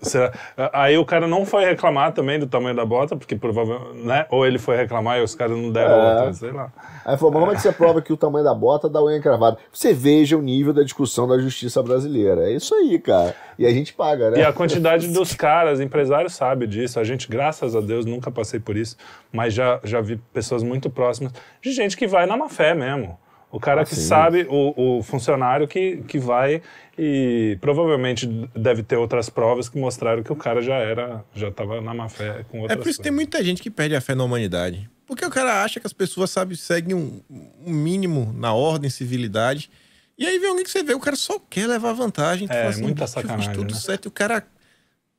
Será- 0.00 0.32
Aí 0.72 0.98
o 0.98 1.04
cara 1.04 1.26
não 1.26 1.46
foi 1.46 1.64
reclamar 1.64 2.12
também 2.12 2.38
do 2.38 2.46
tamanho 2.46 2.74
da 2.74 2.84
bota, 2.84 3.16
porque 3.16 3.36
provavelmente, 3.36 4.04
né? 4.06 4.26
Ou 4.30 4.44
ele 4.46 4.58
foi 4.58 4.76
reclamar 4.76 5.18
e 5.18 5.22
os 5.22 5.34
caras 5.34 5.56
não 5.56 5.70
deram 5.70 5.90
É. 5.94 6.10
outra, 6.18 6.32
sei 6.32 6.50
lá. 6.50 6.72
Aí 7.04 7.16
falou, 7.16 7.32
mas 7.32 7.40
como 7.40 7.52
é 7.52 7.54
que 7.56 7.60
você 7.62 7.72
prova 7.72 8.02
que 8.02 8.12
o 8.12 8.16
tamanho 8.16 8.44
da 8.44 8.54
bota 8.54 8.88
dá 8.88 9.02
unha 9.02 9.20
cravada? 9.20 9.58
Você 9.72 9.92
veja 9.92 10.36
o 10.36 10.42
nível 10.42 10.72
da 10.72 10.82
discussão 10.82 11.28
da 11.28 11.38
justiça 11.38 11.82
brasileira. 11.82 12.48
É 12.50 12.52
isso 12.52 12.74
aí, 12.74 12.98
cara. 12.98 13.34
E 13.58 13.66
a 13.66 13.70
gente 13.70 13.92
paga, 13.94 14.30
né? 14.30 14.38
E 14.40 14.42
a 14.42 14.52
quantidade 14.52 15.08
dos 15.08 15.34
caras, 15.34 15.80
empresários 15.80 16.34
sabe 16.34 16.66
disso. 16.66 16.98
A 16.98 17.04
gente, 17.04 17.28
graças 17.28 17.76
a 17.76 17.80
Deus, 17.80 18.04
nunca 18.04 18.30
passei 18.30 18.58
por 18.58 18.76
isso, 18.76 18.96
mas 19.32 19.54
já, 19.54 19.78
já 19.84 20.00
vi 20.00 20.16
pessoas 20.32 20.62
muito 20.62 20.90
próximas 20.90 21.32
de 21.62 21.70
gente 21.72 21.96
que 21.96 22.06
vai 22.06 22.26
na 22.26 22.36
má 22.36 22.48
fé 22.48 22.74
mesmo. 22.74 23.18
O 23.54 23.60
cara 23.60 23.82
Ah, 23.82 23.84
que 23.84 23.94
sim. 23.94 24.00
sabe, 24.02 24.44
o, 24.50 24.98
o 24.98 25.02
funcionário 25.04 25.68
que, 25.68 25.98
que 26.08 26.18
vai 26.18 26.60
e 26.98 27.56
provavelmente 27.60 28.26
deve 28.52 28.82
ter 28.82 28.96
outras 28.96 29.30
provas 29.30 29.68
que 29.68 29.78
mostraram 29.78 30.24
que 30.24 30.32
o 30.32 30.36
cara 30.36 30.60
já 30.60 30.74
era, 30.74 31.24
já 31.32 31.48
estava 31.50 31.80
na 31.80 31.94
má 31.94 32.08
fé 32.08 32.44
com 32.50 32.58
É 32.58 32.62
outras 32.62 32.80
por 32.80 32.88
isso 32.88 32.98
que 32.98 33.04
tem 33.04 33.12
muita 33.12 33.44
gente 33.44 33.62
que 33.62 33.70
perde 33.70 33.94
a 33.94 34.00
fé 34.00 34.12
na 34.12 34.24
humanidade. 34.24 34.90
Porque 35.06 35.24
o 35.24 35.30
cara 35.30 35.62
acha 35.62 35.78
que 35.78 35.86
as 35.86 35.92
pessoas, 35.92 36.30
sabe, 36.30 36.56
seguem 36.56 36.94
um, 36.96 37.20
um 37.64 37.72
mínimo 37.72 38.32
na 38.36 38.52
ordem, 38.52 38.90
civilidade. 38.90 39.70
E 40.18 40.26
aí 40.26 40.36
vem 40.40 40.48
alguém 40.50 40.64
que 40.64 40.70
você 40.70 40.82
vê, 40.82 40.92
o 40.92 40.98
cara 41.00 41.14
só 41.14 41.38
quer 41.38 41.68
levar 41.68 41.92
vantagem. 41.92 42.48
É, 42.50 42.66
assim, 42.66 42.82
muita 42.82 43.04
"Bicho, 43.04 43.18
eu 43.18 43.22
fiz 43.22 43.30
sacanagem, 43.30 43.54
tudo 43.54 43.72
né?" 43.72 43.78
certo. 43.80 44.06
E 44.06 44.08
o 44.08 44.10
cara, 44.10 44.44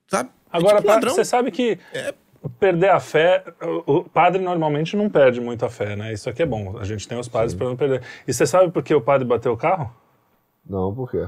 sabe? 0.10 0.30
é 0.30 0.58
Agora, 0.58 0.76
tipo 0.78 0.88
pa- 0.88 0.94
ladrão. 0.96 1.14
você 1.16 1.24
sabe 1.24 1.52
que 1.52 1.78
É. 1.94 2.14
perder 2.50 2.90
a 2.90 3.00
fé, 3.00 3.44
o, 3.86 4.04
padre 4.04 4.42
normalmente 4.42 4.96
não 4.96 5.10
perde 5.10 5.42
muito 5.42 5.66
a 5.66 5.70
fé, 5.70 5.96
né? 5.96 6.14
Isso 6.14 6.30
aqui 6.30 6.44
é 6.44 6.46
bom. 6.46 6.78
A 6.78 6.84
gente 6.84 7.08
tem 7.08 7.18
os 7.18 7.28
padres 7.28 7.54
para 7.54 7.68
não 7.68 7.76
perder. 7.76 8.02
E 8.28 8.34
você 8.34 8.46
sabe 8.46 8.72
por 8.72 8.84
que 8.84 8.94
o 8.94 9.02
padre 9.02 9.28
bateu 9.28 9.54
o 9.54 9.58
carro? 9.58 9.94
Não, 10.66 10.94
por 10.94 11.10
quê? 11.10 11.28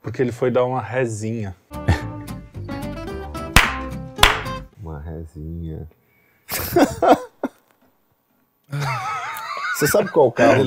Porque 0.00 0.22
ele 0.22 0.32
foi 0.32 0.50
dar 0.50 0.64
uma 0.64 0.80
rezinha. 0.80 1.56
Uma 4.82 4.98
resinha. 4.98 5.88
Você 9.76 9.86
sabe 9.86 10.10
qual 10.10 10.26
o 10.26 10.32
carro, 10.32 10.62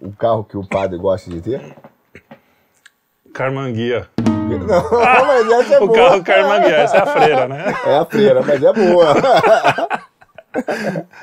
o, 0.00 0.08
o 0.08 0.12
carro 0.12 0.44
que 0.44 0.56
o 0.56 0.66
padre 0.66 0.98
gosta 0.98 1.30
de 1.30 1.42
ter? 1.42 1.76
Carmanguia. 3.32 4.08
Não, 4.58 4.90
mas 5.26 5.50
essa 5.50 5.74
é 5.74 5.80
o 5.80 5.86
boa. 5.86 5.98
carro 5.98 6.22
Carmanguia, 6.22 6.76
essa 6.76 6.96
é 6.96 7.00
a 7.00 7.06
freira, 7.06 7.48
né? 7.48 7.74
É 7.86 7.96
a 7.96 8.04
freira, 8.04 8.42
mas 8.42 8.62
é 8.62 8.72
boa. 8.72 9.14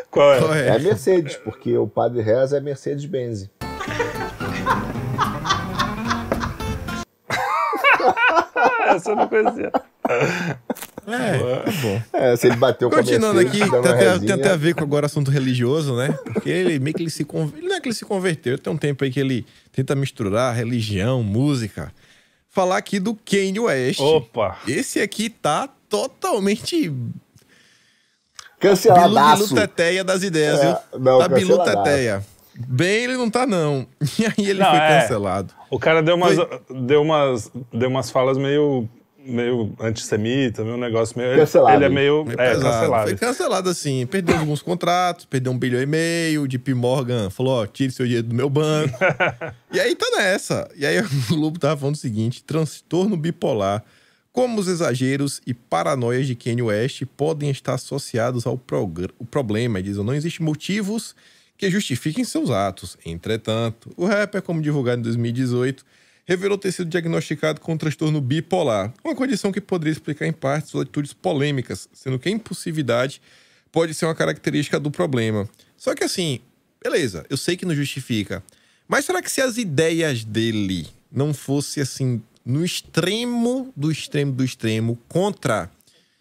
Qual 0.09 0.33
é? 0.33 0.39
Qual 0.39 0.53
É 0.55 0.75
a 0.75 0.79
Mercedes, 0.79 1.35
porque 1.37 1.77
o 1.77 1.87
padre 1.87 2.21
reza 2.21 2.57
é 2.57 2.59
Mercedes-Benz. 2.59 3.49
essa 8.95 9.11
eu 9.11 9.15
não 9.15 9.27
conhecia. 9.27 9.71
É, 11.07 11.63
tá 11.63 11.71
bom. 11.81 12.01
É, 12.13 12.35
se 12.35 12.47
ele 12.47 12.55
bateu 12.55 12.89
com 12.89 12.95
a 12.95 12.99
Continuando 12.99 13.35
Mercedes, 13.35 13.61
aqui, 13.61 13.71
tem 13.71 13.91
até, 13.91 14.19
tem 14.19 14.31
até 14.31 14.49
a 14.51 14.55
ver 14.55 14.75
com 14.75 14.83
agora 14.83 15.05
assunto 15.05 15.31
religioso, 15.31 15.95
né? 15.95 16.17
Porque 16.23 16.49
ele 16.49 16.79
meio 16.79 16.95
que 16.95 17.03
ele 17.03 17.09
se 17.09 17.23
converteu. 17.23 17.69
Não 17.69 17.75
é 17.75 17.79
que 17.79 17.87
ele 17.87 17.95
se 17.95 18.05
converteu, 18.05 18.57
tem 18.57 18.71
um 18.71 18.77
tempo 18.77 19.03
aí 19.03 19.11
que 19.11 19.19
ele 19.19 19.45
tenta 19.71 19.95
misturar 19.95 20.55
religião, 20.55 21.23
música. 21.23 21.91
Falar 22.49 22.77
aqui 22.77 22.99
do 22.99 23.13
Kanye 23.15 23.59
West. 23.59 23.99
Opa! 23.99 24.57
Esse 24.67 24.99
aqui 24.99 25.29
tá 25.29 25.69
totalmente 25.87 26.91
Cancelaço. 28.59 29.43
bilu 29.49 29.61
teteia 29.61 30.03
das 30.03 30.23
ideias, 30.23 30.59
É, 30.59 30.65
viu? 30.91 30.99
não, 30.99 31.19
tá 31.19 31.27
bilu 31.29 31.57
canceladaço. 31.57 31.83
teteia. 31.83 32.25
Bem, 32.67 33.03
ele 33.05 33.15
não 33.17 33.29
tá, 33.29 33.47
não. 33.47 33.87
E 34.19 34.25
aí 34.25 34.49
ele 34.49 34.59
Não, 34.59 34.69
foi 34.69 34.79
é. 34.79 35.01
cancelado. 35.01 35.53
O 35.69 35.79
cara 35.79 36.03
deu 36.03 36.15
umas, 36.15 36.35
deu 36.69 37.01
umas, 37.01 37.51
deu 37.71 37.87
umas 37.89 38.11
falas 38.11 38.37
meio, 38.37 38.89
meio 39.25 39.73
antissemitas, 39.79 40.63
meio 40.63 40.77
um 40.77 40.79
negócio 40.79 41.17
meio. 41.17 41.37
Cancelado. 41.37 41.75
Ele 41.75 41.85
é 41.85 41.89
meio. 41.89 42.25
Foi 42.25 42.33
é, 42.33 42.37
pesado. 42.37 42.63
cancelado. 42.63 43.07
Foi 43.07 43.17
cancelado 43.17 43.69
assim. 43.69 44.05
Perdeu 44.05 44.37
alguns 44.37 44.61
contratos, 44.61 45.25
perdeu 45.25 45.51
um 45.51 45.57
bilhão 45.57 45.81
e 45.81 45.85
meio. 45.85 46.47
JP 46.47 46.73
Morgan 46.73 47.29
falou: 47.29 47.61
ó, 47.61 47.65
tire 47.65 47.91
seu 47.91 48.05
dinheiro 48.05 48.27
do 48.27 48.35
meu 48.35 48.49
banco. 48.49 48.97
e 49.71 49.79
aí 49.79 49.95
tá 49.95 50.09
nessa. 50.17 50.69
E 50.75 50.85
aí 50.85 50.99
o 51.01 51.35
Globo 51.35 51.59
tava 51.59 51.77
falando 51.77 51.95
o 51.95 51.99
seguinte: 51.99 52.43
transtorno 52.43 53.17
bipolar. 53.17 53.83
Como 54.31 54.59
os 54.59 54.67
exageros 54.67 55.41
e 55.45 55.53
paranoias 55.53 56.27
de 56.27 56.35
Kanye 56.35 56.61
West 56.61 57.03
podem 57.17 57.49
estar 57.49 57.73
associados 57.73 58.45
ao 58.45 58.61
o 59.17 59.25
problema. 59.25 59.79
Ele 59.79 59.89
diz: 59.89 59.97
não 59.97 60.13
existem 60.13 60.45
motivos 60.45 61.15
que 61.57 61.69
justifiquem 61.69 62.23
seus 62.23 62.49
atos. 62.49 62.97
Entretanto, 63.05 63.91
o 63.97 64.05
rapper, 64.05 64.41
como 64.41 64.61
divulgado 64.61 65.01
em 65.01 65.03
2018, 65.03 65.83
revelou 66.29 66.59
ter 66.59 66.71
sido 66.71 66.87
diagnosticado 66.87 67.59
com 67.59 67.73
um 67.73 67.77
transtorno 67.77 68.21
bipolar, 68.21 68.93
uma 69.03 69.15
condição 69.15 69.51
que 69.51 69.59
poderia 69.59 69.93
explicar 69.93 70.27
em 70.27 70.31
parte 70.31 70.69
suas 70.69 70.83
atitudes 70.83 71.11
polêmicas, 71.11 71.89
sendo 71.91 72.19
que 72.19 72.29
a 72.29 72.31
impulsividade 72.31 73.19
pode 73.71 73.95
ser 73.95 74.05
uma 74.05 74.13
característica 74.13 74.79
do 74.79 74.91
problema. 74.91 75.49
Só 75.75 75.95
que 75.95 76.03
assim, 76.03 76.39
beleza, 76.83 77.25
eu 77.31 77.35
sei 77.35 77.57
que 77.57 77.65
não 77.65 77.73
justifica, 77.73 78.43
mas 78.87 79.05
será 79.05 79.23
que 79.23 79.31
se 79.31 79.41
as 79.41 79.57
ideias 79.57 80.23
dele 80.23 80.87
não 81.11 81.33
fossem 81.33 81.81
assim, 81.81 82.21
no 82.45 82.63
extremo 82.63 83.73
do 83.75 83.91
extremo 83.91 84.31
do 84.31 84.43
extremo, 84.43 84.99
contra, 85.07 85.71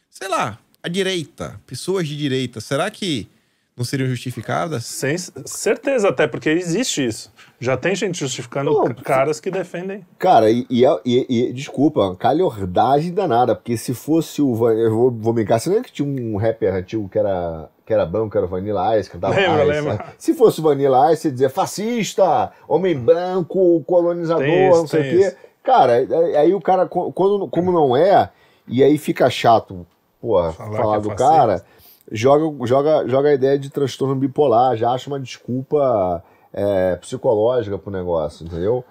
sei 0.08 0.28
lá, 0.28 0.58
a 0.82 0.88
direita, 0.88 1.60
pessoas 1.66 2.08
de 2.08 2.16
direita, 2.16 2.62
será 2.62 2.90
que 2.90 3.28
não 3.76 3.84
seriam 3.84 4.08
justificadas? 4.08 4.86
Sem 4.86 5.18
certeza, 5.18 6.08
até 6.08 6.26
porque 6.26 6.48
existe 6.48 7.06
isso. 7.06 7.30
Já 7.60 7.76
tem 7.76 7.94
gente 7.94 8.18
justificando 8.20 8.72
c- 8.86 8.94
caras 9.02 9.40
que 9.40 9.50
defendem. 9.50 10.06
Cara, 10.18 10.48
e, 10.50 10.64
e, 10.70 10.84
é- 10.86 11.00
e- 11.04 11.26
e- 11.28 11.52
desculpa, 11.52 12.14
calhordagem 12.16 13.12
danada, 13.12 13.54
porque 13.54 13.76
se 13.76 13.92
fosse 13.94 14.40
o. 14.40 14.54
Van- 14.54 14.74
Eu 14.74 14.94
vou, 14.94 15.10
vou 15.10 15.32
brincar, 15.32 15.58
você 15.58 15.68
lembra 15.68 15.84
que 15.84 15.92
tinha 15.92 16.08
um 16.08 16.36
rapper 16.36 16.72
antigo 16.74 17.08
que 17.08 17.18
era, 17.18 17.68
que 17.84 17.92
era 17.92 18.06
branco, 18.06 18.30
que 18.30 18.36
era 18.36 18.46
o 18.46 18.48
Vanilla 18.48 18.96
Ice, 18.98 19.10
que 19.10 19.18
tava 19.18 19.34
Lembro, 19.34 19.62
Ice, 19.62 19.70
lembro. 19.72 19.92
né? 19.94 19.98
Se 20.16 20.34
fosse 20.34 20.60
o 20.60 20.62
Vanilla 20.62 21.12
Ice, 21.12 21.22
você 21.22 21.30
dizia 21.32 21.50
fascista, 21.50 22.52
homem 22.68 22.96
branco, 22.96 23.82
colonizador, 23.84 24.44
isso, 24.46 24.78
não 24.78 24.86
sei 24.86 25.00
o 25.00 25.02
quê. 25.04 25.26
isso. 25.26 25.36
Cara, 25.64 25.92
aí 25.94 26.36
aí 26.36 26.54
o 26.54 26.60
cara, 26.60 26.86
quando, 26.86 27.48
como 27.48 27.72
não 27.72 27.96
é, 27.96 28.30
e 28.68 28.82
aí 28.84 28.96
fica 28.98 29.28
chato, 29.28 29.84
porra, 30.20 30.52
Falar 30.52 30.76
falar, 30.76 30.96
é 30.96 31.00
do 31.00 31.08
fascista. 31.10 31.30
cara, 31.36 31.64
joga, 32.12 32.66
joga, 32.66 33.08
joga 33.08 33.28
a 33.30 33.34
ideia 33.34 33.58
de 33.58 33.68
transtorno 33.68 34.14
bipolar, 34.14 34.76
já 34.76 34.90
acha 34.92 35.10
uma 35.10 35.18
desculpa 35.20 36.22
é, 36.52 36.96
psicológica 36.96 37.78
pro 37.78 37.90
negócio, 37.90 38.46
entendeu? 38.46 38.84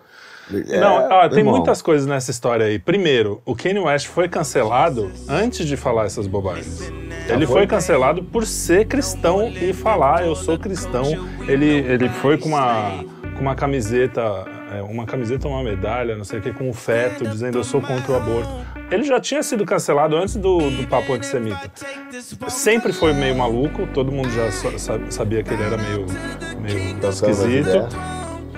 É, 0.70 0.80
Não, 0.80 1.10
ó, 1.12 1.28
tem 1.28 1.40
irmão, 1.40 1.56
muitas 1.56 1.82
coisas 1.82 2.08
nessa 2.08 2.32
história 2.32 2.66
aí. 2.68 2.80
Primeiro, 2.80 3.42
o 3.46 3.54
Kanye 3.54 3.80
West 3.80 4.08
foi 4.08 4.30
cancelado 4.30 5.12
antes 5.28 5.68
de 5.68 5.76
falar 5.76 6.06
essas 6.06 6.26
bobagens. 6.26 6.90
Ele 7.28 7.46
foi? 7.46 7.58
foi 7.58 7.68
cancelado 7.68 8.24
por 8.24 8.46
ser 8.46 8.86
cristão 8.88 9.50
e 9.50 9.74
falar 9.74 10.26
eu 10.26 10.36
sou 10.36 10.58
cristão. 10.58 11.04
Ele, 11.48 11.68
ele 11.80 12.08
foi 12.08 12.38
com 12.38 12.48
uma, 12.48 13.04
com 13.36 13.42
uma 13.42 13.56
camiseta, 13.56 14.22
é, 14.74 14.82
uma 14.84 15.06
camiseta 15.06 15.50
ou 15.50 15.54
uma 15.54 15.64
medalha, 15.64 16.16
não 16.16 16.24
sei 16.24 16.40
o 16.40 16.42
que, 16.42 16.54
com 16.54 16.70
um 16.70 16.74
feto, 16.74 17.28
dizendo 17.28 17.58
eu 17.58 17.64
sou 17.66 17.82
contra 17.82 18.14
o 18.14 18.16
aborto. 18.16 18.50
Ele 18.90 19.04
já 19.04 19.20
tinha 19.20 19.44
sido 19.44 19.66
cancelado 19.66 20.16
antes 20.16 20.38
do, 20.38 20.60
do 20.60 20.88
papo 20.88 21.12
antissemita. 21.12 21.70
Sempre 22.48 22.94
foi 22.94 23.12
meio 23.12 23.36
maluco, 23.36 23.86
todo 23.94 24.14
mundo 24.14 24.30
já 24.32 24.50
sa- 24.50 24.78
sa- 24.78 25.00
sabia 25.12 25.44
que 25.44 25.54
ele 25.54 25.64
era 25.64 25.76
meio, 25.76 26.06
meio 26.74 27.10
esquisito. 27.10 27.88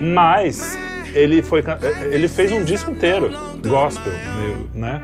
Mas 0.00 0.78
ele 1.14 1.42
foi 1.42 1.62
ele 2.10 2.28
fez 2.28 2.52
um 2.52 2.62
disco 2.64 2.90
inteiro 2.90 3.30
gospel, 3.66 4.12
meio, 4.38 4.70
né? 4.74 5.02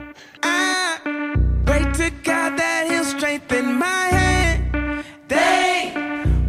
Pray 1.64 1.82
to 1.92 2.10
God 2.24 2.56
that 2.56 2.86
He'll 2.90 3.04
strengthen 3.04 3.64
my 3.78 4.08
hand. 4.12 5.04
They 5.28 5.92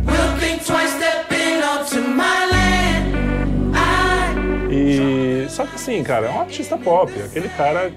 will 0.06 0.38
think 0.40 0.64
twice 0.64 0.92
stepping 0.96 1.62
onto 1.64 2.02
my 2.10 2.46
land. 2.52 3.74
I 3.74 4.74
E 4.74 5.48
só 5.50 5.66
que 5.66 5.76
assim, 5.76 6.04
cara, 6.04 6.28
é 6.28 6.30
um 6.30 6.42
artista 6.42 6.78
pop, 6.78 7.12
aquele 7.24 7.50
cara 7.50 7.92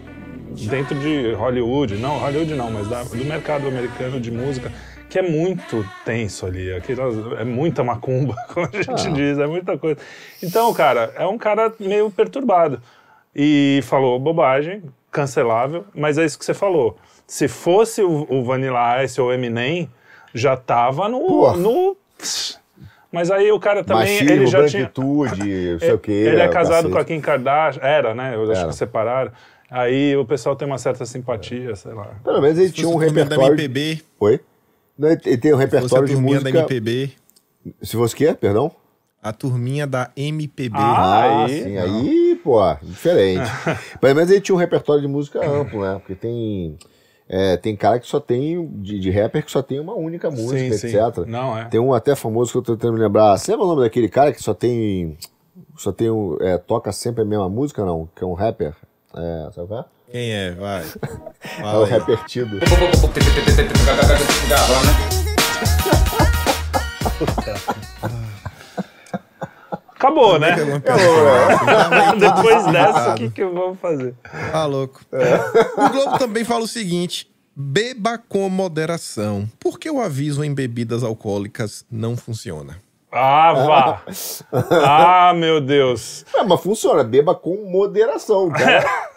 dentro 0.69 0.95
de 0.99 1.33
Hollywood, 1.35 1.97
não, 1.97 2.19
Hollywood 2.19 2.55
não, 2.55 2.71
mas 2.71 2.89
da- 2.89 3.03
do 3.05 3.25
mercado 3.25 3.69
americano 3.69 4.19
de 4.21 4.31
música, 4.31 4.73
que 5.11 5.19
é 5.19 5.23
muito 5.23 5.85
tenso 6.05 6.47
ali, 6.47 6.73
aquelas, 6.73 7.15
é 7.39 7.45
muita 7.45 7.85
macumba, 7.85 8.35
como 8.55 8.67
a 8.67 8.71
gente 8.83 9.09
Ah. 9.09 9.11
diz, 9.11 9.39
é 9.39 9.47
muita 9.47 9.77
coisa. 9.77 9.99
Então, 10.43 10.73
cara, 10.73 11.13
é 11.17 11.27
um 11.27 11.37
cara 11.37 11.73
meio 11.79 12.11
perturbado. 12.11 12.81
E 13.37 13.81
falou 13.85 14.19
bobagem, 14.19 14.83
cancelável, 15.11 15.85
mas 15.95 16.17
é 16.19 16.25
isso 16.25 16.39
que 16.39 16.45
você 16.45 16.55
falou. 16.55 16.97
Se 17.27 17.47
fosse 17.47 18.03
o, 18.03 18.27
o 18.29 18.43
Vanilla 18.45 19.05
Ice 19.05 19.21
ou 19.21 19.29
o 19.29 19.33
Eminem, 19.33 19.89
já 20.35 20.57
tava 20.57 21.09
no. 21.09 21.21
Porra. 21.21 21.57
no 21.57 21.97
mas 23.13 23.31
aí 23.31 23.51
o 23.51 23.59
cara 23.59 23.83
também. 23.83 24.05
Machismo, 24.15 24.31
ele 24.31 24.47
já 24.47 24.67
tinha. 24.67 24.83
branquitude, 24.85 25.73
não 25.73 25.79
sei 25.81 25.93
o 25.93 25.99
quê. 25.99 26.13
Ele 26.13 26.41
é 26.41 26.49
casado 26.49 26.91
com 26.91 26.99
a. 26.99 27.05
Kim 27.05 27.21
Kardashian. 27.21 27.83
Era, 27.83 28.15
né? 28.15 28.35
Eu 28.35 28.43
acho 28.51 28.61
Era. 28.61 28.69
que 28.69 28.75
separaram. 28.77 29.33
Aí 29.71 30.17
o 30.17 30.25
pessoal 30.25 30.57
tem 30.57 30.67
uma 30.67 30.79
certa 30.79 31.05
simpatia, 31.07 31.75
sei 31.77 31.93
lá. 31.93 32.09
Pelo 32.25 32.41
menos 32.41 32.59
ele 32.59 32.69
Se 32.69 32.75
tinha 32.75 32.89
um 32.89 32.97
repertório. 32.97 33.53
MPB, 33.53 34.01
Oi? 34.19 34.41
Não, 35.01 35.09
ele 35.09 35.39
tem 35.39 35.55
um 35.55 35.57
repertório 35.57 36.07
de 36.07 36.13
turminha 36.15 36.41
da 36.41 36.51
música. 36.51 36.59
MPB, 36.75 37.11
Se 37.83 37.97
fosse 37.97 38.15
o 38.15 38.17
quê? 38.17 38.35
Perdão? 38.35 38.71
a 39.23 39.33
turminha 39.35 39.87
da 39.87 40.11
MPB. 40.17 40.79
Ah, 40.79 40.97
Ah, 40.97 41.45
aí- 41.45 41.63
sim. 41.63 41.77
Aí, 41.77 42.41
pô, 42.43 42.59
diferente. 42.83 43.51
Pelo 44.01 44.15
menos 44.15 44.31
ele 44.31 44.41
tinha 44.41 44.55
um 44.55 44.59
repertório 44.59 45.03
de 45.03 45.09
música 45.09 45.47
amplo, 45.47 45.83
né? 45.83 45.95
Porque 45.99 46.15
tem. 46.15 46.79
é, 47.29 47.57
tem 47.59 47.77
cara 47.77 48.01
que 48.01 48.07
só 48.07 48.19
tem, 48.19 48.67
de, 48.81 48.99
de 48.99 49.11
rapper 49.11 49.45
que 49.45 49.51
só 49.51 49.61
tem 49.63 49.79
uma 49.79 49.95
única 49.95 50.31
música, 50.31 50.59
Sim, 50.59 50.73
sim. 50.73 50.87
etc. 50.97 51.27
Não, 51.27 51.57
é. 51.59 51.67
Tem 51.67 51.79
um 51.79 51.93
até 51.93 52.15
famoso 52.15 52.51
que 52.53 52.57
eu 52.59 52.63
tô 52.63 52.77
tentando 52.77 52.95
me 52.95 53.01
lembrar. 53.01 53.37
Você 53.37 53.51
lembra 53.53 53.67
o 53.67 53.69
nome 53.69 53.83
daquele 53.83 54.09
cara 54.09 54.33
que 54.33 54.43
só 54.43 54.55
tem. 54.55 55.19
Só 55.77 55.93
tem 55.93 56.11
um. 56.11 56.39
é, 56.41 56.57
toca 56.57 56.91
sempre 56.91 57.21
a 57.23 57.27
mesma 57.27 57.49
música, 57.51 57.85
não? 57.85 58.09
Que 58.17 58.25
é 58.25 58.27
um 58.27 58.33
rapper? 58.33 58.75
É, 59.15 59.51
sabe 59.55 59.69
qual 59.69 59.81
é? 59.81 59.85
Quem 60.11 60.33
é? 60.33 60.51
Vai. 60.53 60.85
É 61.43 61.63
o 61.63 61.65
Fala 61.65 61.87
aí. 61.87 61.91
rapper 61.93 62.25
Tido. 62.27 62.61
Acabou, 69.95 70.39
né? 70.39 70.55
Piada. 70.81 72.17
Depois 72.19 72.65
dessa, 72.67 73.11
o 73.13 73.15
que, 73.17 73.31
que 73.31 73.45
vamos 73.45 73.79
fazer? 73.79 74.15
Tá 74.53 74.65
louco. 74.67 75.01
O 75.77 75.89
Globo 75.91 76.19
também 76.19 76.45
fala 76.45 76.65
o 76.65 76.69
seguinte: 76.69 77.31
beba 77.55 78.19
com 78.19 78.49
moderação. 78.49 79.49
Por 79.59 79.79
que 79.79 79.91
o 79.91 80.01
aviso 80.01 80.43
em 80.43 80.55
bebidas 80.55 81.03
alcoólicas 81.03 81.85
não 81.91 82.17
funciona? 82.17 82.79
Ah, 83.13 83.53
vá! 83.53 84.03
Ah, 84.87 85.33
meu 85.35 85.61
Deus! 85.61 86.25
É, 86.35 86.43
mas 86.45 86.61
funciona, 86.61 87.03
beba 87.03 87.35
com 87.35 87.57
moderação, 87.71 88.49
cara. 88.51 89.10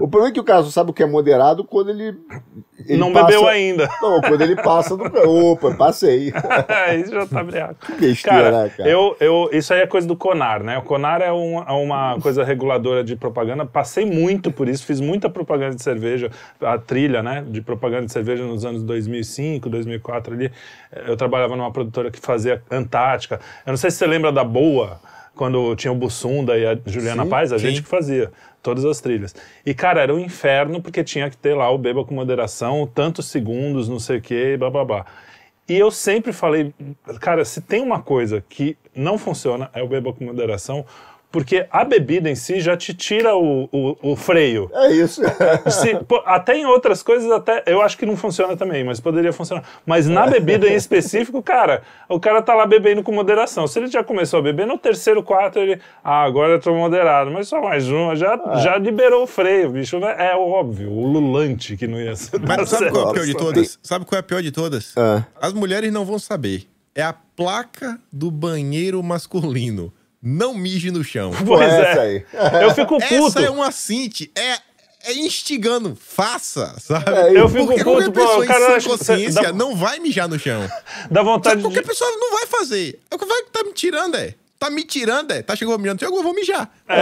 O 0.00 0.08
problema 0.08 0.28
é 0.28 0.32
que 0.32 0.40
o 0.40 0.44
cara 0.44 0.62
só 0.62 0.70
sabe 0.70 0.90
o 0.90 0.92
que 0.94 1.02
é 1.02 1.06
moderado 1.06 1.64
quando 1.64 1.90
ele. 1.90 2.16
ele 2.88 2.98
Não 2.98 3.12
passa- 3.12 3.26
bebeu 3.26 3.46
ainda. 3.48 3.88
Não, 4.00 4.20
quando 4.20 4.40
ele 4.42 4.56
passa 4.56 4.96
do. 4.96 5.04
Opa, 5.04 5.74
passei. 5.74 6.32
Isso 7.00 7.12
já 7.12 7.26
tá 7.26 7.42
briado. 7.44 7.76
besteira, 7.98 8.42
Cara, 8.42 8.62
né, 8.64 8.68
cara? 8.76 8.88
Eu, 8.88 9.16
eu, 9.20 9.48
isso 9.52 9.72
aí 9.72 9.80
é 9.80 9.86
coisa 9.86 10.06
do 10.06 10.16
CONAR, 10.16 10.62
né? 10.62 10.78
O 10.78 10.82
CONAR 10.82 11.22
é, 11.22 11.32
um- 11.32 11.62
é 11.62 11.72
uma 11.72 12.18
coisa 12.20 12.42
reguladora 12.44 13.04
de 13.04 13.14
propaganda. 13.16 13.64
Passei 13.64 14.04
muito 14.04 14.50
por 14.50 14.68
isso, 14.68 14.84
fiz 14.84 15.00
muita 15.00 15.28
propaganda 15.30 15.74
de 15.76 15.82
cerveja, 15.82 16.30
a 16.60 16.78
trilha, 16.78 17.22
né? 17.22 17.44
De 17.46 17.60
propaganda 17.60 18.06
de 18.06 18.12
cerveja 18.12 18.42
nos 18.44 18.64
anos 18.64 18.82
2005, 18.82 19.68
2004 19.68 20.34
ali. 20.34 20.50
Eu 21.06 21.16
trabalhava 21.16 21.56
numa 21.56 21.70
produtora 21.72 22.10
que 22.10 22.18
fazia 22.20 22.62
Antártica. 22.70 23.40
Eu 23.66 23.70
não 23.70 23.76
sei 23.76 23.90
se 23.90 23.96
você 23.98 24.06
lembra 24.06 24.30
da 24.32 24.44
Boa, 24.44 25.00
quando 25.34 25.74
tinha 25.76 25.92
o 25.92 25.96
Bussunda 25.96 26.58
e 26.58 26.66
a 26.66 26.78
Juliana 26.86 27.24
Sim, 27.24 27.28
Paz, 27.28 27.52
a 27.52 27.58
sim. 27.58 27.68
gente 27.68 27.82
que 27.82 27.88
fazia 27.88 28.30
todas 28.62 28.84
as 28.84 29.00
trilhas. 29.00 29.34
E, 29.64 29.74
cara, 29.74 30.02
era 30.02 30.14
um 30.14 30.18
inferno 30.18 30.80
porque 30.80 31.02
tinha 31.02 31.28
que 31.28 31.36
ter 31.36 31.54
lá 31.54 31.70
o 31.70 31.78
beba 31.78 32.04
com 32.04 32.14
moderação, 32.14 32.86
tantos 32.86 33.26
segundos, 33.26 33.88
não 33.88 33.98
sei 33.98 34.18
o 34.18 34.22
quê, 34.22 34.56
blá 34.56 34.70
blá 34.70 34.84
blá. 34.84 35.06
E 35.68 35.78
eu 35.78 35.90
sempre 35.90 36.32
falei, 36.32 36.74
cara, 37.20 37.44
se 37.44 37.60
tem 37.60 37.80
uma 37.80 38.02
coisa 38.02 38.44
que 38.48 38.76
não 38.94 39.16
funciona 39.16 39.70
é 39.72 39.82
o 39.82 39.88
beba 39.88 40.12
com 40.12 40.24
moderação, 40.24 40.84
porque 41.32 41.66
a 41.70 41.82
bebida 41.84 42.28
em 42.30 42.34
si 42.34 42.60
já 42.60 42.76
te 42.76 42.92
tira 42.94 43.34
o, 43.34 43.64
o, 43.72 44.12
o 44.12 44.16
freio. 44.16 44.70
É 44.72 44.92
isso. 44.92 45.22
Se- 45.70 45.96
pô, 46.06 46.22
até 46.26 46.56
em 46.56 46.66
outras 46.66 47.02
coisas, 47.02 47.30
até 47.30 47.62
eu 47.66 47.80
acho 47.82 47.96
que 47.96 48.04
não 48.06 48.16
funciona 48.16 48.56
também, 48.56 48.84
mas 48.84 49.00
poderia 49.00 49.32
funcionar. 49.32 49.64
Mas 49.86 50.06
na 50.06 50.26
bebida 50.26 50.68
em 50.68 50.74
específico, 50.74 51.42
cara, 51.42 51.82
o 52.08 52.20
cara 52.20 52.42
tá 52.42 52.54
lá 52.54 52.66
bebendo 52.66 53.02
com 53.02 53.10
moderação. 53.12 53.66
Se 53.66 53.78
ele 53.78 53.86
já 53.88 54.04
começou 54.04 54.38
a 54.38 54.42
beber, 54.42 54.66
no 54.66 54.76
terceiro, 54.78 55.22
quarto, 55.22 55.58
ele. 55.58 55.80
Ah, 56.04 56.22
agora 56.22 56.52
eu 56.52 56.60
tô 56.60 56.74
moderado, 56.74 57.30
mas 57.30 57.48
só 57.48 57.60
mais 57.62 57.88
uma, 57.88 58.14
já, 58.14 58.38
já 58.62 58.76
liberou 58.76 59.24
o 59.24 59.26
freio, 59.26 59.70
bicho. 59.70 59.98
né? 59.98 60.14
É 60.18 60.36
óbvio, 60.36 60.90
o 60.92 61.06
lulante 61.06 61.76
que 61.76 61.86
não 61.86 61.98
ia 61.98 62.14
ser. 62.14 62.38
Mas 62.46 62.68
sabe 62.68 62.90
qual 62.90 63.06
é 63.06 63.10
a 63.10 63.12
pior 63.14 63.24
de 63.26 63.34
todas? 63.34 63.78
Sabe 63.82 64.04
qual 64.04 64.16
é 64.16 64.20
a 64.20 64.22
pior 64.22 64.42
de 64.42 64.52
todas? 64.52 64.92
Ah. 64.96 65.24
As 65.40 65.52
mulheres 65.54 65.90
não 65.90 66.04
vão 66.04 66.18
saber. 66.18 66.68
É 66.94 67.02
a 67.02 67.14
placa 67.14 67.98
do 68.12 68.30
banheiro 68.30 69.02
masculino. 69.02 69.90
Não 70.22 70.54
mije 70.54 70.90
no 70.90 71.02
chão. 71.02 71.32
Pois 71.44 71.72
é. 71.72 72.00
aí. 72.00 72.24
Eu 72.62 72.74
fico 72.74 72.98
puto. 72.98 73.26
Essa 73.28 73.40
é 73.40 73.50
uma 73.50 73.72
cinte. 73.72 74.30
É, 74.36 75.10
é 75.10 75.14
instigando. 75.14 75.96
Faça, 76.00 76.76
sabe? 76.78 77.10
É, 77.10 77.36
eu 77.36 77.48
fico 77.48 77.66
Porque 77.66 77.82
puto, 77.82 77.90
qualquer 77.90 78.10
pessoa 78.12 78.44
o 78.44 78.46
cara 78.46 78.60
em 78.60 78.76
acha 78.76 78.80
sã 78.80 78.90
que 78.98 79.04
você 79.04 79.12
consciência 79.14 79.42
dá- 79.42 79.52
não 79.52 79.74
vai 79.74 79.98
mijar 79.98 80.28
no 80.28 80.38
chão. 80.38 80.62
Dá 81.10 81.22
vontade 81.22 81.60
Qualquer 81.60 81.82
de. 81.82 81.88
pessoa 81.88 82.10
não 82.12 82.30
vai 82.32 82.46
fazer. 82.46 83.00
É 83.10 83.14
o 83.14 83.18
que 83.18 83.26
vai 83.26 83.42
tá 83.52 83.64
me 83.64 83.72
tirando, 83.72 84.14
é. 84.16 84.34
Tá 84.60 84.70
me 84.70 84.84
tirando, 84.84 85.32
é. 85.32 85.42
Tá 85.42 85.56
chegou 85.56 85.76
mijando, 85.76 85.98
chegou, 85.98 86.18
eu 86.18 86.22
vou 86.22 86.32
mijar. 86.32 86.70
É, 86.88 86.94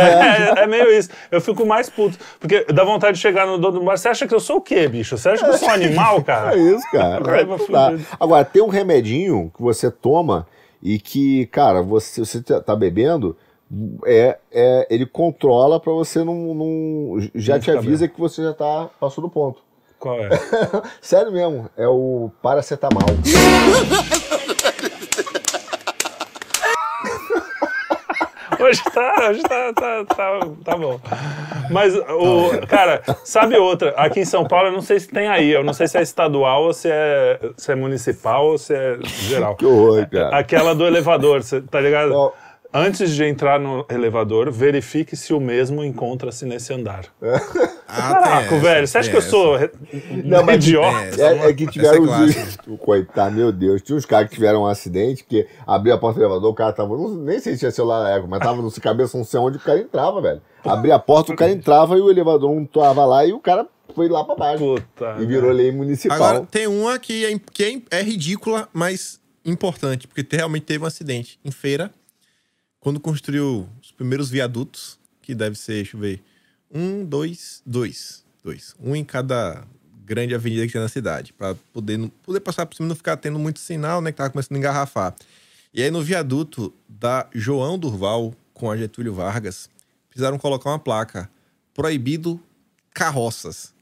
é, 0.60 0.62
é 0.62 0.66
meio 0.66 0.90
isso. 0.90 1.10
Eu 1.30 1.42
fico 1.42 1.66
mais 1.66 1.90
puto. 1.90 2.16
Porque 2.40 2.64
dá 2.72 2.84
vontade 2.84 3.16
de 3.16 3.20
chegar 3.20 3.46
no 3.46 3.58
dono 3.58 3.80
do 3.80 3.84
bar. 3.84 3.98
Você 3.98 4.08
acha 4.08 4.26
que 4.26 4.34
eu 4.34 4.40
sou 4.40 4.56
o 4.56 4.60
quê, 4.62 4.88
bicho? 4.88 5.18
Você 5.18 5.28
acha 5.28 5.44
que 5.44 5.50
eu 5.50 5.58
sou 5.58 5.68
um 5.68 5.72
animal, 5.72 6.24
cara? 6.24 6.56
É 6.56 6.58
isso, 6.58 6.90
cara. 6.90 7.20
Agora, 8.18 8.44
tem 8.46 8.62
um 8.62 8.68
remedinho 8.68 9.52
que 9.54 9.60
você 9.62 9.90
toma 9.90 10.46
e 10.82 10.98
que, 10.98 11.46
cara, 11.46 11.82
você, 11.82 12.24
você 12.24 12.42
tá 12.42 12.60
tá 12.60 12.76
bebendo, 12.76 13.36
é, 14.04 14.38
é, 14.50 14.86
ele 14.90 15.06
controla 15.06 15.78
pra 15.78 15.92
você 15.92 16.24
não. 16.24 16.54
não- 16.54 17.30
já 17.34 17.58
te 17.58 17.70
avisa 17.70 18.08
que 18.08 18.18
você 18.20 18.42
já 18.42 18.52
tá, 18.52 18.88
passou 18.98 19.22
do 19.22 19.30
ponto. 19.30 19.62
Qual 19.98 20.18
é? 20.18 20.28
Sério 21.00 21.30
mesmo, 21.30 21.68
é 21.76 21.86
o 21.86 22.30
paracetamol. 22.42 23.02
Hoje 28.70 28.82
tá, 28.84 29.28
hoje 29.28 29.42
tá, 29.42 29.72
tá, 29.72 30.04
tá, 30.04 30.40
tá 30.64 30.76
bom. 30.76 31.00
Mas, 31.70 31.92
o, 31.96 32.64
cara, 32.68 33.02
sabe 33.24 33.56
outra? 33.56 33.90
Aqui 33.96 34.20
em 34.20 34.24
São 34.24 34.46
Paulo, 34.46 34.68
eu 34.68 34.72
não 34.72 34.80
sei 34.80 35.00
se 35.00 35.08
tem 35.08 35.26
aí. 35.26 35.50
Eu 35.50 35.64
não 35.64 35.72
sei 35.72 35.88
se 35.88 35.98
é 35.98 36.02
estadual 36.02 36.62
ou 36.62 36.72
se 36.72 36.88
é, 36.88 37.40
se 37.56 37.72
é 37.72 37.74
municipal 37.74 38.46
ou 38.46 38.58
se 38.58 38.72
é 38.72 38.96
geral. 39.02 39.56
Que 39.56 39.66
horror, 39.66 40.08
cara. 40.08 40.38
Aquela 40.38 40.72
do 40.72 40.86
elevador, 40.86 41.42
tá 41.68 41.80
ligado? 41.80 42.12
Ó. 42.14 42.32
Antes 42.72 43.10
de 43.10 43.24
entrar 43.24 43.58
no 43.58 43.84
elevador, 43.90 44.50
verifique 44.52 45.16
se 45.16 45.32
o 45.34 45.40
mesmo 45.40 45.82
encontra-se 45.84 46.44
nesse 46.46 46.72
andar. 46.72 47.06
Ah, 47.92 48.12
Caraca, 48.14 48.56
velho, 48.60 48.86
você 48.86 48.98
acha 48.98 49.10
que 49.10 49.16
eu 49.16 49.20
sou 49.20 49.56
re- 49.56 49.72
Não, 50.24 50.44
mas- 50.44 50.64
idiota? 50.64 51.20
É, 51.20 51.46
É, 51.46 51.50
é 51.50 51.52
que 51.52 51.66
tiveram 51.66 51.96
é 51.96 52.00
os. 52.02 52.06
clássica. 52.06 52.62
Coitado, 52.78 53.34
meu 53.34 53.50
Deus. 53.50 53.82
Tinha 53.82 53.98
uns 53.98 54.06
caras 54.06 54.28
que 54.28 54.36
tiveram 54.36 54.62
um 54.62 54.66
acidente, 54.66 55.24
porque 55.24 55.48
abriu 55.66 55.92
a 55.92 55.98
porta 55.98 56.20
do 56.20 56.24
elevador, 56.24 56.52
o 56.52 56.54
cara 56.54 56.72
tava. 56.72 56.96
nem 56.96 57.40
sei 57.40 57.54
se 57.54 57.58
tinha 57.58 57.70
celular 57.72 58.04
na 58.04 58.10
época, 58.10 58.28
mas 58.28 58.38
tava 58.38 58.62
no 58.62 58.70
cabeça, 58.80 59.18
não 59.18 59.24
sei 59.24 59.40
onde 59.40 59.56
o 59.56 59.60
cara 59.60 59.80
entrava, 59.80 60.22
velho. 60.22 60.40
Abria 60.64 60.94
a 60.94 60.98
porta, 61.00 61.32
o 61.32 61.36
cara 61.36 61.50
entrava 61.50 61.98
e 61.98 62.00
o 62.00 62.08
elevador 62.08 62.54
não 62.54 62.64
tava 62.64 63.04
lá 63.04 63.26
e 63.26 63.32
o 63.32 63.40
cara 63.40 63.66
foi 63.92 64.08
lá 64.08 64.22
pra 64.22 64.36
baixo. 64.36 64.62
Puta. 64.64 65.16
E 65.18 65.26
virou 65.26 65.50
lei 65.50 65.72
municipal. 65.72 66.16
Agora, 66.16 66.46
tem 66.48 66.68
uma 66.68 66.96
que, 66.96 67.24
é, 67.26 67.36
que 67.52 67.82
é, 67.90 67.98
é 67.98 68.02
ridícula, 68.04 68.68
mas 68.72 69.18
importante, 69.44 70.06
porque 70.06 70.22
te- 70.22 70.36
realmente 70.36 70.62
teve 70.62 70.84
um 70.84 70.86
acidente. 70.86 71.40
Em 71.44 71.50
feira, 71.50 71.90
quando 72.80 72.98
construiu 72.98 73.68
os 73.82 73.92
primeiros 73.92 74.30
viadutos, 74.30 74.98
que 75.22 75.34
deve 75.34 75.56
ser, 75.56 75.74
deixa 75.74 75.96
eu 75.96 76.00
ver, 76.00 76.22
um, 76.72 77.04
dois, 77.04 77.62
dois. 77.64 78.24
Dois. 78.42 78.74
Um 78.82 78.96
em 78.96 79.04
cada 79.04 79.64
grande 80.04 80.34
avenida 80.34 80.66
que 80.66 80.72
tem 80.72 80.80
na 80.80 80.88
cidade, 80.88 81.32
para 81.32 81.54
poder, 81.72 81.98
não- 81.98 82.08
poder 82.08 82.40
passar 82.40 82.64
por 82.66 82.74
cima 82.74 82.86
e 82.86 82.88
não 82.88 82.96
ficar 82.96 83.16
tendo 83.18 83.38
muito 83.38 83.60
sinal, 83.60 84.00
né, 84.00 84.10
que 84.10 84.16
tava 84.18 84.30
começando 84.30 84.56
a 84.56 84.58
engarrafar. 84.58 85.14
E 85.72 85.82
aí 85.82 85.90
no 85.90 86.02
viaduto 86.02 86.72
da 86.88 87.28
João 87.32 87.78
Durval 87.78 88.34
com 88.54 88.70
a 88.70 88.76
Getúlio 88.76 89.14
Vargas, 89.14 89.68
precisaram 90.08 90.38
colocar 90.38 90.70
uma 90.70 90.78
placa, 90.78 91.30
proibido 91.74 92.40
carroças. 92.92 93.72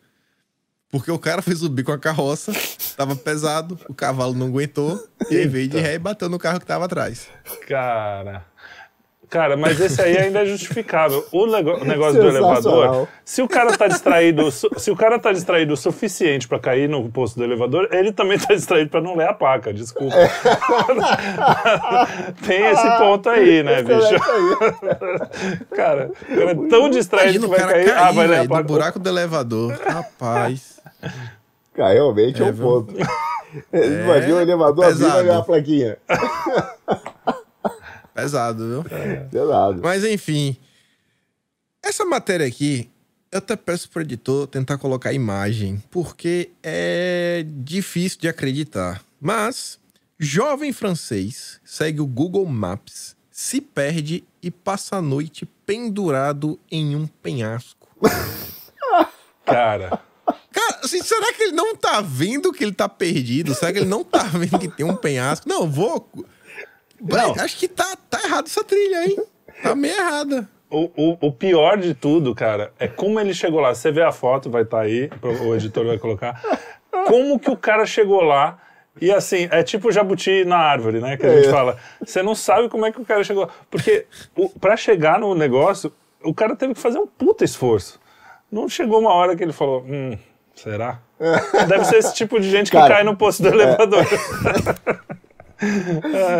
Porque 0.91 1.11
o 1.11 1.19
cara 1.19 1.41
foi 1.43 1.55
subir 1.55 1.83
com 1.85 1.93
a 1.93 1.99
carroça, 1.99 2.53
tava 2.97 3.15
pesado, 3.15 3.79
o 3.89 3.95
cavalo 3.95 4.35
não 4.35 4.47
aguentou, 4.49 5.07
e 5.31 5.47
veio 5.47 5.69
de 5.69 5.79
ré 5.79 5.95
e 5.95 5.99
bateu 5.99 6.29
no 6.29 6.39
carro 6.39 6.59
que 6.61 6.67
tava 6.67 6.85
atrás. 6.87 7.29
Cara. 7.67 8.47
Cara, 9.31 9.57
mas 9.59 9.79
esse 9.79 10.01
aí 10.01 10.17
ainda 10.17 10.41
é 10.41 10.47
justificável. 10.47 11.23
O 11.31 11.47
negócio 11.47 12.19
do 12.21 12.29
elevador, 12.29 13.07
se 13.25 13.43
o 13.43 13.49
cara 13.49 13.77
tá 13.77 13.87
distraído, 13.87 14.51
se 14.51 14.91
o 14.91 14.97
cara 14.97 15.19
tá 15.19 15.33
distraído 15.33 15.75
o 15.75 15.77
suficiente 15.77 16.49
pra 16.49 16.59
cair 16.59 16.89
no 16.89 17.09
posto 17.11 17.37
do 17.37 17.45
elevador, 17.45 17.89
ele 17.93 18.11
também 18.11 18.39
tá 18.39 18.55
distraído 18.55 18.89
pra 18.91 19.01
não 19.03 19.15
ler 19.17 19.29
a 19.29 19.35
placa, 19.35 19.71
desculpa. 19.73 20.15
É. 20.17 20.29
Tem 22.47 22.67
esse 22.71 22.91
ponto 22.99 23.29
aí, 23.29 23.63
né, 23.63 23.83
bicho? 23.83 24.15
Esclarece 24.15 24.31
aí. 24.31 25.59
Cara, 25.77 26.11
o 26.11 26.15
cara 26.37 26.51
é 26.51 26.55
tão 26.69 26.91
distraído 26.91 27.39
Imagina 27.39 27.39
que 27.41 27.47
o 27.47 27.51
vai 27.51 27.59
cara 27.59 27.73
cair. 27.73 27.85
cair, 27.87 27.99
ah, 27.99 28.13
vai 28.13 28.27
ler 28.27 28.41
a 28.41 28.45
placa. 28.49 28.63
buraco 28.65 28.99
do 28.99 29.09
elevador. 29.09 29.79
Rapaz. 29.87 30.81
Cara, 31.75 31.93
realmente 31.93 32.43
é, 32.43 32.47
É, 32.47 32.49
um 32.49 32.53
viu? 32.53 32.65
ponto. 32.67 32.95
Imagina 33.73 34.37
o 34.37 34.41
elevador 34.41 34.85
abrindo 34.87 35.01
e 35.01 35.05
pesado. 35.05 35.15
vai 35.15 35.25
ver 35.25 35.33
a 35.33 35.43
plaquinha. 35.43 35.97
Pesado, 38.19 38.69
viu? 38.69 38.85
Pesado. 39.31 39.81
Mas 39.81 40.05
enfim. 40.05 40.57
Essa 41.81 42.05
matéria 42.05 42.45
aqui, 42.45 42.91
eu 43.31 43.39
até 43.39 43.55
peço 43.55 43.89
pro 43.89 44.03
editor 44.03 44.49
tentar 44.49 44.77
colocar 44.77 45.13
imagem, 45.13 45.81
porque 45.89 46.51
é 46.61 47.47
difícil 47.47 48.19
de 48.21 48.27
acreditar. 48.27 49.01
Mas, 49.21 49.79
jovem 50.19 50.73
francês 50.73 51.61
segue 51.65 52.01
o 52.01 52.07
Google 52.07 52.45
Maps, 52.47 53.15
se 53.31 53.61
perde 53.61 54.25
e 54.43 54.51
passa 54.51 54.97
a 54.97 55.03
noite 55.03 55.47
pendurado 55.65 56.59
em 56.69 56.97
um 56.97 57.07
penhasco. 57.07 57.89
Cara, 59.47 60.03
Cara, 60.51 60.81
assim, 60.83 61.01
será 61.03 61.33
que 61.33 61.45
ele 61.45 61.53
não 61.53 61.77
tá 61.77 62.01
vendo 62.01 62.53
que 62.53 62.65
ele 62.65 62.73
tá 62.73 62.89
perdido? 62.89 63.55
Será 63.55 63.73
que 63.73 63.79
ele 63.79 63.89
não 63.89 64.03
tá 64.03 64.25
vendo 64.25 64.59
que 64.59 64.69
tem 64.69 64.85
um 64.85 64.97
penhasco? 64.97 65.49
Não, 65.49 65.71
vou. 65.71 66.11
Não. 67.01 67.33
Acho 67.43 67.57
que 67.57 67.69
tá, 67.69 67.97
tá 68.11 68.21
errado 68.25 68.47
essa 68.47 68.65
trilha, 68.65 69.05
hein? 69.07 69.17
Tá 69.63 69.75
meio 69.75 69.95
errada. 69.97 70.49
o, 70.71 70.91
o, 70.97 71.27
o 71.29 71.33
pior 71.33 71.79
de 71.79 71.95
tudo, 71.95 72.35
cara, 72.35 72.73
é 72.79 72.87
como 72.89 73.19
ele 73.21 73.33
chegou 73.35 73.61
lá. 73.61 73.75
Você 73.75 73.91
vê 73.91 74.03
a 74.03 74.13
foto, 74.13 74.51
vai 74.51 74.63
estar 74.63 74.81
aí, 74.81 75.11
o 75.47 75.55
editor 75.55 75.87
vai 75.87 75.99
colocar. 75.99 76.41
Como 77.07 77.39
que 77.39 77.51
o 77.51 77.57
cara 77.57 77.87
chegou 77.87 78.21
lá 78.23 78.59
e 79.01 79.13
assim, 79.13 79.49
é 79.51 79.63
tipo 79.63 79.93
jabuti 79.93 80.45
na 80.45 80.57
árvore, 80.59 81.01
né? 81.01 81.17
Que 81.17 81.25
a 81.27 81.37
gente 81.37 81.49
É. 81.49 81.51
fala. 81.51 81.77
Você 82.05 82.23
não 82.23 82.35
sabe 82.35 82.69
como 82.69 82.85
é 82.85 82.91
que 82.93 83.01
o 83.01 83.05
cara 83.05 83.23
chegou. 83.23 83.49
Porque 83.71 84.07
o, 84.37 84.49
pra 84.49 84.77
chegar 84.77 85.19
no 85.21 85.35
negócio, 85.35 85.93
o 86.23 86.35
cara 86.35 86.57
teve 86.57 86.75
que 86.75 86.81
fazer 86.81 86.99
um 86.99 87.07
puta 87.07 87.45
esforço. 87.45 88.01
Não 88.51 88.69
chegou 88.69 88.99
uma 88.99 89.13
hora 89.13 89.37
que 89.37 89.43
ele 89.45 89.53
falou, 89.53 89.85
hum, 89.89 90.19
será? 90.55 90.99
Deve 91.69 91.85
ser 91.85 91.97
esse 91.99 92.15
tipo 92.15 92.41
de 92.41 92.51
gente 92.51 92.71
que 92.71 92.77
Cara, 92.77 92.95
cai 92.97 93.05
no 93.05 93.17
poço 93.17 93.43
do 93.43 93.49
elevador. 93.49 94.05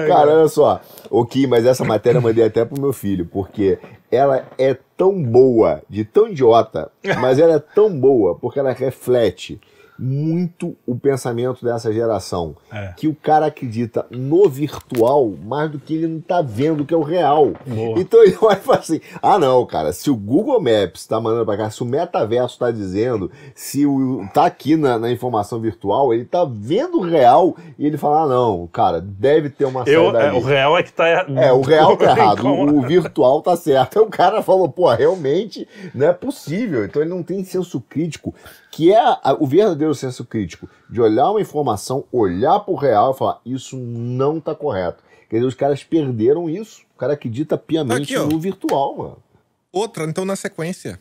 Cara, 0.07 0.35
olha 0.35 0.49
só. 0.49 0.81
O 1.11 1.25
Kim, 1.25 1.47
mas 1.47 1.67
essa 1.67 1.85
matéria 1.85 2.19
eu 2.19 2.23
mandei 2.23 2.45
até 2.45 2.65
pro 2.65 2.81
meu 2.81 2.93
filho, 2.93 3.27
porque 3.27 3.79
ela 4.11 4.47
é 4.57 4.77
tão 4.97 5.23
boa, 5.23 5.83
de 5.89 6.05
tão 6.05 6.29
idiota, 6.29 6.91
mas 7.21 7.39
ela 7.39 7.55
é 7.55 7.59
tão 7.59 7.91
boa 7.99 8.35
porque 8.35 8.59
ela 8.59 8.73
reflete 8.73 9.61
muito 9.99 10.77
o 10.87 10.97
pensamento 10.97 11.65
dessa 11.65 11.93
geração. 11.93 12.57
É. 12.71 12.93
Que 12.97 13.09
o 13.09 13.15
cara 13.15 13.47
acredita 13.47 14.07
no 14.11 14.49
virtual 14.49 15.33
mais 15.45 15.71
do 15.71 15.79
que 15.79 15.95
ele 15.95 16.07
não 16.07 16.21
tá 16.21 16.41
vendo 16.41 16.85
que 16.85 16.95
é 16.95 16.97
o 16.97 17.03
real. 17.03 17.53
Boa. 17.67 17.99
Então 17.99 18.23
ele 18.23 18.37
olha 18.41 18.59
e 18.59 18.61
fala 18.61 18.79
assim: 18.79 19.01
ah, 19.21 19.39
não, 19.39 19.65
cara, 19.67 19.93
se 19.93 20.11
o 20.11 20.17
Google 20.17 20.61
Maps 20.61 21.07
tá 21.07 21.21
mandando 21.21 21.45
pra 21.45 21.57
cá, 21.57 21.71
se 21.71 21.83
o 21.83 21.87
metaverso 21.87 22.59
tá 22.59 22.71
dizendo, 22.71 23.31
se 23.55 23.85
o, 23.85 24.27
tá 24.33 24.47
aqui 24.47 24.77
na, 24.77 24.99
na 24.99 25.11
informação 25.11 25.61
virtual, 25.61 26.15
ele 26.15 26.25
tá 26.25 26.45
vendo 26.49 26.99
o 26.99 27.03
real 27.03 27.57
e 27.79 27.87
ele 27.87 27.97
fala: 27.97 28.23
ah, 28.23 28.27
não, 28.27 28.67
cara, 28.69 29.01
deve 29.01 29.51
ter 29.51 29.65
uma 29.65 29.83
Eu, 29.87 30.17
é, 30.17 30.33
o 30.33 30.41
real 30.41 30.79
é 30.79 30.83
que 30.83 30.93
tá 30.93 31.11
errado. 31.11 31.39
É, 31.39 31.53
o 31.53 31.61
real 31.61 31.97
tá 31.99 32.05
errado, 32.05 32.47
o, 32.47 32.79
o 32.79 32.83
virtual 32.83 33.43
tá 33.43 33.57
certo. 33.57 33.99
Aí 33.99 34.05
o 34.05 34.09
cara 34.09 34.43
falou, 34.43 34.69
pô, 34.69 34.89
realmente 34.93 35.67
não 35.95 36.07
é 36.07 36.13
possível. 36.13 36.85
Então 36.85 37.03
ele 37.03 37.11
não 37.11 37.23
tem 37.23 37.43
senso 37.45 37.81
crítico, 37.81 38.35
que 38.71 38.93
é 38.93 38.99
a- 39.01 39.37
o 39.39 39.47
verdadeiro 39.47 39.95
senso 39.95 40.25
crítico, 40.25 40.69
de 40.89 41.01
olhar 41.01 41.31
uma 41.31 41.41
informação, 41.41 42.05
olhar 42.13 42.61
pro 42.61 42.75
real 42.75 43.13
e 43.13 43.19
falar, 43.19 43.41
isso 43.45 43.77
não 43.77 44.41
tá 44.41 44.55
correto. 44.55 45.03
Quer 45.29 45.37
dizer, 45.37 45.47
os 45.49 45.55
caras 45.55 45.85
perderam 45.85 46.49
isso. 46.49 46.83
O 46.95 46.99
cara 46.99 47.13
acredita 47.13 47.57
piamente 47.59 48.15
Aqui, 48.17 48.27
no 48.33 48.39
virtual, 48.41 48.97
mano. 48.97 49.23
Outra, 49.71 50.05
então, 50.05 50.25
na 50.25 50.35
sequência. 50.37 50.99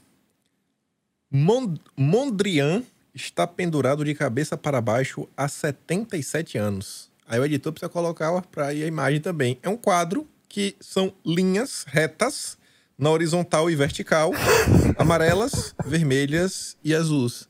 Mon 1.31 1.75
Mondrian 1.95 2.83
está 3.13 3.45
pendurado 3.47 4.03
de 4.05 4.13
cabeça 4.13 4.57
para 4.57 4.79
baixo 4.81 5.27
há 5.35 5.47
77 5.47 6.57
anos. 6.57 7.09
Aí 7.27 7.39
o 7.39 7.45
editor 7.45 7.73
precisa 7.73 7.89
colocar 7.89 8.41
para 8.43 8.67
a 8.67 8.73
imagem 8.73 9.19
também. 9.19 9.57
É 9.61 9.67
um 9.69 9.75
quadro 9.77 10.27
que 10.47 10.75
são 10.79 11.11
linhas 11.25 11.83
retas 11.87 12.57
na 12.97 13.09
horizontal 13.11 13.69
e 13.69 13.75
vertical, 13.75 14.31
amarelas, 14.97 15.75
vermelhas 15.85 16.77
e 16.83 16.95
azuis. 16.95 17.46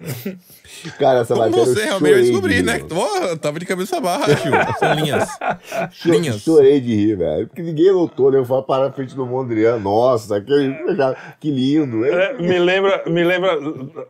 Cara, 0.98 1.20
essa 1.20 1.34
Como 1.34 1.46
matéria 1.46 1.64
você 1.64 1.80
eu 1.80 1.84
realmente 1.84 2.00
chorei 2.00 2.22
de 2.22 2.30
descobrir, 2.30 2.54
rir, 2.56 2.62
né? 2.62 2.78
Pô, 2.80 3.36
tava 3.38 3.58
de 3.58 3.66
cabeça 3.66 4.00
baixa, 4.00 4.36
são 4.78 4.94
linhas. 4.94 5.28
Linhas. 6.04 6.40
Chorei 6.40 6.80
de 6.80 6.94
rir, 6.94 7.16
velho. 7.16 7.46
Porque 7.46 7.62
ninguém 7.62 7.92
notou, 7.92 8.30
né? 8.30 8.38
Eu 8.38 8.44
fui 8.44 8.60
parar 8.62 8.86
na 8.86 8.92
frente 8.92 9.14
do 9.14 9.24
Mondrian. 9.24 9.78
Nossa, 9.78 10.36
aquele, 10.36 10.74
que 11.40 11.50
lindo. 11.50 12.04
É, 12.04 12.34
me 12.34 12.58
lembra, 12.58 13.04
me 13.06 13.24
lembra 13.24 13.58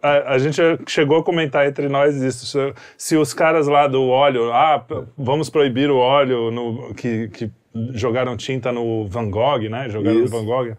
a, 0.03 0.35
a 0.35 0.39
gente 0.39 0.61
chegou 0.87 1.19
a 1.19 1.25
comentar 1.25 1.67
entre 1.67 1.89
nós 1.89 2.17
isso. 2.17 2.47
Se, 2.47 2.75
se 2.97 3.17
os 3.17 3.35
caras 3.35 3.67
lá 3.67 3.87
do 3.87 4.03
óleo, 4.03 4.53
ah, 4.53 4.85
vamos 5.17 5.51
proibir 5.51 5.91
o 5.91 5.97
óleo 5.97 6.51
no, 6.51 6.95
que, 6.95 7.29
que 7.29 7.51
jogaram 7.93 8.37
tinta 8.37 8.73
no 8.73 9.07
Van 9.07 9.31
Gogh, 9.31 9.69
né? 9.69 9.89
Jogaram 9.89 10.23
Isso. 10.23 10.33
no 10.33 10.41
Van 10.41 10.47
Gogh. 10.47 10.77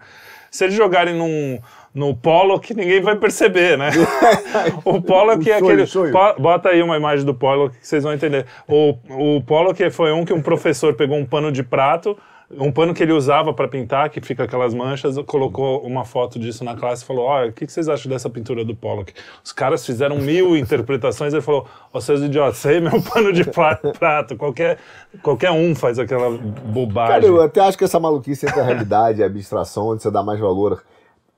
Se 0.50 0.64
eles 0.64 0.76
jogarem 0.76 1.16
num, 1.16 1.60
no 1.96 2.14
Pollock, 2.14 2.74
ninguém 2.74 3.02
vai 3.02 3.16
perceber, 3.16 3.78
né? 3.78 3.90
o 4.84 5.02
Pollock 5.02 5.48
O 5.48 5.52
é 5.52 5.56
aquele. 5.56 5.86
sonho. 5.86 6.14
Bota 6.38 6.70
aí 6.70 6.84
uma 6.84 6.98
imagem 6.98 7.26
do 7.26 7.34
Pollock 7.34 7.78
que 7.80 7.88
vocês 7.88 8.04
vão 8.04 8.14
entender. 8.14 8.46
O, 8.68 8.98
o 9.38 9.42
Pollock 9.42 9.90
foi 9.92 10.12
um 10.12 10.26
que 10.26 10.34
um 10.34 10.42
professor 10.42 10.94
pegou 10.94 11.18
um 11.18 11.26
pano 11.26 11.54
de 11.54 11.64
prato, 11.64 12.18
um 12.52 12.70
pano 12.70 12.94
que 12.94 13.02
ele 13.02 13.14
usava 13.14 13.54
para 13.54 13.68
pintar, 13.68 14.10
que 14.10 14.20
fica 14.20 14.44
aquelas 14.44 14.74
manchas, 14.74 15.18
colocou 15.26 15.80
uma 15.86 16.04
foto 16.04 16.38
disso 16.38 16.66
na 16.66 16.76
classe 16.76 17.02
e 17.02 17.08
falou: 17.08 17.26
Olha, 17.26 17.50
o 17.50 17.54
que 17.54 17.66
que 17.66 17.72
vocês 17.72 17.88
acham 17.88 18.12
dessa 18.12 18.30
pintura 18.30 18.66
do 18.66 18.76
Pollock? 18.76 19.14
Os 19.42 19.54
caras 19.54 19.86
fizeram 19.86 20.18
mil 20.18 20.56
interpretações. 20.58 21.34
Ele 21.34 21.42
falou: 21.42 21.66
Ó, 21.94 22.00
seus 22.02 22.22
idiotas, 22.22 22.58
isso 22.58 22.68
aí 22.68 22.76
é 22.76 22.80
meu 22.82 23.02
pano 23.02 23.32
de 23.32 23.46
prato. 23.46 24.36
Qualquer, 24.36 24.78
qualquer 25.24 25.52
um 25.52 25.74
faz 25.74 25.98
aquela 25.98 26.30
bobagem. 26.38 27.14
Cara, 27.14 27.26
eu 27.26 27.42
até 27.42 27.62
acho 27.62 27.78
que 27.78 27.86
essa 27.86 28.02
maluquice 28.02 28.46
entre 28.46 28.60
a 28.60 28.64
realidade 28.64 29.22
e 29.22 29.24
a 29.24 29.28
abstração, 29.28 29.88
onde 29.88 30.04
você 30.04 30.12
dá 30.12 30.22
mais 30.22 30.42
valor. 30.42 30.84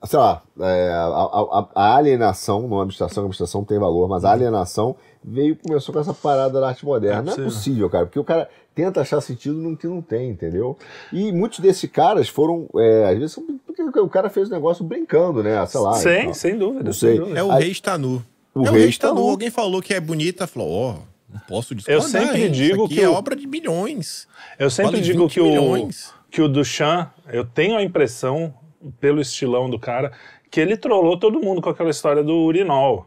Sei 0.04 0.18
lá, 0.18 0.42
é, 0.60 0.90
a, 0.92 1.06
a- 1.06 1.68
a 1.74 1.96
alienação, 1.96 2.68
não 2.68 2.78
a 2.78 2.82
abstração, 2.84 3.24
a 3.24 3.26
abstração 3.26 3.64
tem 3.64 3.78
valor, 3.80 4.08
mas 4.08 4.24
a 4.24 4.30
alienação 4.30 4.94
veio 5.24 5.56
começou 5.56 5.92
com 5.92 6.00
essa 6.00 6.14
parada 6.14 6.60
da 6.60 6.68
arte 6.68 6.84
moderna. 6.84 7.32
É 7.32 7.36
não 7.36 7.42
é 7.44 7.46
possível. 7.46 7.90
cara, 7.90 8.06
porque 8.06 8.18
o 8.20 8.24
cara 8.24 8.48
tenta 8.76 9.00
achar 9.00 9.20
sentido 9.20 9.56
no 9.56 9.76
que 9.76 9.88
não 9.88 10.00
tem, 10.00 10.30
entendeu? 10.30 10.78
E 11.12 11.32
muitos 11.32 11.58
desses 11.58 11.90
caras 11.90 12.28
foram, 12.28 12.68
é, 12.76 13.06
às 13.10 13.18
vezes, 13.18 13.38
porque 13.66 13.98
o 13.98 14.08
cara 14.08 14.30
fez 14.30 14.48
o 14.48 14.52
negócio 14.52 14.84
brincando, 14.84 15.42
né? 15.42 15.66
Sei 15.66 15.80
lá. 15.80 15.94
sem, 15.94 16.24
tal. 16.26 16.34
sem 16.34 16.56
dúvida. 16.56 16.84
Não 16.84 16.92
sem 16.92 17.08
sei. 17.10 17.18
dúvida. 17.18 17.38
É 17.40 17.42
o 17.42 17.48
rei 17.50 17.70
está 17.72 17.98
nu. 17.98 18.22
O 18.54 18.64
é 18.66 18.70
o 18.70 18.72
rei 18.72 18.80
rei 18.82 18.88
está 18.90 19.08
nu. 19.08 19.14
nu. 19.22 19.30
Alguém 19.30 19.50
falou 19.50 19.82
que 19.82 19.92
é 19.92 19.98
bonita, 20.00 20.46
falou, 20.46 20.70
ó, 20.70 20.94
não 21.28 21.40
posso 21.48 21.74
discordar. 21.74 22.04
Eu 22.04 22.08
sempre 22.08 22.44
hein? 22.44 22.52
digo 22.52 22.76
Isso 22.76 22.84
aqui 22.84 22.94
que 22.94 23.00
é 23.02 23.08
o- 23.08 23.14
obra 23.14 23.34
de 23.34 23.48
milhões. 23.48 24.28
Eu 24.60 24.70
sempre 24.70 24.92
Vale 24.92 25.02
digo 25.02 25.22
20 25.24 25.32
que 25.32 25.40
o, 25.40 25.44
milhões. 25.44 26.14
que 26.30 26.40
o 26.40 26.48
Duchamp, 26.48 27.08
eu 27.32 27.44
tenho 27.44 27.76
a 27.76 27.82
impressão, 27.82 28.54
pelo 29.00 29.20
estilão 29.20 29.68
do 29.68 29.78
cara, 29.78 30.12
que 30.50 30.60
ele 30.60 30.76
trollou 30.76 31.18
todo 31.18 31.40
mundo 31.40 31.60
com 31.60 31.70
aquela 31.70 31.90
história 31.90 32.22
do 32.22 32.34
urinol. 32.34 33.06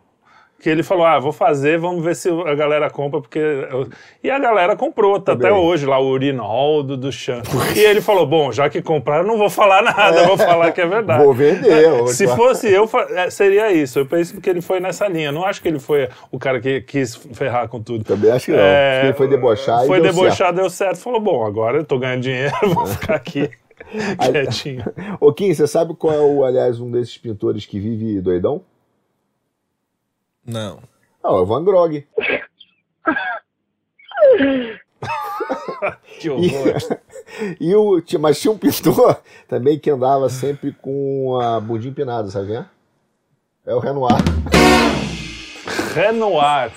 Que 0.64 0.70
ele 0.70 0.84
falou, 0.84 1.04
ah, 1.08 1.18
vou 1.18 1.32
fazer, 1.32 1.80
vamos 1.80 2.04
ver 2.04 2.16
se 2.16 2.30
a 2.30 2.54
galera 2.54 2.88
compra, 2.88 3.20
porque... 3.20 3.40
eu-" 3.40 3.90
E 4.24 4.30
a 4.30 4.38
galera 4.38 4.76
comprou, 4.76 5.20
tá 5.20 5.32
até 5.32 5.48
Também. 5.50 5.58
hoje 5.60 5.88
lá, 5.88 5.98
o 5.98 6.08
urinol 6.08 6.84
do 6.84 6.96
Duchamp. 6.96 7.44
e 7.76 7.80
ele 7.80 8.00
falou, 8.00 8.28
bom, 8.28 8.52
já 8.52 8.70
que 8.70 8.80
compraram, 8.80 9.26
não 9.28 9.40
vou 9.40 9.50
falar 9.50 9.82
nada, 9.98 10.28
vou 10.28 10.38
falar 10.38 10.72
que 10.72 10.80
é 10.80 10.86
verdade. 10.86 11.24
Vou 11.24 11.34
vender, 11.34 11.90
vou 11.90 12.08
Se 12.10 12.28
te- 12.28 12.36
fosse 12.36 12.72
eu, 12.72 12.88
é, 13.16 13.28
seria 13.32 13.72
isso. 13.72 13.98
Eu 13.98 14.06
penso 14.06 14.40
que 14.40 14.48
ele 14.48 14.62
foi 14.62 14.80
nessa 14.80 15.08
linha. 15.08 15.32
Não 15.32 15.44
acho 15.44 15.60
que 15.64 15.68
ele 15.68 15.80
foi 15.80 16.08
o 16.32 16.38
cara 16.38 16.62
que 16.62 16.80
quis 16.82 17.16
ferrar 17.34 17.68
com 17.68 17.82
tudo. 17.82 18.04
Também 18.04 18.30
acho 18.30 18.46
que 18.46 18.52
não. 18.52 18.60
Acho 18.60 19.00
que 19.02 19.06
ele 19.08 19.14
foi 19.14 19.28
debochar 19.30 19.84
e 19.84 19.88
Foi 19.88 20.00
deu 20.00 20.14
debochar, 20.14 20.54
deu 20.54 20.70
certo. 20.70 20.98
Falou, 20.98 21.20
bom, 21.20 21.44
agora 21.44 21.80
eu 21.80 21.84
tô 21.84 21.98
ganhando 21.98 22.22
dinheiro, 22.22 22.54
vou 22.72 22.86
ficar 22.86 23.16
aqui 23.16 23.50
quietinho. 24.32 24.84
Ô, 25.20 25.34
Kim, 25.34 25.54
você 25.54 25.68
sabe 25.68 25.96
qual 25.96 26.14
é, 26.14 26.20
o, 26.20 26.44
aliás, 26.44 26.80
um 26.80 26.92
desses 26.92 27.18
pintores 27.18 27.66
que 27.66 27.80
vive 27.80 28.22
doidão? 28.22 28.64
Não. 30.46 30.80
Ah, 31.24 31.30
é 31.30 31.32
o 31.32 31.46
Van 31.46 31.64
Gogh. 31.64 32.04
Que 36.20 36.30
horror. 36.30 36.78
E 37.60 37.74
o, 37.76 38.02
ti- 38.02 38.18
mas 38.18 38.40
tinha 38.40 38.52
um 38.52 38.58
pintor 38.58 39.20
também 39.48 39.80
que 39.80 39.90
andava 39.90 40.30
sempre 40.30 40.72
com 40.74 41.40
a 41.40 41.60
bundinha 41.60 41.90
empinada, 41.90 42.30
sabe 42.30 42.48
quem 42.48 42.58
é? 42.58 42.66
É 43.66 43.74
o 43.74 43.80
Renoir. 43.80 44.22
Renoir. 45.96 46.72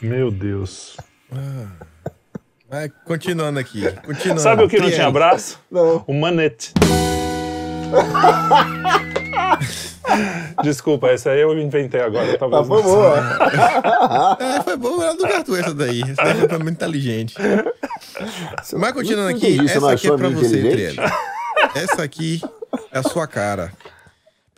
Meu 0.00 0.30
Deus. 0.30 0.96
Mas 2.70 2.90
continuando 3.04 3.58
aqui. 3.58 3.82
Continuando. 4.04 4.42
Sabe 4.42 4.62
o 4.62 4.68
que 4.68 4.78
não 4.78 4.90
tinha 4.90 5.10
braço? 5.10 5.58
Não. 5.70 6.04
O 6.06 6.12
manete. 6.12 6.72
Desculpa, 10.62 11.08
essa 11.08 11.30
aí 11.30 11.40
eu 11.40 11.58
inventei 11.58 12.00
agora. 12.00 12.32
Tá, 12.32 12.38
Talvez 12.38 12.66
foi 12.66 12.82
boa. 12.82 13.18
É, 14.40 14.62
foi 14.62 14.76
bom, 14.76 15.02
era 15.02 15.14
do 15.14 15.22
Gatu 15.22 15.56
essa 15.56 15.74
daí. 15.74 16.02
Essa 16.02 16.22
daí 16.22 16.48
foi 16.48 16.58
muito 16.58 16.72
inteligente. 16.72 17.34
Mas 18.74 18.92
continuando 18.92 19.36
aqui, 19.36 19.58
essa 19.64 19.92
aqui 19.92 20.08
é 20.08 20.16
pra 20.16 20.28
você? 20.28 20.70
Triel. 20.70 20.94
Essa 21.74 22.02
aqui 22.02 22.40
é 22.92 22.98
a 22.98 23.02
sua 23.02 23.26
cara. 23.26 23.72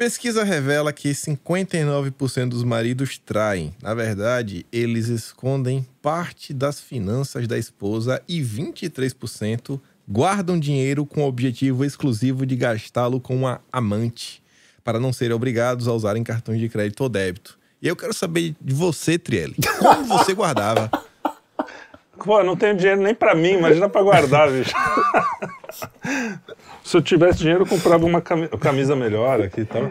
Pesquisa 0.00 0.42
revela 0.42 0.94
que 0.94 1.10
59% 1.10 2.48
dos 2.48 2.64
maridos 2.64 3.18
traem. 3.18 3.74
Na 3.82 3.92
verdade, 3.92 4.64
eles 4.72 5.08
escondem 5.08 5.86
parte 6.00 6.54
das 6.54 6.80
finanças 6.80 7.46
da 7.46 7.58
esposa 7.58 8.22
e 8.26 8.40
23% 8.40 9.78
guardam 10.08 10.58
dinheiro 10.58 11.04
com 11.04 11.20
o 11.22 11.26
objetivo 11.26 11.84
exclusivo 11.84 12.46
de 12.46 12.56
gastá-lo 12.56 13.20
com 13.20 13.36
uma 13.36 13.60
amante, 13.70 14.42
para 14.82 14.98
não 14.98 15.12
serem 15.12 15.36
obrigados 15.36 15.86
a 15.86 15.92
usarem 15.92 16.24
cartões 16.24 16.58
de 16.58 16.70
crédito 16.70 17.02
ou 17.02 17.08
débito. 17.10 17.58
E 17.82 17.86
eu 17.86 17.94
quero 17.94 18.14
saber 18.14 18.56
de 18.58 18.72
você, 18.72 19.18
Trielle. 19.18 19.56
Como 19.78 20.04
você 20.06 20.32
guardava? 20.32 20.90
Pô, 22.24 22.42
não 22.44 22.56
tenho 22.56 22.76
dinheiro 22.76 23.00
nem 23.00 23.14
pra 23.14 23.34
mim, 23.34 23.52
imagina 23.54 23.88
pra 23.88 24.02
guardar, 24.02 24.50
bicho. 24.50 24.74
Se 26.84 26.96
eu 26.96 27.02
tivesse 27.02 27.38
dinheiro, 27.38 27.62
eu 27.62 27.66
comprava 27.66 28.04
uma 28.04 28.20
cami- 28.20 28.48
camisa 28.48 28.96
melhor 28.96 29.40
aqui 29.40 29.60
e 29.62 29.64
tal. 29.64 29.90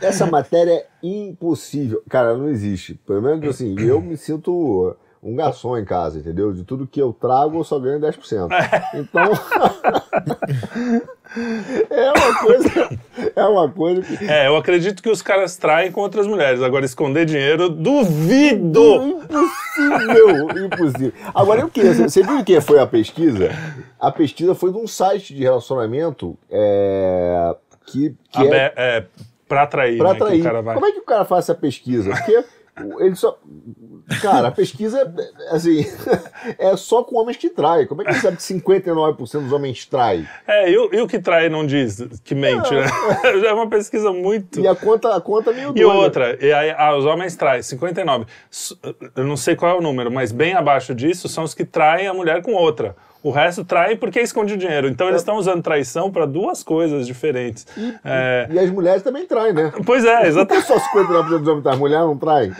Essa 0.00 0.26
matéria 0.26 0.70
é 0.72 0.86
impossível. 1.02 2.02
Cara, 2.08 2.36
não 2.36 2.48
existe. 2.48 2.94
Pelo 3.06 3.20
menos 3.22 3.48
assim, 3.48 3.74
eu 3.80 4.00
me 4.00 4.16
sinto 4.16 4.96
um 5.24 5.34
garçom 5.34 5.76
em 5.78 5.84
casa, 5.86 6.18
entendeu? 6.18 6.52
De 6.52 6.64
tudo 6.64 6.86
que 6.86 7.00
eu 7.00 7.10
trago, 7.10 7.58
eu 7.58 7.64
só 7.64 7.78
ganho 7.78 7.98
10%. 7.98 8.46
Então. 8.92 9.32
é 11.90 12.12
uma 12.12 12.40
coisa. 12.40 12.98
É 13.34 13.44
uma 13.44 13.70
coisa 13.70 14.02
que. 14.02 14.30
É, 14.30 14.46
eu 14.46 14.56
acredito 14.56 15.02
que 15.02 15.08
os 15.08 15.22
caras 15.22 15.56
traem 15.56 15.90
com 15.90 16.02
outras 16.02 16.26
mulheres. 16.26 16.60
Agora, 16.60 16.84
esconder 16.84 17.24
dinheiro, 17.24 17.70
duvido! 17.70 19.22
Impossível, 19.24 20.66
impossível. 20.66 21.12
Agora, 21.34 21.62
eu 21.62 21.70
queria. 21.70 21.94
Você 21.94 22.22
viu 22.22 22.40
o 22.40 22.44
que 22.44 22.60
foi 22.60 22.78
a 22.78 22.86
pesquisa? 22.86 23.48
A 23.98 24.12
pesquisa 24.12 24.54
foi 24.54 24.70
de 24.70 24.76
um 24.76 24.86
site 24.86 25.34
de 25.34 25.42
relacionamento 25.42 26.36
é, 26.50 27.56
que, 27.86 28.14
que 28.30 28.46
é 28.46 28.74
é, 28.76 29.06
pra 29.48 29.62
atrair, 29.62 29.96
pra 29.96 30.12
né, 30.12 30.18
que 30.18 30.22
atrair. 30.22 30.46
o. 30.46 30.64
Como 30.74 30.86
é 30.86 30.92
que 30.92 30.98
o 30.98 31.04
cara 31.04 31.24
faz 31.24 31.46
essa 31.46 31.54
pesquisa? 31.54 32.10
Porque 32.10 32.44
ele 33.00 33.14
só. 33.14 33.38
Cara, 34.20 34.48
a 34.48 34.50
pesquisa, 34.50 35.12
assim, 35.50 35.84
é 36.58 36.76
só 36.76 37.02
com 37.02 37.16
homens 37.16 37.36
que 37.38 37.48
traem. 37.48 37.86
Como 37.86 38.02
é 38.02 38.04
que 38.04 38.10
ele 38.10 38.20
sabe 38.20 38.36
que 38.36 38.42
59% 38.42 39.42
dos 39.42 39.52
homens 39.52 39.86
traem? 39.86 40.28
É, 40.46 40.70
e 40.70 40.76
o, 40.76 40.94
e 40.94 41.00
o 41.00 41.06
que 41.08 41.18
trai 41.18 41.48
não 41.48 41.66
diz 41.66 42.02
que 42.22 42.34
mente, 42.34 42.70
né? 42.74 42.84
Já 43.40 43.48
é 43.48 43.52
uma 43.52 43.68
pesquisa 43.68 44.12
muito. 44.12 44.60
E 44.60 44.68
a 44.68 44.74
conta, 44.74 45.14
a 45.16 45.20
conta 45.20 45.50
é 45.50 45.54
meio 45.54 45.70
E 45.70 45.80
doida. 45.80 45.88
outra, 45.98 46.38
e 46.44 46.52
aí, 46.52 46.74
ah, 46.76 46.94
os 46.96 47.04
homens 47.06 47.34
traem 47.34 47.62
59. 47.62 48.26
S- 48.50 48.76
Eu 49.16 49.24
não 49.24 49.36
sei 49.36 49.56
qual 49.56 49.74
é 49.74 49.78
o 49.78 49.82
número, 49.82 50.10
mas 50.10 50.32
bem 50.32 50.52
abaixo 50.54 50.94
disso 50.94 51.28
são 51.28 51.44
os 51.44 51.54
que 51.54 51.64
traem 51.64 52.06
a 52.06 52.12
mulher 52.14 52.42
com 52.42 52.52
outra. 52.52 52.94
O 53.24 53.30
resto 53.30 53.64
trai 53.64 53.96
porque 53.96 54.20
esconde 54.20 54.52
o 54.54 54.56
dinheiro. 54.56 54.86
Então 54.86 55.08
eles 55.08 55.22
estão 55.22 55.36
usando 55.36 55.62
traição 55.62 56.12
para 56.12 56.26
duas 56.26 56.62
coisas 56.62 57.06
diferentes. 57.06 57.66
É, 58.04 58.46
E 58.50 58.58
as 58.58 58.70
mulheres 58.70 59.02
também 59.02 59.26
traem, 59.26 59.52
né? 59.54 59.72
Pois 59.84 60.04
é, 60.04 60.26
exatamente. 60.28 60.66
Só 60.66 60.76
59% 60.78 61.38
dos 61.38 61.48
homens 61.48 61.62
traem, 61.62 61.76
a 61.76 61.80
mulher 61.80 61.98
não 62.00 62.16
trai. 62.18 62.52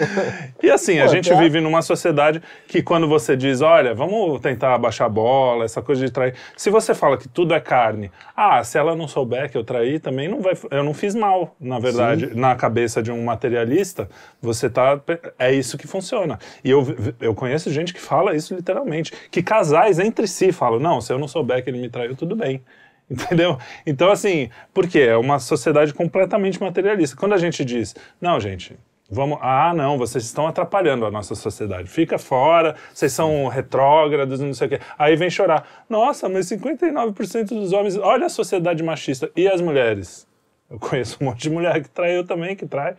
E 0.63 0.71
assim, 0.71 0.99
a 1.01 1.05
Pô, 1.05 1.13
gente 1.13 1.31
até- 1.31 1.41
vive 1.43 1.61
numa 1.61 1.83
sociedade 1.83 2.43
que 2.67 2.83
quando 2.83 3.07
você 3.07 3.37
diz, 3.37 3.61
olha, 3.61 3.95
vamos 3.95 4.41
tentar 4.41 4.79
baixar 4.79 5.05
a 5.05 5.09
bola, 5.11 5.67
essa 5.67 5.83
coisa 5.83 6.03
de 6.05 6.11
trair. 6.11 6.35
Se 6.57 6.71
você 6.71 6.95
fala 6.95 7.19
que 7.19 7.29
tudo 7.29 7.53
é 7.53 7.61
carne, 7.61 8.11
ah, 8.35 8.65
se 8.65 8.79
ela 8.79 8.97
não 8.97 9.07
souber 9.07 9.51
que 9.51 9.59
eu 9.59 9.65
traí, 9.65 9.99
também 9.99 10.29
não 10.29 10.41
vai. 10.41 10.55
Eu 10.71 10.83
não 10.83 10.95
fiz 10.95 11.15
mal, 11.15 11.55
na 11.61 11.79
verdade. 11.79 12.31
Na 12.35 12.55
cabeça 12.55 13.03
de 13.03 13.13
um 13.13 13.23
materialista, 13.23 14.09
você 14.41 14.71
tá. 14.71 14.99
É 15.39 15.53
isso 15.53 15.77
que 15.77 15.87
funciona. 15.87 16.39
E 16.65 16.71
eu, 16.71 16.87
eu 17.21 17.35
conheço 17.35 17.71
gente 17.71 17.93
que 17.93 18.01
fala 18.01 18.35
isso 18.35 18.55
literalmente. 18.55 19.13
Que 19.31 19.43
casais 19.43 19.99
entre 19.99 20.27
si 20.27 20.54
falam, 20.55 20.81
não, 20.81 21.01
se 21.01 21.13
eu 21.13 21.19
não 21.19 21.29
souber 21.29 21.63
que 21.63 21.71
ele 21.71 21.79
me 21.79 21.89
traiu, 21.89 22.17
tudo 22.17 22.35
bem. 22.35 22.63
Entendeu? 23.11 23.59
Então, 23.87 24.11
assim, 24.11 24.49
por 24.73 24.89
quê? 24.89 25.01
É 25.01 25.17
uma 25.17 25.39
sociedade 25.39 25.93
completamente 25.93 26.61
materialista. 26.61 27.17
Quando 27.17 27.35
a 27.35 27.39
gente 27.39 27.65
diz, 27.65 27.95
não, 28.21 28.41
gente, 28.41 28.79
vamos. 29.11 29.39
Ah, 29.43 29.75
não, 29.75 29.99
vocês 29.99 30.25
estão 30.25 30.47
atrapalhando 30.47 31.05
a 31.05 31.11
nossa 31.11 31.35
sociedade. 31.35 31.89
Fica 31.89 32.19
fora, 32.19 32.75
vocês 32.93 33.13
são 33.13 33.49
retrógrados, 33.49 34.41
não 34.41 34.55
sei 34.55 34.67
o 34.67 34.71
quê. 34.71 34.81
Aí 34.99 35.17
vem 35.17 35.29
chorar. 35.29 35.85
Nossa, 35.89 36.29
mas 36.29 36.47
59% 36.47 37.49
dos 37.49 37.73
homens. 37.73 37.97
Olha 37.99 38.27
a 38.27 38.31
sociedade 38.31 38.83
machista. 38.83 39.31
E 39.37 39.47
as 39.47 39.61
mulheres? 39.61 40.27
Eu 40.71 40.79
conheço 40.79 41.19
um 41.21 41.27
monte 41.27 41.43
de 41.43 41.51
mulher 41.51 41.83
que 41.83 41.91
traiu 41.91 42.27
também, 42.27 42.57
que 42.57 42.67
trai. 42.67 42.97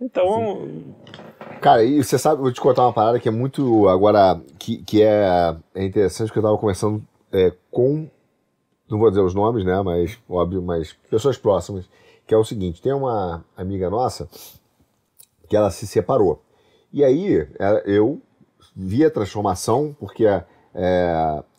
Então, 0.00 0.68
Cara, 1.60 1.84
e 1.84 2.02
você 2.02 2.18
sabe, 2.18 2.40
vou 2.40 2.52
te 2.52 2.60
contar 2.60 2.82
uma 2.82 2.92
parada 2.92 3.18
que 3.18 3.28
é 3.28 3.32
muito, 3.32 3.88
agora, 3.88 4.40
que, 4.58 4.78
que 4.78 5.02
é, 5.02 5.56
é 5.74 5.84
interessante, 5.84 6.32
que 6.32 6.38
eu 6.38 6.42
tava 6.42 6.56
conversando 6.58 7.02
é, 7.32 7.52
com, 7.70 8.08
não 8.88 8.98
vou 8.98 9.10
dizer 9.10 9.22
os 9.22 9.34
nomes, 9.34 9.64
né, 9.64 9.80
mas, 9.82 10.18
óbvio, 10.28 10.62
mas 10.62 10.92
pessoas 11.10 11.36
próximas, 11.36 11.84
que 12.26 12.34
é 12.34 12.36
o 12.36 12.44
seguinte, 12.44 12.80
tem 12.80 12.92
uma 12.92 13.44
amiga 13.56 13.90
nossa 13.90 14.28
que 15.48 15.56
ela 15.56 15.70
se 15.70 15.86
separou. 15.86 16.42
E 16.92 17.04
aí, 17.04 17.46
é, 17.58 17.82
eu 17.86 18.20
vi 18.76 19.04
a 19.04 19.10
transformação, 19.10 19.96
porque 19.98 20.26
é, 20.26 20.44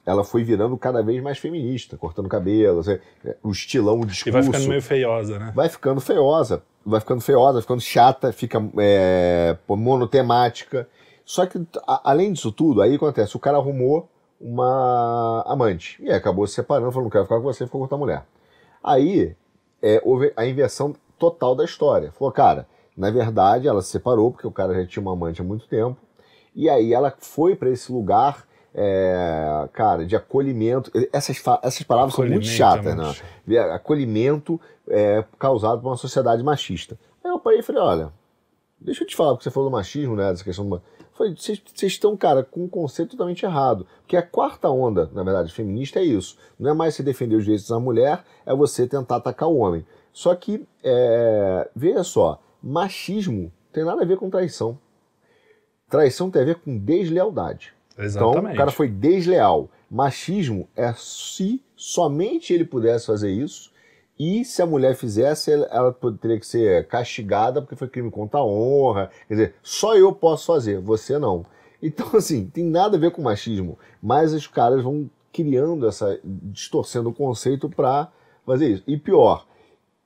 ela 0.05 0.23
foi 0.23 0.43
virando 0.43 0.77
cada 0.77 1.03
vez 1.03 1.21
mais 1.21 1.37
feminista, 1.37 1.97
cortando 1.97 2.29
cabelo, 2.29 2.79
assim, 2.79 2.97
o 3.43 3.51
estilão, 3.51 3.99
o 3.99 4.05
discurso. 4.05 4.29
e 4.29 4.31
vai 4.31 4.43
ficando 4.43 4.67
meio 4.69 4.81
feiosa, 4.81 5.37
né? 5.37 5.51
vai 5.55 5.69
ficando 5.69 6.01
feiosa, 6.01 6.63
vai 6.85 6.99
ficando 6.99 7.21
feiosa, 7.21 7.53
vai 7.53 7.61
ficando 7.61 7.81
chata, 7.81 8.31
fica 8.31 8.61
é, 8.77 9.57
monotemática. 9.67 10.87
Só 11.25 11.45
que, 11.45 11.59
a- 11.87 12.01
além 12.11 12.33
disso 12.33 12.51
tudo, 12.51 12.81
aí 12.81 12.95
acontece, 12.95 13.35
o 13.35 13.39
cara 13.39 13.57
arrumou 13.57 14.09
uma 14.39 15.43
amante. 15.45 16.01
E 16.03 16.11
acabou 16.11 16.47
se 16.47 16.55
separando, 16.55 16.91
falou, 16.91 17.03
não 17.05 17.11
quero 17.11 17.25
ficar 17.25 17.37
com 17.37 17.43
você, 17.43 17.65
ficou 17.65 17.79
com 17.79 17.83
outra 17.83 17.97
mulher. 17.97 18.25
Aí, 18.83 19.35
é, 19.81 20.01
houve 20.03 20.33
a 20.35 20.45
inversão 20.45 20.95
total 21.17 21.55
da 21.55 21.65
história. 21.65 22.11
Falou, 22.13 22.31
cara, 22.31 22.67
na 22.95 23.11
verdade, 23.11 23.67
ela 23.67 23.81
se 23.81 23.89
separou, 23.89 24.31
porque 24.31 24.47
o 24.47 24.51
cara 24.51 24.73
já 24.73 24.85
tinha 24.87 25.01
uma 25.01 25.13
amante 25.13 25.41
há 25.41 25.43
muito 25.43 25.67
tempo. 25.67 25.97
E 26.55 26.69
aí 26.69 26.93
ela 26.93 27.13
foi 27.19 27.55
para 27.55 27.69
esse 27.69 27.91
lugar, 27.91 28.45
é, 28.73 29.67
cara, 29.73 30.05
de 30.05 30.15
acolhimento. 30.15 30.91
Essas, 31.11 31.41
essas 31.63 31.83
palavras 31.83 32.13
são 32.13 32.25
muito 32.25 32.47
é 32.47 32.51
chatas, 32.51 32.95
né? 32.95 33.15
De 33.45 33.57
acolhimento 33.57 34.59
é, 34.87 35.23
causado 35.37 35.81
por 35.81 35.89
uma 35.89 35.97
sociedade 35.97 36.43
machista. 36.43 36.97
Aí 37.23 37.31
eu 37.31 37.39
parei 37.39 37.59
e 37.59 37.63
falei, 37.63 37.81
olha, 37.81 38.13
deixa 38.79 39.03
eu 39.03 39.07
te 39.07 39.15
falar, 39.15 39.31
porque 39.31 39.43
você 39.43 39.51
falou 39.51 39.69
do 39.69 39.73
machismo, 39.73 40.15
né, 40.15 40.31
dessa 40.31 40.43
questão 40.43 40.67
do... 40.67 40.81
Falei, 41.13 41.35
vocês 41.35 41.61
vocês 41.65 41.91
estão, 41.91 42.15
cara, 42.15 42.43
com 42.43 42.63
um 42.63 42.69
conceito 42.69 43.11
totalmente 43.11 43.43
errado. 43.43 43.85
Porque 44.01 44.15
a 44.15 44.21
quarta 44.21 44.69
onda, 44.69 45.09
na 45.13 45.21
verdade, 45.21 45.53
feminista 45.53 45.99
é 45.99 46.03
isso. 46.03 46.37
Não 46.57 46.71
é 46.71 46.73
mais 46.73 46.95
você 46.95 47.03
defender 47.03 47.35
os 47.35 47.43
direitos 47.43 47.67
da 47.67 47.77
mulher, 47.77 48.23
é 48.45 48.55
você 48.55 48.87
tentar 48.87 49.17
atacar 49.17 49.49
o 49.49 49.57
homem. 49.57 49.85
Só 50.13 50.33
que, 50.33 50.65
é, 50.81 51.69
veja 51.75 52.05
só, 52.05 52.41
machismo 52.63 53.51
tem 53.73 53.83
nada 53.83 54.01
a 54.01 54.05
ver 54.05 54.17
com 54.17 54.29
traição. 54.29 54.77
Traição 55.89 56.31
tem 56.31 56.41
a 56.41 56.45
ver 56.45 56.55
com 56.55 56.77
deslealdade. 56.77 57.73
Então, 57.99 58.31
Exatamente. 58.31 58.53
o 58.53 58.57
cara 58.57 58.71
foi 58.71 58.87
desleal. 58.87 59.69
Machismo 59.91 60.69
é 60.75 60.93
se 60.93 61.61
somente 61.75 62.53
ele 62.53 62.63
pudesse 62.63 63.07
fazer 63.07 63.29
isso 63.29 63.71
e 64.17 64.43
se 64.45 64.61
a 64.61 64.65
mulher 64.65 64.95
fizesse, 64.95 65.51
ela, 65.51 65.95
teria 66.21 66.39
que 66.39 66.45
ser 66.45 66.87
castigada 66.87 67.61
porque 67.61 67.75
foi 67.75 67.87
crime 67.87 68.11
contra 68.11 68.39
a 68.39 68.45
honra. 68.45 69.09
Quer 69.27 69.33
dizer, 69.33 69.55
só 69.63 69.95
eu 69.95 70.13
posso 70.13 70.45
fazer, 70.45 70.79
você 70.79 71.17
não. 71.17 71.45
Então, 71.81 72.07
assim, 72.15 72.45
tem 72.45 72.65
nada 72.65 72.97
a 72.97 72.99
ver 72.99 73.11
com 73.11 73.21
machismo, 73.21 73.77
mas 74.01 74.33
os 74.33 74.47
caras 74.47 74.83
vão 74.83 75.09
criando 75.31 75.87
essa, 75.87 76.19
distorcendo 76.23 77.09
o 77.09 77.13
conceito 77.13 77.69
para 77.69 78.11
fazer 78.45 78.67
isso. 78.67 78.83
E 78.87 78.97
pior, 78.97 79.45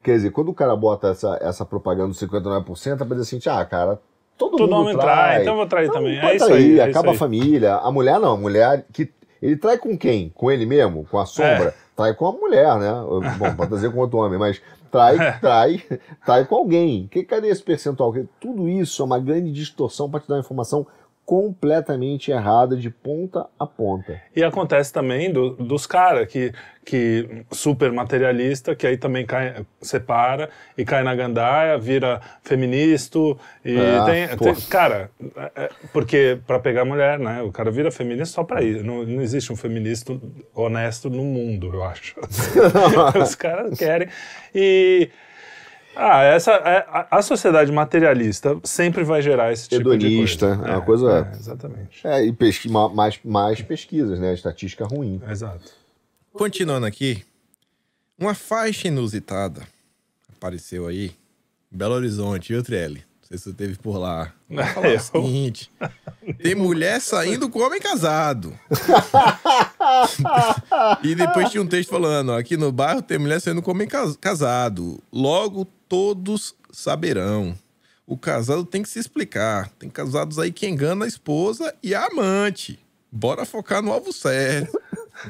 quer 0.03 0.17
dizer, 0.17 0.31
quando 0.31 0.49
o 0.49 0.53
cara 0.53 0.75
bota 0.75 1.09
essa, 1.09 1.37
essa 1.41 1.65
propaganda 1.65 2.09
do 2.09 2.13
59%, 2.13 2.93
é 2.93 2.95
pra 2.97 3.15
dizer 3.15 3.37
assim, 3.37 3.49
ah, 3.49 3.65
cara, 3.65 3.99
todo, 4.37 4.57
Todo 4.57 4.69
mundo 4.69 4.81
homem 4.81 4.97
trai. 4.97 5.05
trai, 5.05 5.41
então 5.41 5.53
eu 5.53 5.57
vou 5.57 5.67
trair 5.67 5.91
também. 5.91 6.19
Pode 6.19 6.31
É 6.31 6.35
isso 6.35 6.53
aí, 6.53 6.79
é 6.79 6.83
acaba 6.83 7.07
isso 7.07 7.15
a 7.15 7.19
família. 7.19 7.75
A 7.75 7.91
mulher 7.91 8.19
não, 8.19 8.33
a 8.33 8.37
mulher 8.37 8.85
que. 8.91 9.09
Ele 9.41 9.57
trai 9.57 9.77
com 9.77 9.97
quem? 9.97 10.29
Com 10.29 10.49
ele 10.49 10.65
mesmo? 10.65 11.05
Com 11.09 11.19
a 11.19 11.25
sombra? 11.25 11.69
É. 11.69 11.73
Trai 11.95 12.13
com 12.13 12.25
a 12.25 12.31
mulher, 12.31 12.77
né? 12.77 12.91
Bom, 13.37 13.55
pode 13.55 13.71
dizer 13.71 13.91
com 13.91 13.99
outro 13.99 14.19
homem, 14.19 14.39
mas 14.39 14.61
trai, 14.89 15.17
trai, 15.39 15.83
trai 16.25 16.45
com 16.45 16.55
alguém. 16.55 17.07
Que, 17.11 17.23
cadê 17.23 17.49
esse 17.49 17.61
percentual? 17.61 18.13
Que 18.13 18.25
Tudo 18.39 18.69
isso 18.69 19.01
é 19.01 19.05
uma 19.05 19.19
grande 19.19 19.51
distorção 19.51 20.09
para 20.09 20.21
te 20.21 20.27
dar 20.27 20.35
uma 20.35 20.41
informação 20.41 20.87
completamente 21.25 22.31
errada 22.31 22.75
de 22.75 22.89
ponta 22.89 23.45
a 23.57 23.65
ponta. 23.65 24.21
E 24.35 24.43
acontece 24.43 24.91
também 24.91 25.31
do- 25.31 25.51
dos 25.51 25.87
caras 25.87 26.27
que, 26.27 26.51
que 26.85 27.45
super 27.49 27.91
materialista, 27.93 28.75
que 28.75 28.85
aí 28.85 28.97
também 28.97 29.25
cai, 29.25 29.65
separa 29.81 30.49
e 30.77 30.83
cai 30.83 31.01
na 31.01 31.15
gandaia, 31.15 31.77
vira 31.77 32.19
feminista. 32.43 33.17
E 33.63 33.77
Ah, 33.77 34.03
tem, 34.05 34.27
tem- 34.37 34.55
Cara, 34.69 35.09
é- 35.37 35.51
é- 35.63 35.69
porque 35.93 36.39
para 36.45 36.59
pegar 36.59 36.83
mulher, 36.83 37.17
né? 37.17 37.41
O 37.41 37.51
cara 37.51 37.71
vira 37.71 37.89
feminista 37.89 38.35
só 38.35 38.43
para 38.43 38.61
isso. 38.61 38.83
Não, 38.83 39.03
não 39.05 39.21
existe 39.21 39.51
um 39.51 39.55
feminista 39.55 40.13
honesto 40.53 41.09
no 41.09 41.23
mundo, 41.23 41.71
eu 41.73 41.83
acho. 41.83 42.15
Os 43.23 43.35
caras 43.35 43.77
querem. 43.79 44.09
E. 44.53 45.09
Ah, 45.95 46.23
essa, 46.23 46.51
é- 46.53 46.85
a, 46.89 47.17
a 47.17 47.21
sociedade 47.21 47.71
materialista 47.71 48.59
sempre 48.63 49.03
vai 49.03 49.21
gerar 49.21 49.51
esse 49.53 49.69
tipo 49.69 49.93
Hedonista, 49.93 50.51
de 50.51 50.57
coisa. 50.57 50.71
é 50.71 50.75
uma 50.75 50.81
coisa- 50.81 51.29
é, 51.31 51.35
exatamente. 51.37 52.07
É, 52.07 52.25
e 52.25 52.33
pesqui, 52.33 52.69
ma- 52.69 52.89
mais, 52.89 53.19
mais 53.23 53.61
pesquisas, 53.61 54.19
né? 54.19 54.33
Estatística 54.33 54.85
ruim. 54.85 55.21
Exato. 55.29 55.71
Continuando 56.33 56.85
aqui, 56.87 57.23
uma 58.17 58.33
faixa 58.33 58.87
inusitada 58.87 59.61
apareceu 60.35 60.87
aí 60.87 61.11
em 61.71 61.77
Belo 61.77 61.93
Horizonte, 61.95 62.53
viu, 62.53 62.63
Trielli? 62.63 63.03
Não 63.21 63.27
sei 63.27 63.37
se 63.37 63.43
você 63.45 63.53
teve 63.53 63.75
por 63.77 63.97
lá. 63.97 64.31
Falar 64.73 64.89
Eu- 64.89 64.97
o 64.97 64.99
seguinte: 64.99 65.71
tem 66.41 66.53
mulher 66.55 66.99
saindo 67.01 67.49
com 67.49 67.59
homem 67.59 67.79
casado. 67.79 68.53
e 71.03 71.15
depois 71.15 71.49
tinha 71.49 71.61
um 71.61 71.67
texto 71.67 71.89
falando: 71.89 72.29
ó, 72.31 72.37
aqui 72.37 72.57
no 72.57 72.71
bairro 72.71 73.01
tem 73.01 73.17
mulher 73.17 73.39
saindo 73.39 73.61
com 73.61 73.71
homem 73.71 73.87
cas- 73.87 74.17
casado. 74.17 75.01
Logo 75.11 75.67
todos 75.93 76.55
saberão. 76.71 77.53
O 78.07 78.17
casado 78.17 78.65
tem 78.65 78.81
que 78.81 78.89
se 78.89 78.97
explicar. 78.97 79.69
Tem 79.77 79.91
casados 79.91 80.39
aí 80.39 80.51
que 80.51 80.67
enganam 80.67 81.03
a 81.03 81.07
esposa 81.07 81.71
e 81.83 81.93
a 81.93 82.07
amante. 82.07 82.79
Bora 83.11 83.45
focar 83.45 83.79
no 83.83 83.93
alvo 83.93 84.11
sério. 84.11 84.67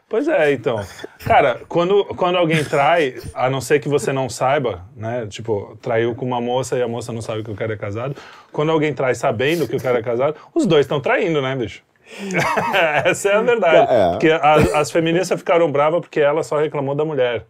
Pois 0.07 0.28
é, 0.28 0.53
então. 0.53 0.78
Cara, 1.24 1.62
quando, 1.66 2.05
quando 2.05 2.37
alguém 2.37 2.62
trai, 2.62 3.14
a 3.33 3.49
não 3.49 3.62
ser 3.62 3.80
que 3.80 3.89
você 3.89 4.12
não 4.12 4.28
saiba, 4.28 4.85
né? 4.95 5.26
Tipo, 5.26 5.78
traiu 5.80 6.14
com 6.14 6.26
uma 6.26 6.39
moça 6.39 6.76
e 6.76 6.83
a 6.83 6.87
moça 6.87 7.14
não 7.14 7.22
sabe 7.22 7.43
que 7.43 7.51
o 7.51 7.55
cara 7.55 7.72
é 7.72 7.78
casado. 7.78 8.14
Quando 8.53 8.70
alguém 8.70 8.93
trai 8.93 9.14
sabendo 9.14 9.66
que 9.66 9.74
o 9.74 9.80
cara 9.80 10.01
é 10.01 10.03
casado, 10.03 10.37
os 10.55 10.66
dois 10.66 10.85
estão 10.85 11.01
traindo, 11.01 11.41
né, 11.41 11.57
bicho? 11.57 11.83
Essa 13.07 13.30
é 13.30 13.37
a 13.37 13.41
verdade. 13.41 13.91
É. 13.91 14.11
Porque 14.11 14.28
as, 14.28 14.74
as 14.74 14.91
feministas 14.91 15.41
ficaram 15.41 15.72
bravas 15.72 16.03
porque 16.03 16.20
ela 16.20 16.43
só 16.43 16.59
reclamou 16.59 16.95
da 16.95 17.07
mulher. 17.07 17.47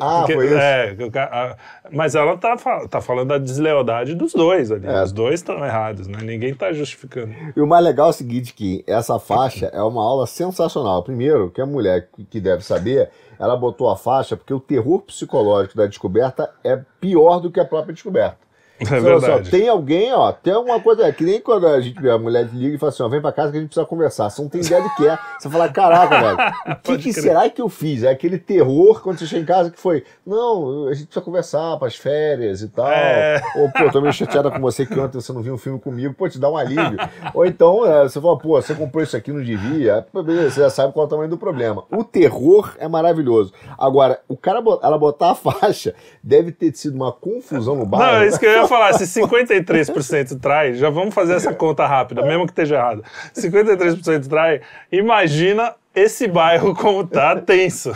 Ah, 0.00 0.18
Porque- 0.20 0.34
foi 0.34 0.46
isso? 0.46 0.54
é, 0.56 0.96
a- 1.18 1.56
mas 1.90 2.14
ela 2.14 2.36
tá, 2.36 2.56
tá 2.88 3.00
falando 3.00 3.28
da 3.28 3.38
deslealdade 3.38 4.14
dos 4.14 4.32
dois 4.32 4.70
ali. 4.70 4.86
É. 4.86 5.02
Os 5.02 5.12
dois 5.12 5.34
estão 5.34 5.64
errados, 5.64 6.06
né? 6.06 6.18
Ninguém 6.22 6.54
tá 6.54 6.72
justificando. 6.72 7.32
E 7.56 7.60
o 7.60 7.66
mais 7.66 7.84
legal 7.84 8.08
é 8.08 8.10
o 8.10 8.12
seguinte, 8.12 8.52
que 8.54 8.84
essa 8.86 9.18
faixa 9.18 9.66
é 9.66 9.82
uma 9.82 10.02
aula 10.02 10.26
sensacional. 10.26 11.02
Primeiro, 11.02 11.50
que 11.50 11.60
a 11.60 11.66
mulher 11.66 12.08
que 12.30 12.40
deve 12.40 12.64
saber, 12.64 13.10
ela 13.38 13.56
botou 13.56 13.88
a 13.90 13.96
faixa 13.96 14.36
porque 14.36 14.52
o 14.54 14.60
terror 14.60 15.00
psicológico 15.02 15.76
da 15.76 15.86
descoberta 15.86 16.50
é 16.64 16.80
pior 17.00 17.38
do 17.40 17.50
que 17.50 17.60
a 17.60 17.64
própria 17.64 17.94
descoberta. 17.94 18.45
É 18.78 18.84
assim, 18.84 19.00
verdade. 19.00 19.50
tem 19.50 19.68
alguém, 19.68 20.12
ó, 20.12 20.32
tem 20.32 20.52
alguma 20.52 20.78
coisa, 20.80 21.04
é 21.06 21.12
que 21.12 21.24
nem 21.24 21.40
quando 21.40 21.66
a 21.66 21.80
gente 21.80 21.96
a 22.08 22.18
mulher 22.18 22.48
liga 22.52 22.76
e 22.76 22.78
fala 22.78 22.90
assim, 22.92 23.02
ó, 23.02 23.08
vem 23.08 23.20
pra 23.20 23.32
casa 23.32 23.50
que 23.50 23.56
a 23.56 23.60
gente 23.60 23.70
precisa 23.70 23.86
conversar. 23.86 24.28
Você 24.28 24.42
não 24.42 24.48
tem 24.48 24.60
ideia 24.60 24.82
do 24.82 24.94
que 24.94 25.08
é. 25.08 25.18
Você 25.38 25.48
fala, 25.48 25.68
caraca, 25.68 26.20
velho, 26.20 26.36
o 26.66 26.82
que, 26.82 26.98
que 26.98 27.12
será 27.12 27.48
que 27.48 27.60
eu 27.60 27.68
fiz? 27.68 28.02
É 28.02 28.10
aquele 28.10 28.38
terror 28.38 29.00
quando 29.02 29.18
você 29.18 29.26
chega 29.26 29.42
em 29.42 29.46
casa 29.46 29.70
que 29.70 29.80
foi, 29.80 30.04
não, 30.26 30.88
a 30.88 30.94
gente 30.94 31.06
precisa 31.06 31.24
conversar 31.24 31.78
pras 31.78 31.96
férias 31.96 32.60
e 32.60 32.68
tal. 32.68 32.88
É. 32.88 33.40
Ou, 33.56 33.70
pô, 33.70 33.90
tô 33.90 34.00
meio 34.00 34.12
chateada 34.12 34.50
com 34.50 34.60
você 34.60 34.84
que 34.84 34.98
ontem 34.98 35.20
você 35.20 35.32
não 35.32 35.42
viu 35.42 35.54
um 35.54 35.58
filme 35.58 35.80
comigo, 35.80 36.14
pô, 36.14 36.28
te 36.28 36.38
dá 36.38 36.50
um 36.50 36.56
alívio. 36.56 36.98
Ou 37.34 37.46
então, 37.46 37.86
é, 37.86 38.02
você 38.02 38.20
fala, 38.20 38.38
pô, 38.38 38.60
você 38.60 38.74
comprou 38.74 39.02
isso 39.02 39.16
aqui, 39.16 39.32
não 39.32 39.42
devia. 39.42 40.06
Pô, 40.12 40.22
beleza, 40.22 40.50
você 40.50 40.60
já 40.60 40.70
sabe 40.70 40.92
qual 40.92 41.04
é 41.04 41.06
o 41.06 41.10
tamanho 41.10 41.30
do 41.30 41.38
problema. 41.38 41.84
O 41.90 42.04
terror 42.04 42.74
é 42.78 42.86
maravilhoso. 42.86 43.52
Agora, 43.78 44.20
o 44.28 44.36
cara, 44.36 44.62
ela 44.82 44.98
botar 44.98 45.30
a 45.30 45.34
faixa, 45.34 45.94
deve 46.22 46.52
ter 46.52 46.74
sido 46.76 46.94
uma 46.94 47.12
confusão 47.12 47.74
no 47.74 47.86
bairro. 47.86 48.12
Não, 48.12 48.22
é 48.22 48.28
isso 48.28 48.38
que 48.38 48.46
eu 48.46 48.52
ia 48.52 48.65
falar. 48.68 48.92
Se 48.94 49.06
53% 49.20 50.38
trai, 50.40 50.74
já 50.74 50.90
vamos 50.90 51.14
fazer 51.14 51.34
essa 51.34 51.52
conta 51.54 51.86
rápida, 51.86 52.22
mesmo 52.22 52.44
que 52.46 52.52
esteja 52.52 52.76
errado. 52.76 53.02
53% 53.34 54.26
trai, 54.28 54.60
imagina 54.90 55.74
esse 55.94 56.28
bairro 56.28 56.74
como 56.74 57.06
tá 57.06 57.36
tenso. 57.36 57.90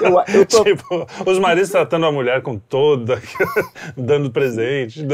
Eu, 0.00 0.20
eu 0.34 0.44
tô, 0.46 0.64
Tipo, 0.66 1.06
os 1.24 1.38
maridos 1.38 1.70
tratando 1.70 2.04
a 2.06 2.10
mulher 2.10 2.42
com 2.42 2.58
toda, 2.58 3.22
dando 3.96 4.30
presente, 4.32 5.06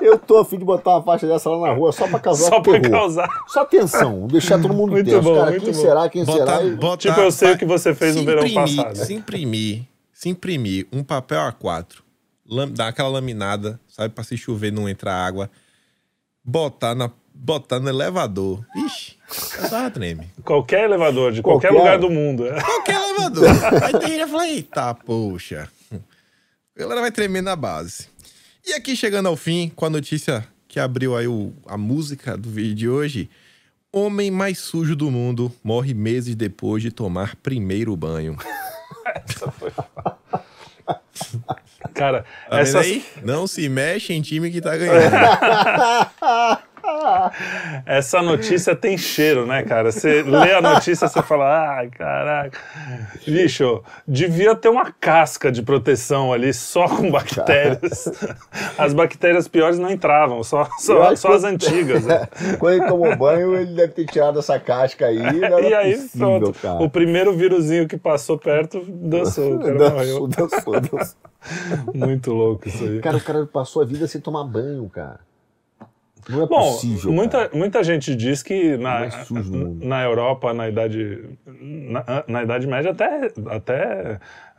eu 0.00 0.16
tô 0.18 0.38
afim 0.38 0.58
de 0.58 0.64
botar 0.64 0.92
uma 0.92 1.02
faixa 1.02 1.26
dessa 1.26 1.50
lá 1.50 1.68
na 1.68 1.74
rua 1.74 1.92
só 1.92 2.08
pra 2.08 2.18
causar 2.18 2.48
só 2.48 2.60
pra 2.60 2.80
terror. 2.80 2.90
causar. 2.98 3.28
Só 3.48 3.64
tensão, 3.66 4.26
deixar 4.26 4.58
todo 4.60 4.72
mundo 4.72 4.92
Muito 4.92 5.04
tenso. 5.10 5.20
bom, 5.22 5.34
cara, 5.34 5.50
muito 5.50 5.64
quem 5.64 5.72
bom. 5.74 5.80
será, 5.80 6.08
quem 6.08 6.24
será? 6.24 6.38
Botar, 6.38 6.62
E- 6.64 6.70
botar, 6.76 6.96
Tipo, 6.96 7.20
eu 7.20 7.30
sei 7.30 7.52
o 7.52 7.58
que 7.58 7.66
você 7.66 7.94
fez 7.94 8.16
no 8.16 8.24
verão 8.24 8.46
imprimir- 8.46 8.76
passado. 8.76 8.96
Se 8.96 9.12
imprimir, 9.14 9.82
se 10.14 10.28
imprimir 10.30 10.86
um 10.90 11.04
papel 11.04 11.40
A4, 11.40 11.84
lam- 11.98 12.05
dar 12.72 12.88
aquela 12.88 13.08
laminada, 13.08 13.80
sabe, 13.88 14.14
pra 14.14 14.24
se 14.24 14.36
chover 14.36 14.72
não 14.72 14.88
entrar 14.88 15.14
água, 15.14 15.50
botar, 16.44 16.94
na, 16.94 17.10
botar 17.34 17.80
no 17.80 17.88
elevador. 17.88 18.64
Ixi, 18.76 19.16
eu 19.62 19.70
tava 19.70 19.90
treme. 19.90 20.28
Qualquer 20.44 20.84
elevador, 20.84 21.32
de 21.32 21.42
qualquer, 21.42 21.68
Qualquer. 21.68 21.78
lugar 21.78 21.98
do 21.98 22.10
mundo. 22.10 22.46
é. 22.46 22.60
Qualquer 22.62 22.94
elevador. 22.96 23.44
Aí 23.84 23.92
tem 23.98 24.08
gente 24.10 24.24
que 24.24 24.30
fala, 24.30 24.48
eita, 24.48 24.94
poxa. 24.94 25.68
A 25.92 26.78
galera 26.78 27.00
vai 27.00 27.10
tremer 27.10 27.42
na 27.42 27.56
base. 27.56 28.08
E 28.64 28.72
aqui, 28.74 28.94
chegando 28.96 29.26
ao 29.28 29.36
fim, 29.36 29.70
com 29.74 29.86
a 29.86 29.90
notícia 29.90 30.46
que 30.68 30.78
abriu 30.78 31.16
aí 31.16 31.26
o- 31.26 31.52
a 31.66 31.78
música 31.78 32.36
do 32.36 32.50
vídeo 32.50 32.74
de 32.74 32.88
hoje. 32.88 33.30
Homem 33.92 34.30
mais 34.30 34.58
sujo 34.58 34.94
do 34.94 35.10
mundo 35.10 35.50
morre 35.64 35.94
meses 35.94 36.34
depois 36.34 36.82
de 36.82 36.90
tomar 36.90 37.34
primeiro 37.36 37.96
banho. 37.96 38.36
Cara, 41.96 42.24
Tá 42.48 42.60
essas, 42.60 42.84
aí? 42.86 43.04
Não 43.22 43.46
se 43.46 43.68
mexe 43.68 44.12
em 44.12 44.20
time 44.22 44.50
que 44.50 44.60
tá 44.60 44.76
ganhando. 44.76 45.16
essa 47.84 48.22
notícia 48.22 48.74
tem 48.74 48.96
cheiro, 48.96 49.46
né, 49.46 49.62
cara? 49.62 49.90
Você 49.92 50.22
lê 50.22 50.52
a 50.52 50.60
notícia, 50.60 51.08
você 51.08 51.22
fala, 51.22 51.76
ai, 51.76 51.88
caraca. 51.88 52.58
Bicho, 53.26 53.82
devia 54.06 54.54
ter 54.54 54.68
uma 54.68 54.90
casca 54.92 55.50
de 55.50 55.62
proteção 55.62 56.32
ali 56.32 56.52
só 56.52 56.88
com 56.88 57.10
bactérias. 57.10 58.08
As 58.78 58.92
bactérias 58.92 59.48
piores 59.48 59.78
não 59.78 59.90
entravam, 59.90 60.42
só, 60.42 60.68
só, 60.78 61.14
só 61.16 61.32
as 61.34 61.44
antigas. 61.44 62.04
né? 62.04 62.28
Quando 62.58 62.74
ele 62.74 62.86
tomou 62.88 63.16
banho, 63.16 63.54
ele 63.56 63.74
deve 63.74 63.92
ter 63.92 64.06
tirado 64.06 64.38
essa 64.38 64.58
casca 64.58 65.06
aí. 65.06 65.18
Não 65.18 65.44
era 65.44 65.60
E 65.60 65.74
aí, 65.74 65.96
possível, 65.96 66.40
pronto. 66.40 66.58
cara. 66.60 66.82
O 66.82 66.90
primeiro 66.90 67.32
víruzinho 67.36 67.86
que 67.88 67.96
passou 67.96 68.38
perto 68.38 68.84
dançou. 68.88 69.56
O 69.56 69.58
cara. 69.60 69.74
Dançou, 69.78 70.28
dançou, 70.28 70.80
dançou. 70.80 71.16
Muito 71.94 72.32
louco 72.32 72.68
isso 72.68 72.82
aí. 72.84 73.00
Cara, 73.00 73.16
o 73.16 73.20
cara 73.20 73.46
passou 73.46 73.82
a 73.82 73.84
vida 73.84 74.06
sem 74.06 74.20
tomar 74.20 74.44
banho, 74.44 74.88
cara. 74.88 75.20
Não 76.28 76.42
é 76.42 76.46
Bom, 76.46 76.72
possível. 76.72 77.12
muita, 77.12 77.38
cara. 77.46 77.50
muita 77.54 77.84
gente 77.84 78.14
diz 78.14 78.42
que 78.42 78.76
na, 78.76 79.08
mundo. 79.30 79.84
na 79.86 80.02
Europa, 80.02 80.52
na 80.52 80.68
idade, 80.68 81.24
na, 81.46 82.24
na 82.26 82.42
idade 82.42 82.66
média, 82.66 82.90
até, 82.90 83.30
até 83.48 84.18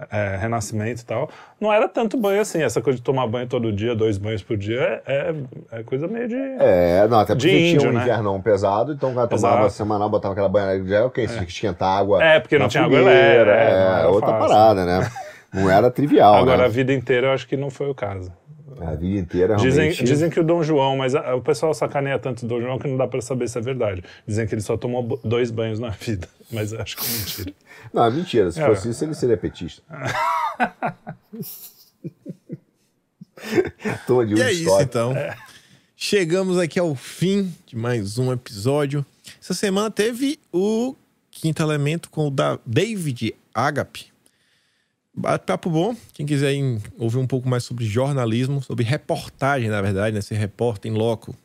é, 0.10 0.38
Renascimento 0.38 1.02
e 1.02 1.06
tal, 1.06 1.30
não 1.60 1.74
era 1.74 1.90
tanto 1.90 2.18
banho 2.18 2.40
assim. 2.40 2.62
Essa 2.62 2.82
coisa 2.82 2.98
de 2.98 3.04
tomar 3.04 3.28
banho 3.28 3.48
todo 3.48 3.72
dia, 3.74 3.96
dois 3.96 4.18
banhos 4.18 4.42
por 4.42 4.56
dia, 4.56 5.02
é, 5.06 5.34
é 5.72 5.84
coisa 5.84 6.08
meio 6.08 6.28
de. 6.30 6.36
É, 6.36 7.06
não, 7.10 7.20
até 7.20 7.34
porque 7.36 7.48
De 7.48 7.58
tinha 7.58 7.72
índio, 7.74 7.90
um 7.90 7.94
né? 7.94 8.02
invernão 8.02 8.42
pesado, 8.42 8.94
então 8.94 9.12
o 9.12 9.16
cara 9.16 9.28
tomava 9.28 9.60
Exato. 9.62 9.74
semanal, 9.74 10.10
botava 10.10 10.34
aquela 10.34 10.50
banheira 10.50 10.82
de 10.82 10.88
gel, 10.88 11.08
ok, 11.08 11.28
tinha 11.28 11.46
que 11.46 11.52
esquentar 11.52 12.00
água. 12.00 12.24
É, 12.24 12.40
porque 12.40 12.58
não 12.58 12.70
tinha 12.70 12.84
água 12.84 12.98
fogueira, 13.00 13.52
é, 13.52 13.70
não 13.72 13.96
é, 13.96 14.00
era 14.00 14.10
outra 14.10 14.30
fácil. 14.32 14.48
parada, 14.48 14.86
né? 14.86 15.12
Não 15.54 15.70
era 15.70 15.90
trivial, 15.90 16.36
Agora, 16.36 16.64
a 16.64 16.68
né? 16.68 16.70
vida 16.70 16.94
inteira, 16.94 17.28
eu 17.28 17.32
acho 17.32 17.48
que 17.48 17.58
não 17.58 17.70
foi 17.70 17.90
o 17.90 17.96
caso. 17.96 18.32
A 18.80 18.96
vida 18.96 19.20
inteira 19.20 19.56
Dizem, 19.56 19.86
realmente. 19.90 20.04
dizem 20.04 20.30
que 20.30 20.40
o 20.40 20.44
Dom 20.44 20.62
João, 20.64 20.98
mas 20.98 21.16
a- 21.16 21.36
o 21.36 21.42
pessoal 21.42 21.74
sacaneia 21.74 22.20
tanto 22.20 22.46
o 22.46 22.48
Dom 22.48 22.62
João 22.62 22.78
que 22.78 22.88
não 22.88 22.96
dá 22.98 23.08
pra 23.08 23.20
saber 23.22 23.48
se 23.50 23.58
é 23.58 23.62
verdade. 23.62 24.04
Dizem 24.28 24.46
que 24.48 24.54
ele 24.54 24.62
só 24.62 24.78
tomou 24.78 25.20
dois 25.24 25.50
banhos 25.52 25.80
na 25.80 25.90
vida, 26.00 26.28
mas 26.52 26.74
acho 26.74 26.96
que 26.98 27.06
é 27.06 27.10
mentira. 27.18 27.54
Não, 27.94 28.06
é 28.06 28.12
mentira. 28.12 28.52
Se 28.52 28.62
É. 28.62 28.66
fosse 28.68 28.90
isso, 28.90 29.04
ele 29.06 29.14
seria 29.14 29.38
petista. 29.38 29.82
Toma 34.06 34.26
de 34.26 34.34
um 34.36 34.38
E 34.38 34.42
é 34.42 34.52
isso, 34.52 34.82
então. 34.82 35.14
Chegamos 35.96 36.58
aqui 36.58 36.80
ao 36.80 36.94
fim 36.96 37.54
de 37.66 37.76
mais 37.76 38.18
um 38.18 38.32
episódio. 38.32 39.06
Essa 39.42 39.54
semana 39.54 39.90
teve 39.90 40.40
o 40.52 40.96
Quinto 41.32 41.62
Elemento 41.62 42.10
com 42.10 42.28
o 42.28 42.32
da 42.32 42.60
David 42.66 43.36
Agape. 43.54 44.08
Bate-papo 45.20 45.72
bom. 45.72 45.96
Quem 46.14 46.28
quiser 46.28 46.54
ouvir 46.96 47.18
um 47.18 47.26
pouco 47.26 47.50
mais 47.50 47.64
sobre 47.64 47.84
jornalismo, 47.84 48.62
sobre 48.62 48.86
reportagem, 48.86 49.68
na 49.68 49.82
verdade, 49.82 50.14
né? 50.14 50.22
Ser 50.22 50.36
repórter 50.36 50.92
em 50.92 50.96
loco. 50.96 51.36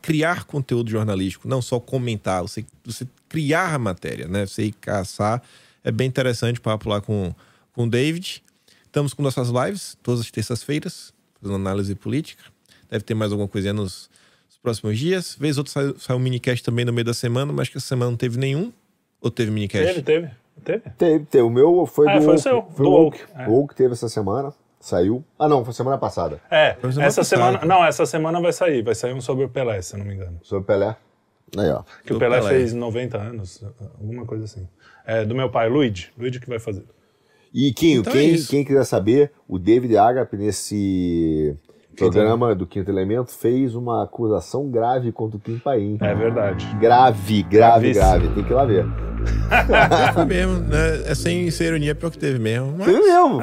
Criar 0.00 0.44
conteúdo 0.44 0.90
jornalístico, 0.90 1.46
não 1.46 1.60
só 1.60 1.78
comentar, 1.78 2.40
você, 2.40 2.64
você 2.82 3.06
criar 3.28 3.74
a 3.74 3.78
matéria, 3.78 4.26
né? 4.26 4.46
Você 4.46 4.64
ir 4.64 4.72
caçar. 4.72 5.42
É 5.82 5.92
bem 5.92 6.08
interessante 6.08 6.58
o 6.58 6.62
papo 6.62 6.88
lá 6.88 6.98
com, 6.98 7.34
com 7.74 7.84
o 7.84 7.90
David. 7.90 8.42
Estamos 8.86 9.12
com 9.12 9.22
nossas 9.22 9.50
lives, 9.50 9.98
todas 10.02 10.20
as 10.20 10.30
terças-feiras, 10.30 11.12
fazendo 11.38 11.56
análise 11.56 11.94
política. 11.94 12.44
Deve 12.88 13.04
ter 13.04 13.12
mais 13.12 13.32
alguma 13.32 13.48
coisinha 13.48 13.74
nos, 13.74 14.08
nos 14.48 14.56
próximos 14.62 14.98
dias. 14.98 15.36
Vez 15.38 15.58
outro 15.58 15.70
sai, 15.70 15.94
sai 15.98 16.16
um 16.16 16.20
minicast 16.20 16.64
também 16.64 16.86
no 16.86 16.92
meio 16.92 17.04
da 17.04 17.12
semana, 17.12 17.52
mas 17.52 17.68
que 17.68 17.76
essa 17.76 17.88
semana 17.88 18.10
não 18.10 18.16
teve 18.16 18.38
nenhum. 18.38 18.72
Ou 19.20 19.30
teve 19.30 19.50
minicast? 19.50 19.86
Teve, 19.86 20.02
teve, 20.02 20.30
teve. 20.62 20.82
Teve, 20.96 21.24
teve. 21.26 21.42
O 21.44 21.50
meu 21.50 21.86
foi 21.86 22.08
Ah, 22.08 22.18
do 22.18 22.22
foi 22.24 22.28
o 22.28 22.32
Oak. 22.32 22.42
seu, 22.42 22.62
Foi 22.74 22.84
do 22.86 22.90
o 22.92 23.06
Oak. 23.06 23.20
Oak, 23.22 23.32
é. 23.42 23.48
O 23.48 23.60
Oak 23.62 23.74
teve 23.74 23.92
essa 23.94 24.08
semana, 24.08 24.52
saiu. 24.80 25.24
Ah, 25.38 25.48
não, 25.48 25.64
foi 25.64 25.72
semana 25.74 25.98
passada. 25.98 26.40
É, 26.50 26.74
Foi 26.74 26.90
semana 26.92 27.06
essa 27.08 27.20
passada. 27.22 27.42
semana. 27.52 27.64
Não, 27.64 27.84
essa 27.84 28.06
semana 28.06 28.40
vai 28.40 28.52
sair. 28.52 28.82
Vai 28.82 28.94
sair 28.94 29.12
um 29.14 29.20
sobre 29.20 29.44
o 29.44 29.48
Pelé, 29.48 29.80
se 29.82 29.94
eu 29.94 29.98
não 29.98 30.06
me 30.06 30.14
engano. 30.14 30.38
Sobre 30.42 30.62
o 30.62 30.66
Pelé. 30.66 30.96
Aí, 31.56 31.70
ó. 31.70 31.82
Que 32.04 32.12
o 32.12 32.16
Do 32.16 32.18
Pelé, 32.18 32.38
Pelé. 32.38 32.50
fez 32.50 32.72
90 32.72 33.16
anos, 33.18 33.64
alguma 34.00 34.24
coisa 34.26 34.44
assim. 34.44 34.66
É, 35.06 35.24
do 35.24 35.34
meu 35.34 35.48
pai, 35.50 35.68
Luigi. 35.68 36.10
Luigi 36.18 36.40
que 36.40 36.48
vai 36.48 36.58
fazer. 36.58 36.84
E 37.52 37.72
quem, 37.72 37.94
Então 37.96 38.12
é 38.12 38.16
quem, 38.16 38.30
isso. 38.34 38.50
quem 38.50 38.64
quiser 38.64 38.84
saber, 38.84 39.30
o 39.46 39.58
David 39.60 39.96
Agape, 39.96 40.36
nesse 40.36 41.56
programa 41.96 42.52
do 42.54 42.66
Quinto 42.66 42.90
Elemento, 42.90 43.30
fez 43.30 43.76
uma 43.76 44.02
acusação 44.02 44.68
grave 44.68 45.12
contra 45.12 45.36
o 45.36 45.40
Kim 45.40 45.58
Paim. 45.60 45.96
É 46.00 46.12
verdade. 46.14 46.66
Grave, 46.80 47.44
grave, 47.44 47.92
Gravíssimo. 47.92 48.04
grave. 48.04 48.28
Tem 48.34 48.44
que 48.44 48.50
ir 48.50 48.54
lá 48.54 48.64
ver. 48.64 48.84
Foi 50.14 50.24
mesmo, 50.24 50.60
né? 50.60 51.02
É 51.06 51.14
sem 51.14 51.50
ser 51.50 51.66
ironia, 51.66 51.94
pior 51.94 52.10
que 52.10 52.18
teve 52.18 52.38
mesmo. 52.38 52.74
Mas 52.78 52.88
mesmo. 52.88 53.40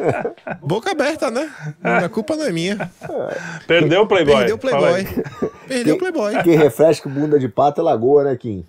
boca 0.62 0.90
aberta, 0.90 1.30
né? 1.30 1.50
A 1.82 2.08
culpa 2.08 2.36
não 2.36 2.44
é 2.44 2.52
minha. 2.52 2.90
Perdeu 3.66 4.02
o 4.02 4.06
Playboy. 4.06 4.36
Perdeu 4.36 4.56
o. 4.56 4.58
Playboy. 4.58 5.06
Perdeu 5.66 5.94
o 5.94 5.98
Playboy. 5.98 6.42
Quem 6.42 6.56
refresca 6.56 7.08
bunda 7.08 7.38
de 7.38 7.48
pato 7.48 7.80
é 7.80 7.84
lagoa, 7.84 8.24
né, 8.24 8.36
Kim? 8.36 8.64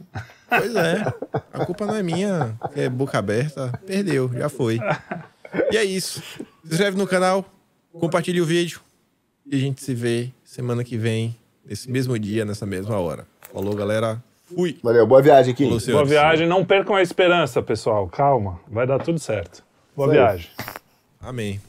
Pois 0.48 0.76
é. 0.76 1.14
A 1.54 1.66
culpa 1.66 1.86
não 1.86 1.96
é 1.96 2.04
minha. 2.04 2.56
É 2.76 2.90
boca 2.90 3.18
aberta. 3.18 3.80
Perdeu, 3.86 4.30
já 4.34 4.50
foi. 4.50 4.80
E 5.72 5.78
é 5.78 5.84
isso. 5.84 6.22
Se 6.22 6.72
inscreve 6.72 6.98
no 6.98 7.08
canal, 7.08 7.46
compartilhe 7.94 8.42
o 8.42 8.46
vídeo. 8.46 8.80
E 9.46 9.56
a 9.56 9.60
gente 9.60 9.84
se 9.84 9.94
vê 9.94 10.32
semana 10.44 10.84
que 10.84 10.98
vem, 10.98 11.36
nesse 11.66 11.90
mesmo 11.90 12.18
dia, 12.18 12.46
nessa 12.46 12.66
mesma 12.66 12.98
hora. 13.00 13.28
Falou, 13.54 13.76
galera. 13.76 14.22
Fui. 14.46 14.78
Valeu, 14.84 15.08
boa 15.08 15.22
viagem, 15.22 15.54
Kim. 15.54 15.64
Falou, 15.66 15.80
Boa 15.80 15.86
senhores. 15.86 16.10
viagem. 16.10 16.48
Não 16.48 16.64
percam 16.64 16.96
a 16.96 17.02
esperança, 17.02 17.62
pessoal. 17.62 18.08
Calma. 18.10 18.60
Vai 18.68 18.86
dar 18.86 19.00
tudo 19.00 19.18
certo. 19.20 19.64
Boa 19.96 20.08
aí. 20.10 20.14
viagem. 20.14 20.50
Amém. 21.22 21.60